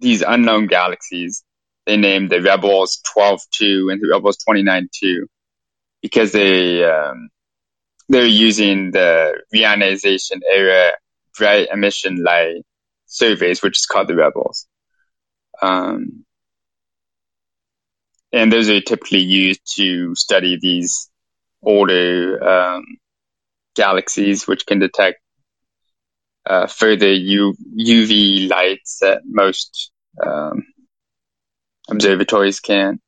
these 0.00 0.22
unknown 0.22 0.66
galaxies. 0.66 1.44
They 1.86 1.96
named 1.98 2.30
the 2.30 2.40
Rebels 2.40 3.02
12-2 3.14 3.92
and 3.92 4.00
the 4.00 4.08
Rebels 4.10 4.38
29-2 4.48 5.24
because 6.00 6.32
they 6.32 6.82
um, 6.82 7.28
they're 8.08 8.26
using 8.26 8.90
the 8.90 9.40
reionization 9.54 10.40
era 10.50 10.92
bright 11.38 11.68
emission 11.72 12.22
light 12.22 12.62
surveys, 13.06 13.62
which 13.62 13.78
is 13.78 13.86
called 13.86 14.08
the 14.08 14.14
Rebels. 14.14 14.66
Um, 15.62 16.24
and 18.32 18.52
those 18.52 18.68
are 18.68 18.80
typically 18.80 19.22
used 19.22 19.60
to 19.76 20.14
study 20.14 20.58
these 20.60 21.08
older 21.62 22.42
um, 22.42 22.84
galaxies, 23.74 24.46
which 24.46 24.66
can 24.66 24.80
detect 24.80 25.20
uh, 26.46 26.66
further 26.66 27.12
U- 27.12 27.56
UV 27.78 28.50
lights 28.50 28.98
that 29.00 29.22
most 29.24 29.90
um, 30.24 30.64
observatories 31.88 32.60
can. 32.60 33.00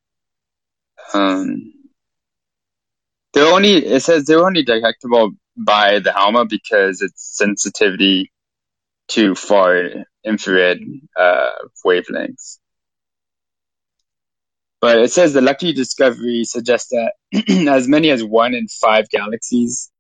Um, 1.12 1.72
they're 3.36 3.52
only 3.52 3.74
it 3.74 4.00
says 4.02 4.24
they're 4.24 4.46
only 4.46 4.62
detectable 4.62 5.32
by 5.58 5.98
the 5.98 6.18
ALMA 6.18 6.46
because 6.46 7.02
its 7.02 7.36
sensitivity 7.36 8.32
to 9.08 9.34
far 9.34 9.90
infrared 10.24 10.78
uh, 11.18 11.50
wavelengths. 11.84 12.58
But 14.80 15.00
it 15.00 15.12
says 15.12 15.34
the 15.34 15.42
lucky 15.42 15.74
discovery 15.74 16.44
suggests 16.44 16.90
that 16.90 17.12
as 17.68 17.86
many 17.86 18.10
as 18.10 18.24
one 18.24 18.54
in 18.54 18.68
five 18.68 19.10
galaxies 19.10 19.90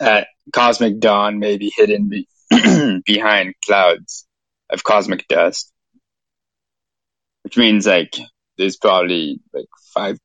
at 0.00 0.26
cosmic 0.52 0.98
dawn 0.98 1.38
may 1.38 1.56
be 1.56 1.72
hidden 1.76 2.08
be- 2.08 2.28
behind 3.06 3.54
clouds 3.64 4.26
of 4.70 4.82
cosmic 4.82 5.28
dust, 5.28 5.72
which 7.44 7.56
means 7.56 7.86
like 7.86 8.16
there's 8.58 8.76
probably 8.76 9.40
like 9.54 9.66
five 9.94 10.18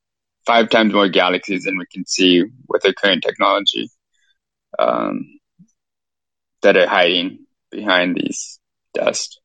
five 0.46 0.70
times 0.70 0.94
more 0.94 1.10
galaxies 1.10 1.64
than 1.64 1.78
we 1.78 1.86
can 1.92 2.06
see 2.06 2.44
with 2.68 2.86
our 2.86 2.94
current 2.94 3.24
technology 3.24 3.90
um, 4.78 5.40
that 6.62 6.78
are 6.78 6.88
hiding 6.88 7.46
behind 7.72 8.16
these 8.16 8.60
dust. 8.94 9.42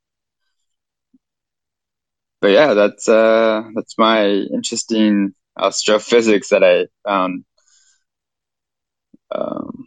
But 2.41 2.51
yeah, 2.51 2.73
that's 2.73 3.07
uh, 3.07 3.63
that's 3.75 3.97
my 3.97 4.25
interesting 4.25 5.33
astrophysics 5.57 6.49
that 6.49 6.63
I 6.63 6.87
found. 7.07 7.45
Um, 9.33 9.85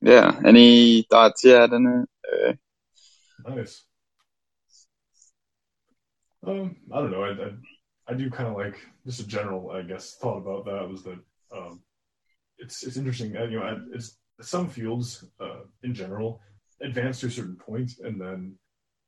yeah, 0.00 0.40
any 0.44 1.02
thoughts 1.02 1.44
yet 1.44 1.72
on 1.72 2.06
it? 2.32 2.58
Nice. 3.46 3.84
Um, 6.46 6.76
I 6.92 7.00
don't 7.00 7.10
know. 7.10 7.22
I, 7.22 7.30
I, 7.30 7.50
I 8.10 8.14
do 8.14 8.28
kind 8.28 8.48
of 8.48 8.56
like 8.56 8.76
just 9.06 9.20
a 9.20 9.26
general, 9.26 9.70
I 9.70 9.82
guess, 9.82 10.16
thought 10.16 10.38
about 10.38 10.64
that 10.64 10.88
was 10.88 11.02
that 11.04 11.18
um, 11.56 11.80
it's 12.58 12.82
it's 12.82 12.96
interesting. 12.96 13.36
Uh, 13.36 13.44
you 13.44 13.60
know, 13.60 13.86
it's 13.92 14.16
some 14.40 14.68
fields 14.68 15.24
uh, 15.40 15.60
in 15.82 15.94
general 15.94 16.40
advance 16.82 17.20
to 17.20 17.26
a 17.26 17.30
certain 17.30 17.56
point, 17.56 17.92
and 18.02 18.20
then 18.20 18.56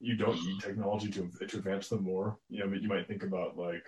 you 0.01 0.17
don't 0.17 0.43
need 0.45 0.61
technology 0.61 1.11
to 1.11 1.29
to 1.49 1.57
advance 1.59 1.89
them 1.89 2.05
more. 2.05 2.39
You 2.49 2.61
know, 2.61 2.77
you 2.77 2.89
might 2.89 3.09
think 3.09 3.25
about 3.25 3.57
like 3.57 3.85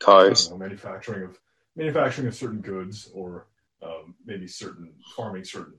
cars, 0.00 0.46
know, 0.50 0.58
manufacturing 0.58 1.24
of 1.24 1.38
manufacturing 1.76 2.26
of 2.26 2.34
certain 2.34 2.60
goods, 2.60 3.10
or 3.14 3.46
um, 3.82 4.16
maybe 4.26 4.48
certain 4.48 4.92
farming 5.16 5.44
certain 5.44 5.74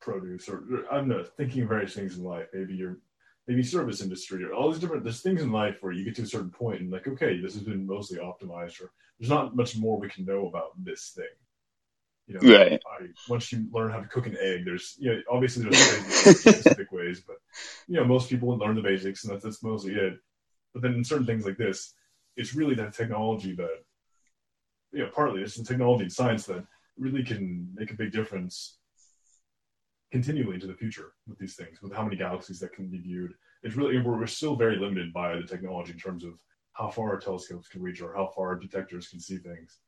produce, 0.00 0.48
or, 0.48 0.64
I 0.90 0.96
don't 0.96 1.08
thinking 1.36 1.62
of 1.62 1.68
various 1.68 1.94
things 1.94 2.16
in 2.16 2.24
life. 2.24 2.46
Maybe 2.52 2.74
you're 2.74 2.98
maybe 3.46 3.62
service 3.62 4.00
industry 4.00 4.42
or 4.44 4.52
all 4.52 4.70
these 4.70 4.80
different 4.80 5.04
there's 5.04 5.20
things 5.20 5.42
in 5.42 5.52
life 5.52 5.76
where 5.80 5.92
you 5.92 6.04
get 6.04 6.16
to 6.16 6.22
a 6.22 6.26
certain 6.26 6.50
point 6.50 6.80
and 6.80 6.90
like 6.90 7.06
okay 7.06 7.40
this 7.40 7.54
has 7.54 7.62
been 7.62 7.86
mostly 7.86 8.18
optimized 8.18 8.80
or 8.80 8.90
there's 9.18 9.30
not 9.30 9.54
much 9.54 9.76
more 9.76 9.98
we 9.98 10.08
can 10.08 10.24
know 10.24 10.46
about 10.46 10.70
this 10.82 11.12
thing 11.14 11.24
you 12.26 12.34
know 12.34 12.56
right. 12.56 12.80
I, 13.00 13.06
once 13.28 13.52
you 13.52 13.66
learn 13.72 13.92
how 13.92 14.00
to 14.00 14.08
cook 14.08 14.26
an 14.26 14.36
egg 14.40 14.64
there's 14.64 14.96
you 14.98 15.12
know 15.12 15.20
obviously 15.30 15.64
there's 15.64 15.78
specific 15.78 16.90
ways 16.92 17.22
but 17.26 17.36
you 17.86 17.96
know 17.96 18.04
most 18.04 18.28
people 18.28 18.48
learn 18.56 18.76
the 18.76 18.82
basics 18.82 19.24
and 19.24 19.32
that's, 19.32 19.44
that's 19.44 19.62
mostly 19.62 19.94
it 19.94 20.18
but 20.72 20.82
then 20.82 20.94
in 20.94 21.04
certain 21.04 21.26
things 21.26 21.44
like 21.44 21.56
this 21.56 21.94
it's 22.36 22.54
really 22.54 22.74
that 22.74 22.94
technology 22.94 23.54
that 23.54 23.82
you 24.92 25.04
know 25.04 25.10
partly 25.14 25.42
it's 25.42 25.56
the 25.56 25.64
technology 25.64 26.02
and 26.02 26.12
science 26.12 26.46
that 26.46 26.64
really 26.98 27.22
can 27.22 27.68
make 27.74 27.90
a 27.90 27.96
big 27.96 28.10
difference 28.10 28.78
continually 30.12 30.54
into 30.54 30.66
the 30.66 30.74
future 30.74 31.12
with 31.26 31.38
these 31.38 31.56
things, 31.56 31.82
with 31.82 31.92
how 31.92 32.04
many 32.04 32.16
galaxies 32.16 32.60
that 32.60 32.72
can 32.72 32.88
be 32.88 32.98
viewed. 32.98 33.32
It's 33.62 33.76
really 33.76 33.98
we're, 33.98 34.26
still 34.26 34.56
very 34.56 34.76
limited 34.76 35.12
by 35.12 35.36
the 35.36 35.42
technology 35.42 35.92
in 35.92 35.98
terms 35.98 36.24
of 36.24 36.34
how 36.72 36.90
far 36.90 37.10
our 37.10 37.18
telescopes 37.18 37.68
can 37.68 37.82
reach 37.82 38.00
or 38.00 38.14
how 38.14 38.30
far 38.34 38.48
our 38.48 38.56
detectors 38.56 39.08
can 39.08 39.18
see 39.18 39.38
things. 39.38 39.78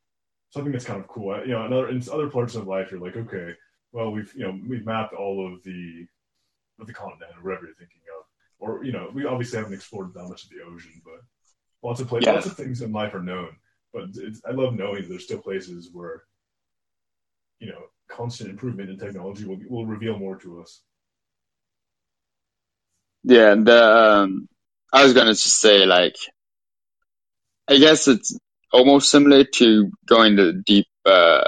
So 0.50 0.60
I 0.60 0.62
think 0.62 0.72
that's 0.72 0.84
kind 0.84 1.00
of 1.00 1.06
cool. 1.08 1.38
You 1.44 1.52
know, 1.52 1.66
in 1.66 1.72
other, 1.72 1.88
in 1.88 2.02
other 2.12 2.30
parts 2.30 2.54
of 2.54 2.66
life, 2.66 2.90
you're 2.90 3.00
like, 3.00 3.16
okay, 3.16 3.54
well, 3.92 4.10
we've 4.10 4.32
you 4.34 4.44
know 4.44 4.58
we've 4.66 4.84
mapped 4.84 5.14
all 5.14 5.52
of 5.52 5.62
the 5.62 6.06
of 6.80 6.86
the 6.86 6.92
continent 6.92 7.32
or 7.36 7.44
whatever 7.44 7.66
you're 7.66 7.74
thinking 7.74 8.00
of, 8.18 8.24
or 8.58 8.84
you 8.84 8.92
know, 8.92 9.10
we 9.12 9.24
obviously 9.24 9.58
haven't 9.58 9.74
explored 9.74 10.14
that 10.14 10.28
much 10.28 10.44
of 10.44 10.50
the 10.50 10.62
ocean, 10.62 11.00
but 11.04 11.20
lots 11.82 12.00
of 12.00 12.08
places, 12.08 12.26
yeah. 12.26 12.34
lots 12.34 12.46
of 12.46 12.56
things 12.56 12.82
in 12.82 12.92
life 12.92 13.14
are 13.14 13.22
known. 13.22 13.50
But 13.92 14.04
I 14.46 14.52
love 14.52 14.74
knowing 14.74 15.02
that 15.02 15.08
there's 15.08 15.24
still 15.24 15.40
places 15.40 15.90
where 15.92 16.24
you 17.60 17.68
know 17.68 17.82
constant 18.08 18.50
improvement 18.50 18.90
in 18.90 18.98
technology 18.98 19.44
will 19.44 19.58
will 19.68 19.86
reveal 19.86 20.18
more 20.18 20.36
to 20.36 20.60
us. 20.60 20.82
Yeah, 23.24 23.54
the 23.54 23.82
um, 23.84 24.48
I 24.92 25.04
was 25.04 25.12
gonna 25.12 25.32
just 25.32 25.60
say 25.60 25.86
like, 25.86 26.16
I 27.68 27.78
guess 27.78 28.08
it's 28.08 28.36
almost 28.72 29.10
similar 29.10 29.44
to 29.44 29.90
going 30.06 30.36
to 30.36 30.52
the 30.52 30.62
deep 30.64 30.86
uh, 31.04 31.44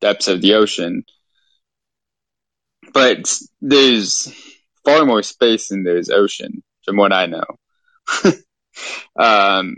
depths 0.00 0.28
of 0.28 0.40
the 0.40 0.54
ocean, 0.54 1.04
but 2.92 3.32
there's 3.60 4.32
far 4.84 5.04
more 5.04 5.22
space 5.22 5.68
than 5.68 5.82
there's 5.82 6.10
ocean, 6.10 6.62
from 6.84 6.96
what 6.96 7.12
I 7.12 7.26
know. 7.26 7.44
um, 9.16 9.76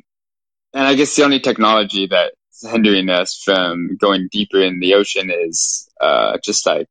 and 0.74 0.86
I 0.86 0.94
guess 0.94 1.14
the 1.16 1.24
only 1.24 1.40
technology 1.40 2.06
that 2.06 2.34
hindering 2.62 3.09
us 3.09 3.40
from 3.44 3.96
going 3.96 4.28
deeper 4.30 4.61
in 4.61 4.80
the 4.80 4.94
ocean 4.94 5.30
is 5.30 5.88
uh, 6.00 6.38
just 6.44 6.66
like 6.66 6.88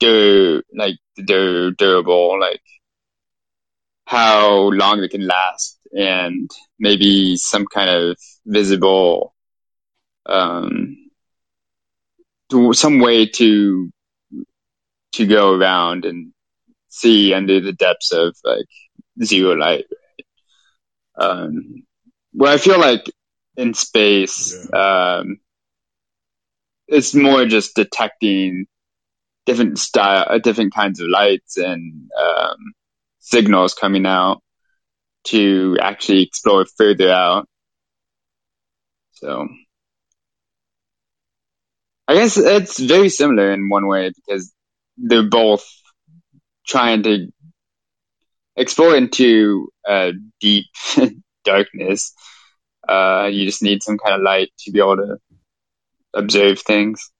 dur- 0.00 0.62
like 0.74 0.96
dur- 1.16 1.72
durable, 1.72 2.38
like 2.40 2.62
how 4.06 4.70
long 4.70 5.00
they 5.00 5.08
can 5.08 5.26
last, 5.26 5.78
and 5.96 6.50
maybe 6.78 7.36
some 7.36 7.66
kind 7.66 7.90
of 7.90 8.18
visible, 8.46 9.34
um, 10.26 10.96
some 12.72 13.00
way 13.00 13.26
to 13.26 13.90
to 15.12 15.26
go 15.26 15.52
around 15.52 16.04
and 16.04 16.32
see 16.88 17.32
under 17.34 17.60
the 17.60 17.72
depths 17.72 18.12
of 18.12 18.36
like 18.44 18.66
zero 19.22 19.54
light. 19.54 19.86
Um, 21.18 21.84
where 22.32 22.52
I 22.52 22.58
feel 22.58 22.78
like 22.78 23.10
in 23.56 23.74
space, 23.74 24.68
yeah. 24.72 25.18
um, 25.18 25.38
it's 26.88 27.14
more 27.14 27.46
just 27.46 27.74
detecting 27.74 28.66
different 29.44 29.78
style, 29.78 30.26
uh, 30.28 30.38
different 30.38 30.74
kinds 30.74 31.00
of 31.00 31.08
lights 31.08 31.56
and 31.56 32.10
um, 32.18 32.56
signals 33.20 33.74
coming 33.74 34.06
out 34.06 34.42
to 35.24 35.76
actually 35.80 36.22
explore 36.22 36.64
further 36.76 37.10
out. 37.10 37.48
So 39.12 39.48
I 42.08 42.14
guess 42.14 42.36
it's 42.36 42.78
very 42.78 43.08
similar 43.08 43.52
in 43.52 43.68
one 43.68 43.86
way 43.86 44.10
because 44.14 44.52
they're 44.96 45.28
both 45.28 45.64
trying 46.66 47.02
to 47.04 47.28
explore 48.56 48.96
into 48.96 49.68
uh, 49.88 50.12
deep 50.40 50.66
darkness. 51.44 52.14
Uh, 52.88 53.28
you 53.32 53.44
just 53.44 53.62
need 53.62 53.82
some 53.82 53.98
kind 53.98 54.14
of 54.14 54.22
light 54.22 54.50
to 54.58 54.70
be 54.70 54.78
able 54.78 54.96
to 54.96 55.18
observe 56.14 56.60
things. 56.60 57.10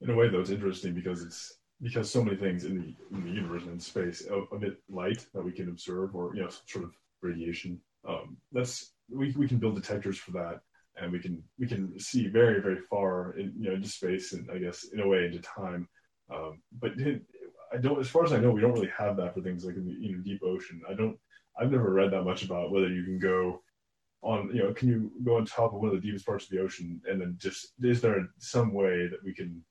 In 0.00 0.10
a 0.10 0.14
way, 0.14 0.28
though, 0.28 0.40
it's 0.40 0.50
interesting 0.50 0.94
because 0.94 1.22
it's 1.22 1.58
because 1.82 2.10
so 2.10 2.24
many 2.24 2.36
things 2.36 2.64
in 2.64 2.78
the 2.78 3.16
in 3.16 3.24
the 3.24 3.30
universe 3.30 3.64
and 3.64 3.82
space 3.82 4.26
emit 4.52 4.78
light 4.88 5.26
that 5.34 5.44
we 5.44 5.52
can 5.52 5.68
observe, 5.68 6.14
or 6.14 6.34
you 6.34 6.42
know, 6.42 6.50
sort 6.66 6.84
of 6.84 6.92
radiation. 7.22 7.80
Um, 8.06 8.36
that's 8.52 8.92
we 9.10 9.32
we 9.36 9.48
can 9.48 9.58
build 9.58 9.74
detectors 9.74 10.18
for 10.18 10.32
that, 10.32 10.60
and 10.96 11.10
we 11.10 11.18
can 11.18 11.42
we 11.58 11.66
can 11.66 11.98
see 11.98 12.28
very 12.28 12.60
very 12.60 12.80
far 12.90 13.36
in 13.38 13.52
you 13.58 13.68
know 13.68 13.74
into 13.74 13.88
space 13.88 14.32
and 14.32 14.50
I 14.50 14.58
guess 14.58 14.84
in 14.92 15.00
a 15.00 15.08
way 15.08 15.26
into 15.26 15.40
time. 15.40 15.88
Um, 16.32 16.60
but 16.80 16.92
I 17.72 17.78
don't, 17.78 18.00
as 18.00 18.08
far 18.08 18.24
as 18.24 18.32
I 18.32 18.38
know, 18.38 18.50
we 18.50 18.60
don't 18.60 18.72
really 18.72 18.92
have 18.96 19.16
that 19.16 19.34
for 19.34 19.40
things 19.40 19.64
like 19.64 19.76
in 19.76 19.86
the 19.86 19.92
you 19.92 20.16
know 20.16 20.22
deep 20.22 20.42
ocean. 20.44 20.82
I 20.88 20.94
don't. 20.94 21.18
I've 21.58 21.70
never 21.70 21.90
read 21.90 22.12
that 22.12 22.24
much 22.24 22.44
about 22.44 22.70
whether 22.70 22.88
you 22.88 23.04
can 23.04 23.18
go 23.18 23.62
on 24.22 24.50
you 24.52 24.62
know 24.62 24.72
can 24.72 24.88
you 24.88 25.10
go 25.24 25.36
on 25.36 25.44
top 25.44 25.72
of 25.72 25.80
one 25.80 25.88
of 25.88 25.94
the 25.94 26.00
deepest 26.00 26.26
parts 26.26 26.44
of 26.44 26.50
the 26.50 26.60
ocean 26.60 27.00
and 27.08 27.20
then 27.20 27.36
just 27.38 27.72
is 27.82 28.00
there 28.00 28.26
some 28.38 28.72
way 28.72 29.06
that 29.08 29.22
we 29.24 29.32
can 29.32 29.62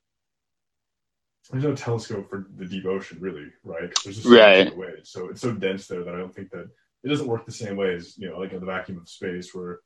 there's 1.51 1.63
no 1.63 1.75
telescope 1.75 2.29
for 2.29 2.47
the 2.57 2.65
deep 2.65 2.85
ocean 2.85 3.17
really 3.19 3.47
right? 3.63 3.91
There's 4.03 4.17
just 4.17 4.27
right. 4.27 5.05
so 5.05 5.29
it's 5.29 5.41
so 5.41 5.51
dense 5.51 5.87
there 5.87 6.03
that 6.03 6.13
i 6.13 6.17
don't 6.17 6.33
think 6.33 6.51
that 6.51 6.67
it 7.03 7.09
doesn't 7.09 7.27
work 7.27 7.45
the 7.45 7.51
same 7.51 7.75
way 7.75 7.95
as 7.95 8.17
you 8.17 8.29
know 8.29 8.39
like 8.39 8.53
in 8.53 8.59
the 8.59 8.65
vacuum 8.65 8.97
of 8.97 9.09
space 9.09 9.53
where 9.53 9.79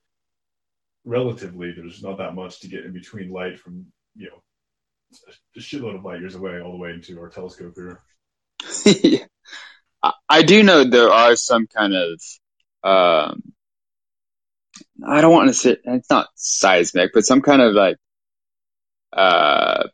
relatively 1.05 1.71
there's 1.71 2.03
not 2.03 2.17
that 2.17 2.35
much 2.35 2.59
to 2.59 2.67
get 2.67 2.85
in 2.85 2.93
between 2.93 3.31
light 3.31 3.59
from 3.59 3.85
you 4.15 4.29
know 4.29 4.41
a 5.55 5.59
shitload 5.59 5.95
of 5.95 6.05
light 6.05 6.19
years 6.19 6.35
away 6.35 6.61
all 6.61 6.71
the 6.71 6.77
way 6.77 6.91
into 6.91 7.19
our 7.19 7.29
telescope 7.29 7.73
here 7.75 8.01
i 10.29 10.41
do 10.43 10.63
know 10.63 10.83
there 10.83 11.11
are 11.11 11.35
some 11.35 11.67
kind 11.67 11.93
of 11.93 12.21
um, 12.83 13.53
I 15.05 15.21
don't 15.21 15.33
want 15.33 15.49
to 15.49 15.53
say 15.53 15.77
it's 15.83 16.09
not 16.09 16.27
seismic, 16.35 17.11
but 17.13 17.25
some 17.25 17.41
kind 17.41 17.61
of 17.61 17.73
like, 17.73 17.97
uh, 19.13 19.87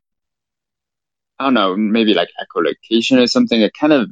I 1.40 1.44
don't 1.44 1.54
know, 1.54 1.76
maybe 1.76 2.14
like 2.14 2.30
echolocation 2.40 3.22
or 3.22 3.28
something. 3.28 3.60
It 3.62 3.74
kind 3.74 3.94
of 3.94 4.10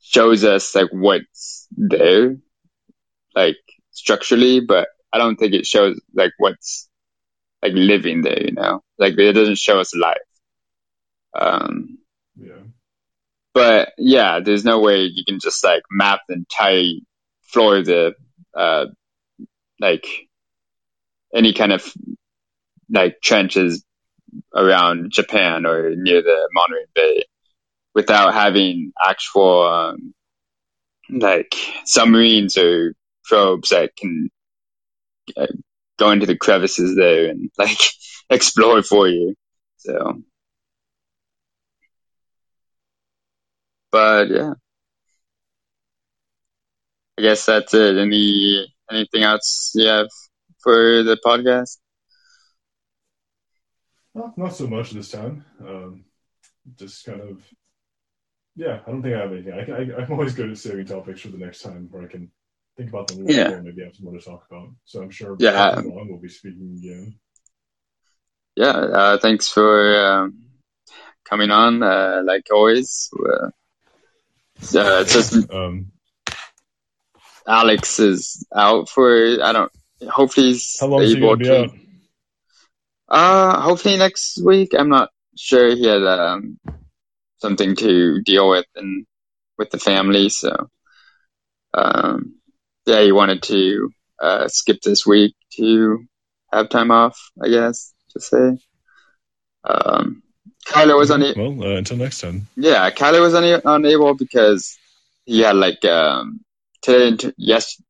shows 0.00 0.44
us 0.44 0.74
like 0.74 0.88
what's 0.92 1.68
there, 1.72 2.36
like 3.34 3.56
structurally, 3.92 4.60
but 4.60 4.88
I 5.12 5.18
don't 5.18 5.36
think 5.36 5.54
it 5.54 5.66
shows 5.66 6.00
like 6.14 6.32
what's 6.38 6.88
like 7.62 7.72
living 7.74 8.22
there, 8.22 8.42
you 8.42 8.52
know, 8.52 8.82
like 8.98 9.18
it 9.18 9.32
doesn't 9.32 9.58
show 9.58 9.80
us 9.80 9.94
life. 9.94 10.18
Um, 11.34 11.98
yeah. 12.36 12.62
But 13.56 13.94
yeah, 13.96 14.40
there's 14.44 14.66
no 14.66 14.80
way 14.80 15.04
you 15.04 15.24
can 15.24 15.40
just 15.40 15.64
like 15.64 15.82
map 15.90 16.20
the 16.28 16.34
entire 16.34 16.92
floor 17.44 17.78
of 17.78 17.86
the 17.86 18.14
uh, 18.54 18.84
like 19.80 20.06
any 21.34 21.54
kind 21.54 21.72
of 21.72 21.90
like 22.90 23.22
trenches 23.22 23.82
around 24.54 25.10
Japan 25.10 25.64
or 25.64 25.96
near 25.96 26.20
the 26.20 26.50
Monterey 26.52 26.84
Bay 26.94 27.24
without 27.94 28.34
having 28.34 28.92
actual 29.02 29.66
um, 29.66 30.12
like 31.08 31.54
submarines 31.86 32.58
or 32.58 32.92
probes 33.24 33.70
that 33.70 33.96
can 33.96 34.28
uh, 35.34 35.46
go 35.98 36.10
into 36.10 36.26
the 36.26 36.36
crevices 36.36 36.94
there 36.94 37.30
and 37.30 37.50
like 37.56 37.80
explore 38.28 38.82
for 38.82 39.08
you. 39.08 39.34
So, 39.78 40.20
but 43.96 44.28
yeah, 44.28 44.52
I 47.18 47.22
guess 47.22 47.46
that's 47.46 47.72
it. 47.72 47.96
Any 47.96 48.66
anything 48.90 49.22
else 49.22 49.72
you 49.74 49.88
have 49.88 50.08
for 50.62 51.02
the 51.02 51.16
podcast? 51.24 51.78
Well, 54.12 54.34
not 54.36 54.54
so 54.54 54.66
much 54.66 54.90
this 54.90 55.10
time. 55.10 55.44
Um, 55.60 56.04
just 56.76 57.06
kind 57.06 57.20
of, 57.22 57.42
yeah. 58.54 58.80
I 58.86 58.90
don't 58.90 59.02
think 59.02 59.14
I 59.14 59.20
have 59.20 59.32
anything. 59.32 59.52
I, 59.54 59.62
I, 59.72 60.02
I'm 60.02 60.12
always 60.12 60.34
good 60.34 60.50
at 60.50 60.58
saving 60.58 60.86
topics 60.86 61.20
for 61.22 61.28
the 61.28 61.38
next 61.38 61.62
time 61.62 61.88
where 61.90 62.02
I 62.02 62.06
can 62.06 62.30
think 62.76 62.90
about 62.90 63.08
them 63.08 63.18
a 63.18 63.20
little 63.22 63.36
Yeah. 63.42 63.48
more. 63.48 63.62
Maybe 63.62 63.82
have 63.82 63.94
some 63.94 64.04
more 64.04 64.18
to 64.18 64.24
talk 64.24 64.46
about. 64.50 64.68
So 64.84 65.02
I'm 65.02 65.10
sure. 65.10 65.36
Yeah. 65.38 65.70
long 65.76 66.08
we'll 66.10 66.20
be 66.20 66.28
speaking 66.28 66.76
again. 66.78 67.18
Yeah, 68.56 68.72
uh, 68.72 69.18
thanks 69.18 69.48
for 69.48 69.72
um, 70.06 70.42
coming 71.28 71.50
on. 71.50 71.82
Uh, 71.82 72.22
like 72.24 72.46
always, 72.50 73.10
uh, 73.18 73.48
uh, 74.74 75.00
it's 75.02 75.12
just 75.12 75.50
Um, 75.52 75.92
Alex 77.46 77.98
is 77.98 78.46
out 78.54 78.88
for 78.88 79.42
I 79.42 79.52
don't. 79.52 79.72
Hopefully 80.08 80.48
he's 80.48 80.76
how 80.80 80.86
long 80.88 81.02
is 81.02 81.12
he 81.12 81.18
able 81.18 81.36
gonna 81.36 81.38
be 81.38 81.44
to. 81.44 81.62
out? 81.62 81.70
Uh, 83.08 83.60
hopefully 83.60 83.96
next 83.96 84.42
week. 84.44 84.72
I'm 84.76 84.88
not 84.88 85.10
sure. 85.36 85.68
He 85.74 85.86
had 85.86 86.02
um, 86.02 86.58
something 87.38 87.76
to 87.76 88.20
deal 88.22 88.50
with 88.50 88.66
and 88.74 89.06
with 89.58 89.70
the 89.70 89.78
family, 89.78 90.28
so 90.28 90.68
um, 91.72 92.34
yeah, 92.86 93.02
he 93.02 93.12
wanted 93.12 93.42
to 93.44 93.90
uh, 94.20 94.48
skip 94.48 94.80
this 94.82 95.06
week 95.06 95.34
to 95.52 96.04
have 96.52 96.68
time 96.68 96.90
off. 96.90 97.18
I 97.42 97.48
guess 97.48 97.94
to 98.10 98.20
say. 98.20 98.58
Um, 99.64 100.22
Kyler 100.66 100.98
was 100.98 101.10
on 101.10 101.22
it. 101.22 101.36
Well, 101.36 101.62
uh, 101.62 101.76
until 101.76 101.96
next 101.96 102.20
time. 102.20 102.48
Yeah, 102.56 102.90
Kyler 102.90 103.20
was 103.20 103.34
una- 103.34 103.62
unable 103.64 104.14
because 104.14 104.76
he 105.24 105.40
had 105.40 105.56
like 105.56 105.84
um 105.84 106.40
today 106.82 107.08
and 107.08 107.20
t- 107.20 107.32
yes 107.36 107.80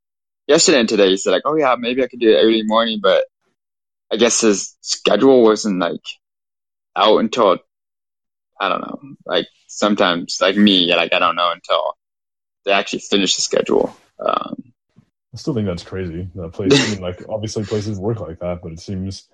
yesterday 0.46 0.80
and 0.80 0.88
today 0.88 1.08
he 1.10 1.16
said 1.16 1.32
like 1.32 1.42
oh 1.44 1.56
yeah 1.56 1.76
maybe 1.78 2.02
I 2.02 2.08
could 2.08 2.20
do 2.20 2.30
it 2.30 2.40
early 2.40 2.62
morning 2.64 3.00
but 3.02 3.24
I 4.12 4.16
guess 4.16 4.40
his 4.40 4.76
schedule 4.80 5.42
wasn't 5.42 5.78
like 5.78 6.04
out 6.96 7.18
until 7.18 7.58
I 8.60 8.68
don't 8.68 8.80
know 8.80 9.00
like 9.26 9.46
sometimes 9.68 10.38
like 10.40 10.56
me 10.56 10.94
like 10.94 11.12
I 11.12 11.18
don't 11.18 11.36
know 11.36 11.52
until 11.52 11.96
they 12.64 12.72
actually 12.72 13.00
finish 13.00 13.36
the 13.36 13.42
schedule. 13.42 13.96
Um, 14.18 14.72
I 15.32 15.38
still 15.38 15.54
think 15.54 15.66
that's 15.66 15.84
crazy. 15.84 16.28
That 16.34 16.52
place, 16.52 16.72
I 16.72 16.86
mean, 16.94 17.00
like 17.00 17.22
obviously 17.28 17.64
places 17.64 17.98
work 17.98 18.20
like 18.20 18.40
that, 18.40 18.60
but 18.62 18.72
it 18.72 18.80
seems 18.80 19.28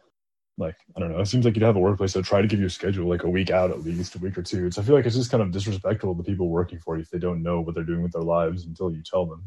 like 0.58 0.76
I 0.96 1.00
don't 1.00 1.12
know. 1.12 1.20
It 1.20 1.26
seems 1.26 1.44
like 1.44 1.56
you'd 1.56 1.64
have 1.64 1.76
a 1.76 1.80
workplace 1.80 2.12
that 2.14 2.24
try 2.24 2.42
to 2.42 2.48
give 2.48 2.60
you 2.60 2.66
a 2.66 2.70
schedule 2.70 3.08
like 3.08 3.24
a 3.24 3.30
week 3.30 3.50
out 3.50 3.70
at 3.70 3.82
least, 3.84 4.14
a 4.14 4.18
week 4.18 4.36
or 4.38 4.42
two. 4.42 4.70
So 4.70 4.82
I 4.82 4.84
feel 4.84 4.94
like 4.94 5.06
it's 5.06 5.16
just 5.16 5.30
kind 5.30 5.42
of 5.42 5.50
disrespectful 5.52 6.14
to 6.14 6.22
people 6.22 6.48
working 6.48 6.78
for 6.78 6.96
you 6.96 7.02
if 7.02 7.10
they 7.10 7.18
don't 7.18 7.42
know 7.42 7.60
what 7.60 7.74
they're 7.74 7.84
doing 7.84 8.02
with 8.02 8.12
their 8.12 8.22
lives 8.22 8.64
until 8.66 8.90
you 8.92 9.02
tell 9.02 9.26
them. 9.26 9.44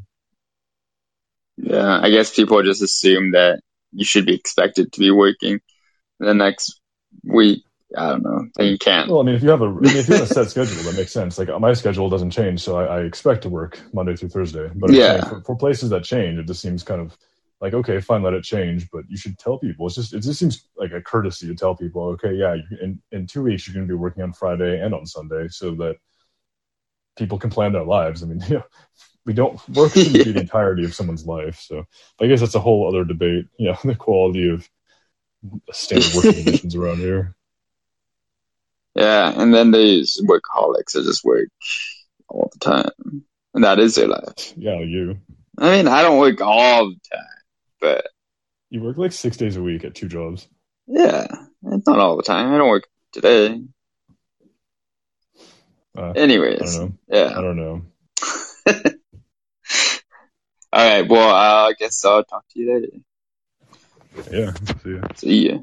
yeah, 1.57 1.99
I 2.01 2.09
guess 2.09 2.35
people 2.35 2.61
just 2.63 2.81
assume 2.81 3.31
that 3.31 3.61
you 3.91 4.03
should 4.05 4.25
be 4.25 4.35
expected 4.35 4.91
to 4.93 4.99
be 4.99 5.11
working 5.11 5.59
the 6.19 6.33
next 6.33 6.79
week. 7.23 7.63
I 7.95 8.09
don't 8.09 8.23
know. 8.23 8.47
You 8.59 8.77
can't. 8.77 9.09
Well, 9.09 9.21
I 9.21 9.23
mean, 9.23 9.35
if 9.35 9.43
you 9.43 9.49
have 9.49 9.61
a, 9.61 9.65
I 9.65 9.69
mean, 9.89 9.95
if 9.95 10.07
you 10.07 10.13
have 10.13 10.21
a 10.21 10.27
set 10.27 10.49
schedule, 10.49 10.83
that 10.83 10.95
makes 10.95 11.11
sense. 11.13 11.37
Like 11.37 11.49
my 11.61 11.73
schedule 11.73 12.09
doesn't 12.09 12.31
change, 12.31 12.61
so 12.61 12.77
I, 12.77 12.99
I 12.99 13.01
expect 13.03 13.43
to 13.43 13.49
work 13.49 13.79
Monday 13.93 14.15
through 14.15 14.29
Thursday. 14.29 14.69
But 14.75 14.91
Yeah. 14.91 15.21
for, 15.23 15.41
for 15.41 15.55
places 15.55 15.91
that 15.91 16.03
change, 16.03 16.39
it 16.39 16.47
just 16.47 16.61
seems 16.61 16.83
kind 16.83 17.01
of 17.01 17.17
like 17.65 17.73
okay, 17.73 17.99
fine, 17.99 18.21
let 18.21 18.33
it 18.35 18.43
change. 18.43 18.87
But 18.91 19.05
you 19.09 19.17
should 19.17 19.39
tell 19.39 19.57
people. 19.57 19.87
It's 19.87 19.95
just 19.95 20.13
it 20.13 20.19
just 20.19 20.39
seems 20.39 20.67
like 20.77 20.91
a 20.91 21.01
courtesy 21.01 21.47
to 21.47 21.55
tell 21.55 21.75
people, 21.75 22.03
okay, 22.09 22.33
yeah, 22.33 22.55
in 22.79 23.01
in 23.11 23.25
two 23.25 23.41
weeks 23.41 23.67
you're 23.67 23.73
going 23.73 23.87
to 23.87 23.91
be 23.91 23.97
working 23.97 24.21
on 24.21 24.33
Friday 24.33 24.79
and 24.79 24.93
on 24.93 25.07
Sunday, 25.07 25.47
so 25.47 25.73
that 25.75 25.95
people 27.17 27.39
can 27.39 27.49
plan 27.49 27.73
their 27.73 27.83
lives. 27.83 28.21
I 28.21 28.27
mean, 28.27 28.39
you 28.47 28.55
know, 28.55 28.63
we 29.25 29.33
don't 29.33 29.55
work 29.69 29.95
be 29.95 30.03
the 30.03 30.39
entirety 30.39 30.85
of 30.85 30.93
someone's 30.93 31.25
life. 31.25 31.59
So 31.59 31.85
I 32.21 32.27
guess 32.27 32.39
that's 32.39 32.53
a 32.53 32.59
whole 32.59 32.87
other 32.87 33.03
debate. 33.03 33.45
You 33.57 33.71
know, 33.71 33.77
the 33.83 33.95
quality 33.95 34.49
of 34.49 34.69
standard 35.71 36.13
working 36.13 36.43
conditions 36.43 36.75
around 36.75 36.97
here. 36.97 37.35
Yeah, 38.93 39.33
and 39.35 39.51
then 39.51 39.71
these 39.71 40.21
workaholics 40.23 40.93
that 40.93 41.03
just 41.03 41.25
work 41.25 41.49
all 42.29 42.51
the 42.53 42.59
time, 42.59 43.25
and 43.55 43.63
that 43.63 43.79
is 43.79 43.95
their 43.95 44.07
life. 44.07 44.53
Yeah, 44.55 44.79
you. 44.81 45.17
I 45.57 45.77
mean, 45.77 45.87
I 45.87 46.01
don't 46.01 46.19
work 46.19 46.41
all 46.41 46.89
the 46.89 46.99
time, 47.11 47.34
but 47.85 48.07
You 48.71 48.81
work 48.81 48.97
like 48.97 49.11
six 49.11 49.37
days 49.37 49.57
a 49.57 49.61
week 49.61 49.83
at 49.85 49.93
two 49.93 50.07
jobs. 50.07 50.47
yeah, 50.87 51.27
it's 51.67 51.85
not 51.87 51.99
all 51.99 52.17
the 52.17 52.23
time. 52.23 52.51
I 52.53 52.57
don't 52.57 52.69
work 52.69 52.87
today. 53.13 53.61
Uh, 55.97 56.09
I 56.09 56.13
Anyways, 56.13 56.75
don't 56.79 56.99
know. 57.11 57.27
I 57.37 57.41
don't 57.41 57.57
know. 57.57 57.81
All 60.73 60.89
right. 60.89 61.07
Well, 61.07 61.29
I 61.33 61.73
guess 61.79 62.03
I'll 62.03 62.23
talk 62.25 62.43
to 62.49 62.59
you 62.59 62.73
later. 62.73 62.87
Yeah. 64.31 64.53
See 64.83 64.95
ya. 64.95 65.01
See 65.15 65.49
ya. 65.49 65.57